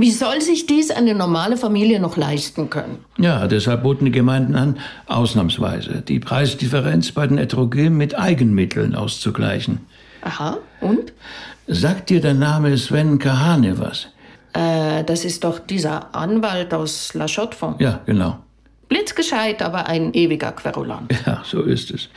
Wie 0.00 0.12
soll 0.12 0.40
sich 0.40 0.66
dies 0.66 0.92
eine 0.92 1.12
normale 1.12 1.56
Familie 1.56 1.98
noch 1.98 2.16
leisten 2.16 2.70
können? 2.70 3.04
Ja, 3.18 3.48
deshalb 3.48 3.82
boten 3.82 4.04
die 4.04 4.12
Gemeinden 4.12 4.54
an, 4.54 4.78
ausnahmsweise 5.06 6.02
die 6.06 6.20
Preisdifferenz 6.20 7.10
bei 7.10 7.26
den 7.26 7.36
Etrogen 7.36 7.96
mit 7.96 8.16
Eigenmitteln 8.16 8.94
auszugleichen. 8.94 9.80
Aha, 10.22 10.58
und? 10.80 11.12
Sagt 11.66 12.10
dir 12.10 12.20
der 12.20 12.34
Name 12.34 12.78
Sven 12.78 13.18
Kahane 13.18 13.80
was? 13.80 14.06
Äh, 14.52 15.02
das 15.02 15.24
ist 15.24 15.42
doch 15.42 15.58
dieser 15.58 16.14
Anwalt 16.14 16.72
aus 16.72 17.12
La 17.14 17.26
Chaux-de-Fonds. 17.26 17.82
Ja, 17.82 18.00
genau. 18.06 18.38
Blitzgescheit, 18.88 19.62
aber 19.62 19.88
ein 19.88 20.14
ewiger 20.14 20.52
Querulant. 20.52 21.12
Ja, 21.26 21.42
so 21.44 21.62
ist 21.62 21.90
es. 21.90 22.08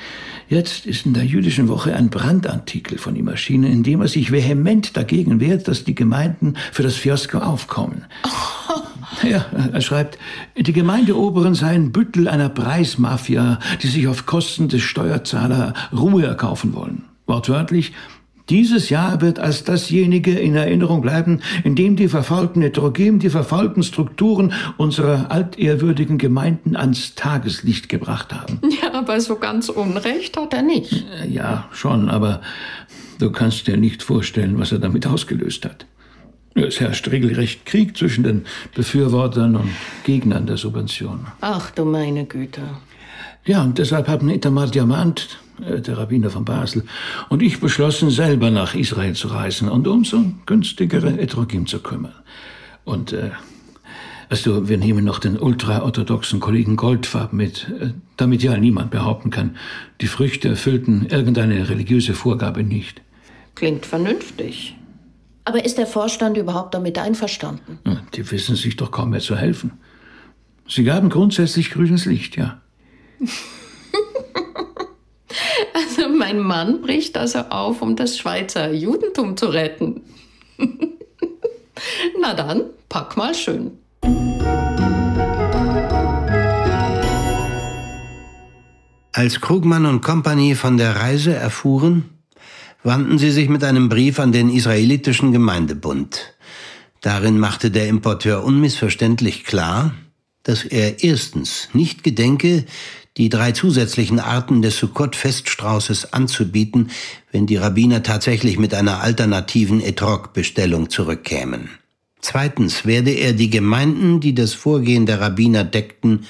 Jetzt 0.51 0.85
ist 0.85 1.05
in 1.05 1.13
der 1.13 1.23
jüdischen 1.23 1.69
Woche 1.69 1.95
ein 1.95 2.09
Brandartikel 2.09 2.97
von 2.97 3.15
ihm 3.15 3.29
erschienen, 3.29 3.71
in 3.71 3.83
dem 3.83 4.01
er 4.01 4.09
sich 4.09 4.33
vehement 4.33 4.97
dagegen 4.97 5.39
wehrt, 5.39 5.69
dass 5.69 5.85
die 5.85 5.95
Gemeinden 5.95 6.55
für 6.73 6.83
das 6.83 6.95
Fiasko 6.95 7.37
aufkommen. 7.37 8.03
Ja, 9.23 9.45
er 9.71 9.81
schreibt, 9.81 10.17
die 10.57 10.73
Gemeindeoberen 10.73 11.53
seien 11.53 11.91
Büttel 11.91 12.27
einer 12.27 12.49
Preismafia, 12.49 13.59
die 13.83 13.87
sich 13.87 14.07
auf 14.07 14.25
Kosten 14.25 14.67
des 14.67 14.81
Steuerzahler 14.81 15.73
Ruhe 15.91 16.25
erkaufen 16.25 16.73
wollen. 16.73 17.03
Wortwörtlich, 17.27 17.91
dieses 18.49 18.89
Jahr 18.89 19.21
wird 19.21 19.39
als 19.39 19.63
dasjenige 19.63 20.37
in 20.37 20.55
Erinnerung 20.55 21.01
bleiben, 21.01 21.41
in 21.63 21.75
dem 21.75 21.95
die 21.95 22.07
verfaulten 22.07 22.61
Heterogem, 22.61 23.19
die 23.19 23.29
verfaulten 23.29 23.83
Strukturen 23.83 24.53
unserer 24.77 25.31
altehrwürdigen 25.31 26.17
Gemeinden 26.17 26.75
ans 26.75 27.15
Tageslicht 27.15 27.89
gebracht 27.89 28.33
haben. 28.33 28.59
Ja, 28.81 28.93
aber 28.93 29.19
so 29.19 29.35
ganz 29.35 29.69
Unrecht 29.69 30.37
hat 30.37 30.53
er 30.53 30.63
nicht. 30.63 31.05
Ja, 31.29 31.67
schon, 31.71 32.09
aber 32.09 32.41
du 33.19 33.31
kannst 33.31 33.67
dir 33.67 33.77
nicht 33.77 34.01
vorstellen, 34.01 34.57
was 34.57 34.71
er 34.71 34.79
damit 34.79 35.05
ausgelöst 35.05 35.65
hat. 35.65 35.85
Es 36.55 36.79
herrscht 36.79 37.09
regelrecht 37.09 37.65
Krieg 37.65 37.95
zwischen 37.95 38.23
den 38.23 38.45
Befürwortern 38.73 39.55
und 39.55 39.69
Gegnern 40.03 40.47
der 40.47 40.57
Subvention. 40.57 41.27
Ach 41.41 41.71
du 41.71 41.85
meine 41.85 42.25
Güte. 42.25 42.61
Ja, 43.45 43.63
und 43.63 43.77
deshalb 43.77 44.07
haben 44.07 44.29
Itamar 44.29 44.67
Diamant, 44.67 45.21
äh, 45.21 45.40
der 45.62 45.97
Rabbiner 45.97 46.30
von 46.30 46.45
Basel, 46.45 46.84
und 47.30 47.41
ich 47.41 47.59
beschlossen, 47.59 48.09
selber 48.09 48.51
nach 48.51 48.76
Israel 48.76 49.14
zu 49.14 49.28
reisen 49.30 49.70
und 49.70 49.88
uns 49.88 50.14
um 50.14 50.41
günstigere 50.45 51.20
Etrogim 51.20 51.68
zu 51.68 51.80
kümmern. 51.80 52.14
Und, 52.84 53.14
äh, 53.14 53.32
weißt 54.30 54.45
du, 54.45 54.68
wir 54.68 54.78
nehmen 54.78 55.05
noch 55.05 55.20
den 55.20 55.38
ultraorthodoxen 55.38 56.39
Kollegen 56.39 56.76
Goldfarb 56.76 57.34
mit, 57.34 57.70
äh, 57.80 57.91
damit 58.18 58.43
ja 58.43 58.57
niemand 58.57 58.91
behaupten 58.91 59.30
kann, 59.30 59.55
die 60.01 60.07
Früchte 60.07 60.49
erfüllten 60.49 61.05
irgendeine 61.07 61.70
religiöse 61.70 62.14
Vorgabe 62.14 62.64
nicht. 62.64 63.01
Klingt 63.55 63.86
vernünftig. 63.86 64.76
Aber 65.43 65.66
ist 65.66 65.78
der 65.78 65.88
Vorstand 65.88 66.38
überhaupt 66.38 66.74
damit 66.74 66.97
einverstanden? 66.97 67.80
Ja, 67.86 68.01
Die 68.14 68.30
wissen 68.32 68.55
sich 68.55 68.78
doch 68.78 68.91
kaum 68.91 69.09
mehr 69.09 69.20
zu 69.20 69.36
helfen. 69.36 69.72
Sie 70.68 70.84
gaben 70.84 71.09
grundsätzlich 71.09 71.72
grünes 71.72 72.05
Licht, 72.05 72.38
ja. 72.38 72.62
Also 75.73 76.09
mein 76.09 76.39
Mann 76.39 76.82
bricht 76.82 77.17
also 77.17 77.39
auf, 77.39 77.82
um 77.82 77.95
das 77.95 78.17
Schweizer 78.17 78.71
Judentum 78.71 79.38
zu 79.38 79.47
retten. 79.47 80.01
Na 82.19 82.34
dann, 82.34 82.65
pack 82.89 83.17
mal 83.17 83.34
schön. 83.34 83.71
Als 89.13 89.41
Krugmann 89.41 89.86
und 89.86 90.01
Company 90.01 90.55
von 90.55 90.77
der 90.77 90.95
Reise 90.95 91.34
erfuhren, 91.36 92.09
wandten 92.84 93.17
sie 93.17 93.32
sich 93.32 93.49
mit 93.49 93.63
einem 93.63 93.89
Brief 93.89 94.19
an 94.19 94.32
den 94.32 94.49
israelitischen 94.49 95.32
Gemeindebund. 95.32 96.34
Darin 97.01 97.39
machte 97.39 97.71
der 97.71 97.88
Importeur 97.88 98.43
unmissverständlich 98.43 99.43
klar, 99.43 99.93
dass 100.43 100.63
er 100.63 101.03
erstens 101.03 101.69
nicht 101.73 102.03
gedenke, 102.03 102.65
die 103.18 103.30
drei 103.30 103.51
zusätzlichen 103.51 104.20
Arten 104.20 104.62
des 104.62 104.78
Sukkot-Feststraußes 104.78 106.14
anzubieten, 106.14 106.91
wenn 107.32 107.45
die 107.45 107.57
Rabbiner 107.57 108.03
tatsächlich 108.03 108.57
mit 108.57 108.74
einer 108.74 109.01
alternativen 109.01 109.82
Etrog-Bestellung 109.82 110.89
zurückkämen. 110.89 111.70
Zweitens 112.22 112.86
werde 112.86 113.12
er 113.12 113.34
die 113.34 113.49
Gemeinden, 113.49 114.20
die 114.20 114.36
das 114.36 114.53
Vorgehen 114.53 115.05
der 115.05 115.20
Rabbiner 115.20 115.64
deckten, 115.64 116.26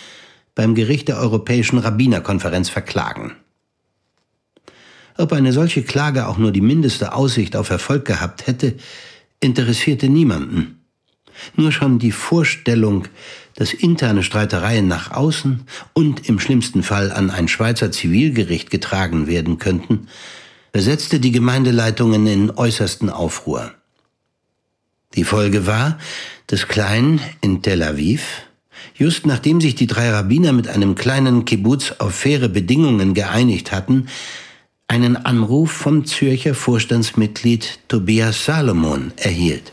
beim 0.55 0.73
Gericht 0.75 1.07
der 1.07 1.17
Europäischen 1.17 1.77
Rabbinerkonferenz 1.77 2.69
verklagen. 2.69 3.33
Ob 5.17 5.33
eine 5.33 5.53
solche 5.53 5.83
Klage 5.83 6.27
auch 6.27 6.37
nur 6.37 6.51
die 6.51 6.61
mindeste 6.61 7.13
Aussicht 7.13 7.55
auf 7.55 7.69
Erfolg 7.69 8.05
gehabt 8.05 8.47
hätte, 8.47 8.75
interessierte 9.39 10.09
niemanden. 10.09 10.81
Nur 11.55 11.71
schon 11.71 11.99
die 11.99 12.11
Vorstellung, 12.11 13.07
dass 13.55 13.73
interne 13.73 14.23
Streitereien 14.23 14.87
nach 14.87 15.11
außen 15.11 15.61
und 15.93 16.27
im 16.27 16.39
schlimmsten 16.39 16.83
Fall 16.83 17.11
an 17.11 17.29
ein 17.29 17.47
Schweizer 17.47 17.91
Zivilgericht 17.91 18.69
getragen 18.69 19.27
werden 19.27 19.57
könnten, 19.57 20.07
versetzte 20.71 21.19
die 21.19 21.31
Gemeindeleitungen 21.31 22.25
in 22.27 22.51
äußersten 22.51 23.09
Aufruhr. 23.09 23.73
Die 25.15 25.25
Folge 25.25 25.67
war, 25.67 25.99
dass 26.47 26.67
Klein 26.67 27.19
in 27.41 27.61
Tel 27.61 27.83
Aviv, 27.83 28.43
just 28.95 29.25
nachdem 29.25 29.59
sich 29.59 29.75
die 29.75 29.87
drei 29.87 30.09
Rabbiner 30.09 30.53
mit 30.53 30.67
einem 30.67 30.95
kleinen 30.95 31.43
Kibbutz 31.45 31.93
auf 31.99 32.15
faire 32.15 32.47
Bedingungen 32.47 33.13
geeinigt 33.13 33.71
hatten, 33.71 34.07
einen 34.87 35.17
Anruf 35.17 35.71
vom 35.71 36.05
Zürcher 36.05 36.53
Vorstandsmitglied 36.53 37.79
Tobias 37.87 38.45
Salomon 38.45 39.13
erhielt. 39.17 39.71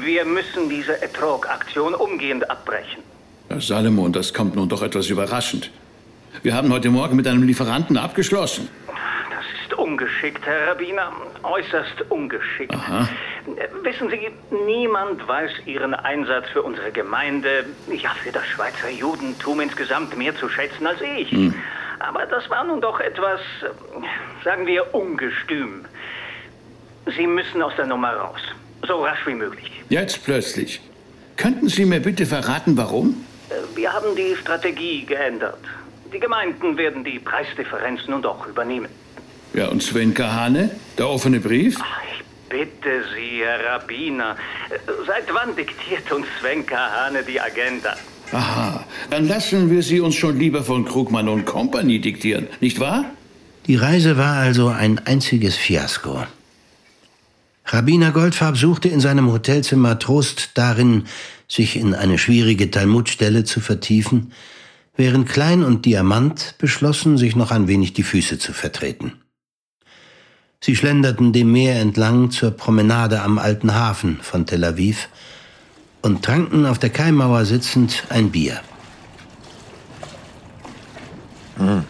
Wir 0.00 0.24
müssen 0.24 0.68
diese 0.68 1.00
Ertrogaktion 1.02 1.94
umgehend 1.94 2.48
abbrechen. 2.50 3.02
Herr 3.48 3.60
Salomon, 3.60 4.12
das 4.12 4.32
kommt 4.32 4.54
nun 4.54 4.68
doch 4.68 4.82
etwas 4.82 5.08
überraschend. 5.08 5.70
Wir 6.42 6.54
haben 6.54 6.72
heute 6.72 6.90
Morgen 6.90 7.16
mit 7.16 7.26
einem 7.26 7.42
Lieferanten 7.42 7.96
abgeschlossen. 7.96 8.68
Das 8.86 9.44
ist 9.64 9.74
ungeschickt, 9.74 10.44
Herr 10.46 10.68
Rabbiner. 10.68 11.10
Äußerst 11.42 12.10
ungeschickt. 12.10 12.72
Aha. 12.72 13.08
Wissen 13.82 14.10
Sie, 14.10 14.28
niemand 14.66 15.26
weiß 15.26 15.50
Ihren 15.66 15.94
Einsatz 15.94 16.46
für 16.52 16.62
unsere 16.62 16.92
Gemeinde, 16.92 17.64
ja, 17.90 18.10
für 18.22 18.30
das 18.30 18.46
Schweizer 18.46 18.90
Judentum 18.90 19.60
insgesamt 19.60 20.16
mehr 20.16 20.36
zu 20.36 20.48
schätzen 20.48 20.86
als 20.86 21.00
ich. 21.00 21.30
Hm. 21.30 21.54
Aber 22.00 22.26
das 22.26 22.48
war 22.50 22.64
nun 22.64 22.80
doch 22.80 23.00
etwas, 23.00 23.40
sagen 24.44 24.66
wir, 24.66 24.94
ungestüm. 24.94 25.84
Sie 27.16 27.26
müssen 27.26 27.62
aus 27.62 27.72
der 27.76 27.86
Nummer 27.86 28.12
raus. 28.12 28.40
So 28.88 29.04
rasch 29.04 29.24
wie 29.26 29.34
möglich. 29.34 29.70
Jetzt 29.90 30.24
plötzlich. 30.24 30.80
Könnten 31.36 31.68
Sie 31.68 31.84
mir 31.84 32.00
bitte 32.00 32.26
verraten, 32.26 32.76
warum? 32.76 33.08
Äh, 33.50 33.54
Wir 33.76 33.92
haben 33.92 34.16
die 34.16 34.34
Strategie 34.40 35.04
geändert. 35.04 35.58
Die 36.12 36.18
Gemeinden 36.18 36.76
werden 36.78 37.04
die 37.04 37.18
Preisdifferenz 37.18 38.00
nun 38.08 38.22
doch 38.22 38.46
übernehmen. 38.46 38.88
Ja, 39.54 39.68
und 39.68 39.82
Sven 39.82 40.14
Kahane? 40.14 40.70
Der 40.96 41.06
offene 41.08 41.38
Brief? 41.38 41.76
Bitte 42.48 43.04
Sie, 43.14 43.42
Herr 43.44 43.60
Rabbiner. 43.74 44.36
Äh, 44.70 44.78
Seit 45.06 45.32
wann 45.32 45.54
diktiert 45.54 46.10
uns 46.10 46.26
Sven 46.40 46.64
Kahane 46.66 47.22
die 47.22 47.38
Agenda? 47.40 47.94
Aha, 48.32 48.84
dann 49.10 49.26
lassen 49.28 49.70
wir 49.70 49.82
sie 49.82 50.00
uns 50.00 50.14
schon 50.14 50.38
lieber 50.38 50.62
von 50.62 50.84
Krugmann 50.84 51.28
und 51.28 51.46
Company 51.46 51.98
diktieren, 51.98 52.46
nicht 52.60 52.78
wahr? 52.80 53.04
Die 53.66 53.76
Reise 53.76 54.18
war 54.18 54.34
also 54.36 54.68
ein 54.68 54.98
einziges 55.06 55.56
Fiasko. 55.56 56.26
Rabbiner 57.70 58.12
Goldfarb 58.12 58.56
suchte 58.56 58.88
in 58.88 59.00
seinem 59.00 59.30
Hotelzimmer 59.30 59.98
Trost 59.98 60.52
darin, 60.54 61.04
sich 61.48 61.76
in 61.76 61.94
eine 61.94 62.16
schwierige 62.16 62.70
Talmudstelle 62.70 63.44
zu 63.44 63.60
vertiefen, 63.60 64.32
während 64.96 65.28
Klein 65.28 65.62
und 65.62 65.84
Diamant 65.84 66.54
beschlossen, 66.58 67.18
sich 67.18 67.36
noch 67.36 67.50
ein 67.50 67.68
wenig 67.68 67.92
die 67.92 68.02
Füße 68.02 68.38
zu 68.38 68.54
vertreten. 68.54 69.12
Sie 70.60 70.74
schlenderten 70.74 71.32
dem 71.32 71.52
Meer 71.52 71.78
entlang 71.78 72.30
zur 72.30 72.50
Promenade 72.52 73.20
am 73.22 73.38
alten 73.38 73.74
Hafen 73.74 74.18
von 74.22 74.46
Tel 74.46 74.64
Aviv 74.64 75.08
und 76.00 76.24
tranken 76.24 76.64
auf 76.64 76.78
der 76.78 76.90
Kaimauer 76.90 77.44
sitzend 77.44 78.04
ein 78.08 78.30
Bier. 78.30 78.60
Hm. 81.58 81.84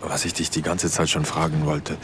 Was 0.00 0.24
ich 0.24 0.34
dich 0.34 0.50
die 0.50 0.62
ganze 0.62 0.90
Zeit 0.90 1.10
schon 1.10 1.24
fragen 1.24 1.64
wollte. 1.64 1.96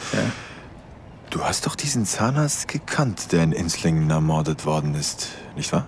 Du 1.29 1.43
hast 1.43 1.67
doch 1.67 1.75
diesen 1.75 2.05
Zahnarzt 2.05 2.67
gekannt, 2.67 3.31
der 3.31 3.43
in 3.43 3.51
Inslingen 3.51 4.09
ermordet 4.09 4.65
worden 4.65 4.95
ist, 4.95 5.29
nicht 5.55 5.71
wahr? 5.71 5.87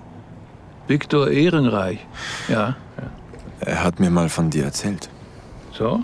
Viktor 0.88 1.30
Ehrenreich. 1.30 2.06
Ja. 2.48 2.76
Er 3.60 3.84
hat 3.84 4.00
mir 4.00 4.10
mal 4.10 4.30
von 4.30 4.50
dir 4.50 4.66
erzählt. 4.66 5.10
So? 5.72 6.04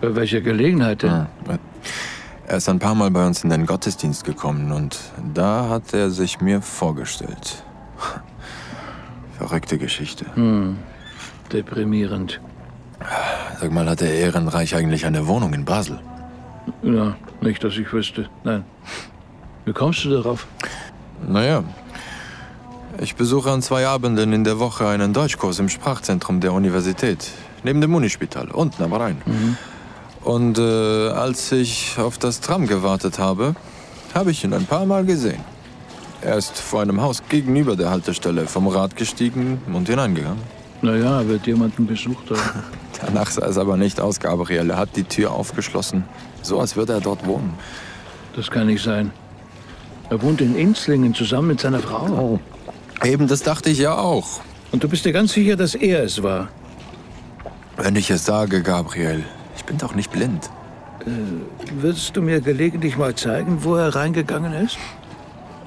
Bei 0.00 0.14
welcher 0.14 0.40
Gelegenheit 0.40 1.02
denn? 1.02 1.26
Er 2.46 2.56
ist 2.56 2.68
ein 2.68 2.78
paar 2.78 2.94
Mal 2.94 3.10
bei 3.10 3.26
uns 3.26 3.44
in 3.44 3.50
den 3.50 3.64
Gottesdienst 3.64 4.24
gekommen 4.24 4.72
und 4.72 4.98
da 5.34 5.68
hat 5.68 5.94
er 5.94 6.10
sich 6.10 6.40
mir 6.40 6.60
vorgestellt. 6.60 7.62
Verrückte 9.38 9.78
Geschichte. 9.78 10.26
Hm. 10.34 10.78
Deprimierend. 11.52 12.40
Sag 13.60 13.72
mal, 13.72 13.88
hat 13.88 14.00
der 14.00 14.14
Ehrenreich 14.14 14.74
eigentlich 14.74 15.06
eine 15.06 15.26
Wohnung 15.26 15.54
in 15.54 15.64
Basel? 15.64 16.00
Ja, 16.82 17.16
nicht, 17.40 17.62
dass 17.64 17.76
ich 17.76 17.92
wüsste. 17.92 18.28
Nein. 18.44 18.64
Wie 19.64 19.72
kommst 19.72 20.04
du 20.04 20.10
darauf? 20.10 20.46
Naja, 21.26 21.64
ich 22.98 23.14
besuche 23.14 23.50
an 23.50 23.62
zwei 23.62 23.86
Abenden 23.86 24.32
in 24.32 24.44
der 24.44 24.58
Woche 24.58 24.86
einen 24.86 25.12
Deutschkurs 25.12 25.58
im 25.58 25.68
Sprachzentrum 25.68 26.40
der 26.40 26.52
Universität. 26.52 27.30
Neben 27.62 27.80
dem 27.80 27.94
Unispital, 27.94 28.50
unten 28.50 28.82
am 28.82 28.92
Rhein. 28.92 29.22
Und 30.22 30.58
äh, 30.58 31.08
als 31.08 31.52
ich 31.52 31.98
auf 31.98 32.18
das 32.18 32.40
Tram 32.40 32.66
gewartet 32.66 33.18
habe, 33.18 33.54
habe 34.14 34.30
ich 34.30 34.44
ihn 34.44 34.52
ein 34.52 34.66
paar 34.66 34.86
Mal 34.86 35.04
gesehen. 35.04 35.42
Er 36.22 36.36
ist 36.36 36.58
vor 36.58 36.82
einem 36.82 37.00
Haus 37.00 37.22
gegenüber 37.28 37.76
der 37.76 37.90
Haltestelle 37.90 38.46
vom 38.46 38.68
Rad 38.68 38.96
gestiegen 38.96 39.62
und 39.72 39.88
hineingegangen. 39.88 40.42
Naja, 40.82 41.20
er 41.20 41.28
wird 41.28 41.46
jemanden 41.46 41.86
besucht 41.86 42.30
haben. 42.30 42.64
Danach 43.06 43.30
sah 43.30 43.46
es 43.46 43.58
aber 43.58 43.76
nicht 43.76 44.00
aus, 44.00 44.20
Gabriel. 44.20 44.70
Er 44.70 44.76
hat 44.76 44.96
die 44.96 45.04
Tür 45.04 45.32
aufgeschlossen. 45.32 46.04
So, 46.42 46.60
als 46.60 46.76
würde 46.76 46.94
er 46.94 47.00
dort 47.00 47.26
wohnen. 47.26 47.54
Das 48.34 48.50
kann 48.50 48.66
nicht 48.66 48.82
sein. 48.82 49.12
Er 50.08 50.20
wohnt 50.22 50.40
in 50.40 50.56
Inslingen 50.56 51.14
zusammen 51.14 51.48
mit 51.48 51.60
seiner 51.60 51.80
Frau. 51.80 52.40
Eben, 53.04 53.28
das 53.28 53.42
dachte 53.42 53.70
ich 53.70 53.78
ja 53.78 53.96
auch. 53.96 54.40
Und 54.72 54.82
du 54.82 54.88
bist 54.88 55.04
dir 55.04 55.12
ganz 55.12 55.32
sicher, 55.32 55.56
dass 55.56 55.74
er 55.74 56.04
es 56.04 56.22
war? 56.22 56.48
Wenn 57.76 57.96
ich 57.96 58.10
es 58.10 58.24
sage, 58.24 58.62
Gabriel, 58.62 59.24
ich 59.56 59.64
bin 59.64 59.78
doch 59.78 59.94
nicht 59.94 60.10
blind. 60.10 60.50
Äh, 61.06 61.82
würdest 61.82 62.16
du 62.16 62.22
mir 62.22 62.40
gelegentlich 62.40 62.96
mal 62.96 63.14
zeigen, 63.14 63.64
wo 63.64 63.76
er 63.76 63.94
reingegangen 63.94 64.52
ist? 64.52 64.76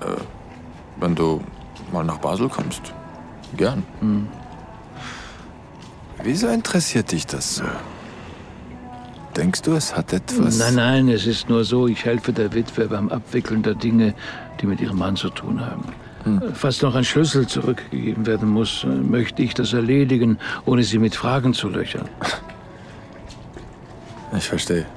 Äh, 0.02 0.22
wenn 0.98 1.16
du 1.16 1.42
mal 1.92 2.04
nach 2.04 2.18
Basel 2.18 2.50
kommst. 2.50 2.94
Gern. 3.58 3.84
Hm. 4.00 4.28
Wieso 6.24 6.48
interessiert 6.48 7.12
dich 7.12 7.28
das 7.28 7.56
so? 7.56 7.64
Denkst 9.36 9.64
du, 9.64 9.74
es 9.74 9.96
hat 9.96 10.14
etwas... 10.14 10.58
Nein, 10.58 10.76
nein, 10.76 11.10
es 11.10 11.26
ist 11.26 11.50
nur 11.50 11.64
so, 11.66 11.88
ich 11.88 12.06
helfe 12.06 12.32
der 12.32 12.54
Witwe 12.54 12.88
beim 12.88 13.10
Abwickeln 13.10 13.64
der 13.64 13.74
Dinge, 13.74 14.14
die 14.62 14.68
mit 14.68 14.80
ihrem 14.80 14.98
Mann 14.98 15.16
zu 15.16 15.30
tun 15.30 15.60
haben. 15.60 15.84
Hm. 16.24 16.42
Falls 16.54 16.82
noch 16.82 16.96
ein 16.96 17.04
Schlüssel 17.04 17.48
zurückgegeben 17.48 18.26
werden 18.26 18.50
muss, 18.50 18.84
äh, 18.84 18.88
möchte 18.88 19.42
ich 19.42 19.54
das 19.54 19.74
erledigen, 19.74 20.38
ohne 20.66 20.84
Sie 20.84 20.98
mit 20.98 21.16
Fragen 21.16 21.54
zu 21.54 21.70
löchern. 21.70 22.10
Ich 24.36 24.46
verstehe. 24.46 24.88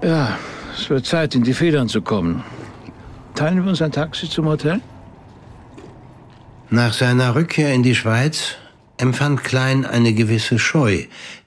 Ja, 0.00 0.38
es 0.78 0.88
wird 0.88 1.06
Zeit, 1.06 1.34
in 1.34 1.42
die 1.42 1.54
Federn 1.54 1.88
zu 1.88 2.02
kommen. 2.02 2.44
Teilen 3.34 3.64
wir 3.64 3.70
uns 3.70 3.82
ein 3.82 3.90
Taxi 3.90 4.30
zum 4.30 4.46
Hotel? 4.46 4.80
Nach 6.70 6.92
seiner 6.92 7.34
Rückkehr 7.34 7.74
in 7.74 7.82
die 7.82 7.96
Schweiz 7.96 8.58
empfand 8.98 9.44
Klein 9.44 9.84
eine 9.84 10.12
gewisse 10.12 10.58
Scheu, 10.58 11.04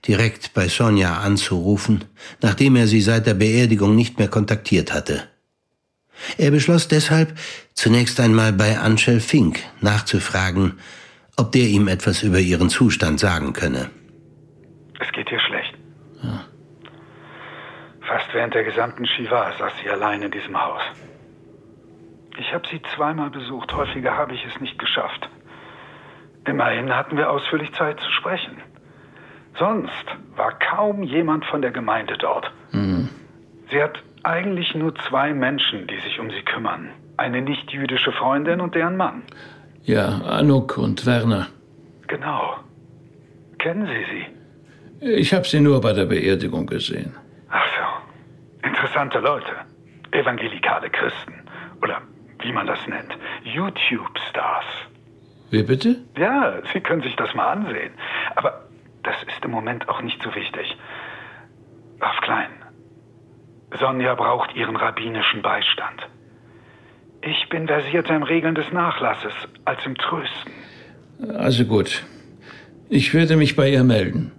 direkt 0.08 0.54
bei 0.54 0.68
Sonja 0.68 1.18
anzurufen, 1.18 2.06
nachdem 2.42 2.76
er 2.76 2.88
sie 2.88 3.02
seit 3.02 3.26
der 3.26 3.34
Beerdigung 3.34 3.96
nicht 3.96 4.20
mehr 4.20 4.28
kontaktiert 4.28 4.94
hatte. 4.94 5.24
Er 6.38 6.52
beschloss 6.52 6.88
deshalb, 6.88 7.38
zunächst 7.74 8.20
einmal 8.20 8.54
bei 8.54 8.80
Anschel 8.80 9.20
Fink 9.20 9.60
nachzufragen, 9.82 10.80
ob 11.38 11.52
der 11.52 11.68
ihm 11.68 11.88
etwas 11.88 12.24
über 12.24 12.40
ihren 12.40 12.70
Zustand 12.70 13.20
sagen 13.20 13.54
könne. 13.54 13.90
Es 15.00 15.12
geht 15.12 15.32
ihr 15.32 15.40
schlecht. 15.40 15.74
Fast 18.02 18.34
während 18.34 18.54
der 18.54 18.64
gesamten 18.64 19.06
Shiva 19.06 19.54
saß 19.60 19.74
sie 19.84 19.90
allein 19.90 20.22
in 20.22 20.32
diesem 20.32 20.60
Haus. 20.60 20.82
Ich 22.40 22.54
habe 22.54 22.68
sie 22.70 22.82
zweimal 22.96 23.30
besucht, 23.30 23.74
häufiger 23.74 24.16
habe 24.16 24.34
ich 24.34 24.46
es 24.46 24.62
nicht 24.62 24.80
geschafft. 24.80 25.30
Immerhin 26.48 26.96
hatten 26.96 27.18
wir 27.18 27.30
ausführlich 27.30 27.74
Zeit 27.74 28.00
zu 28.00 28.10
sprechen. 28.12 28.58
Sonst 29.60 30.06
war 30.36 30.58
kaum 30.58 31.04
jemand 31.04 31.46
von 31.46 31.62
der 31.62 31.72
Gemeinde 31.72 32.16
dort. 32.18 32.52
Sie 33.70 33.84
hat 33.84 34.00
eigentlich 34.24 34.74
nur 34.76 34.96
zwei 34.96 35.34
Menschen, 35.34 35.88
die 35.88 36.00
sich 36.00 36.20
um 36.20 36.30
sie 36.32 36.42
kümmern. 36.42 36.90
Eine 37.18 37.42
nicht-jüdische 37.42 38.12
Freundin 38.12 38.62
und 38.62 38.76
deren 38.76 38.96
Mann. 38.98 39.24
Ja, 39.84 40.20
Anuk 40.20 40.78
und 40.78 41.06
Werner. 41.06 41.48
Genau. 42.08 42.58
Kennen 43.58 43.88
Sie 43.88 44.06
sie? 44.12 44.26
Ich 45.06 45.34
habe 45.34 45.46
sie 45.46 45.60
nur 45.60 45.82
bei 45.82 45.94
der 45.94 46.06
Beerdigung 46.06 46.66
gesehen. 46.68 47.14
Ach 47.50 47.66
so. 47.78 48.68
Interessante 48.68 49.20
Leute. 49.20 49.52
Evangelikale 50.12 50.90
Christen. 50.90 51.34
Oder 51.82 52.02
wie 52.40 52.52
man 52.52 52.68
das 52.68 52.80
nennt. 52.88 53.18
YouTube-Stars. 53.44 54.66
Wie 55.50 55.64
bitte? 55.64 55.98
Ja, 56.18 56.62
Sie 56.74 56.82
können 56.82 57.02
sich 57.02 57.16
das 57.16 57.34
mal 57.34 57.48
ansehen. 57.48 57.92
Aber 58.36 58.64
das 59.04 59.16
ist 59.24 59.44
im 59.46 59.52
Moment 59.52 59.88
auch 59.88 60.02
nicht 60.02 60.22
so 60.22 60.34
wichtig. 60.36 60.78
Auf 62.00 62.18
Klein. 62.22 62.50
Sonja 63.80 64.16
braucht 64.16 64.56
ihren 64.56 64.76
rabbinischen 64.76 65.42
Beistand. 65.42 66.08
Ich 67.22 67.50
bin 67.50 67.68
versierter 67.68 68.16
im 68.16 68.24
Regeln 68.24 68.56
des 68.56 68.72
Nachlasses 68.72 69.34
als 69.66 69.86
im 69.86 69.96
Trösten. 69.98 70.52
Also 71.38 71.66
gut. 71.66 72.06
Ich 72.90 73.14
werde 73.14 73.36
mich 73.36 73.56
bei 73.56 73.70
ihr 73.70 73.84
melden. 73.84 74.32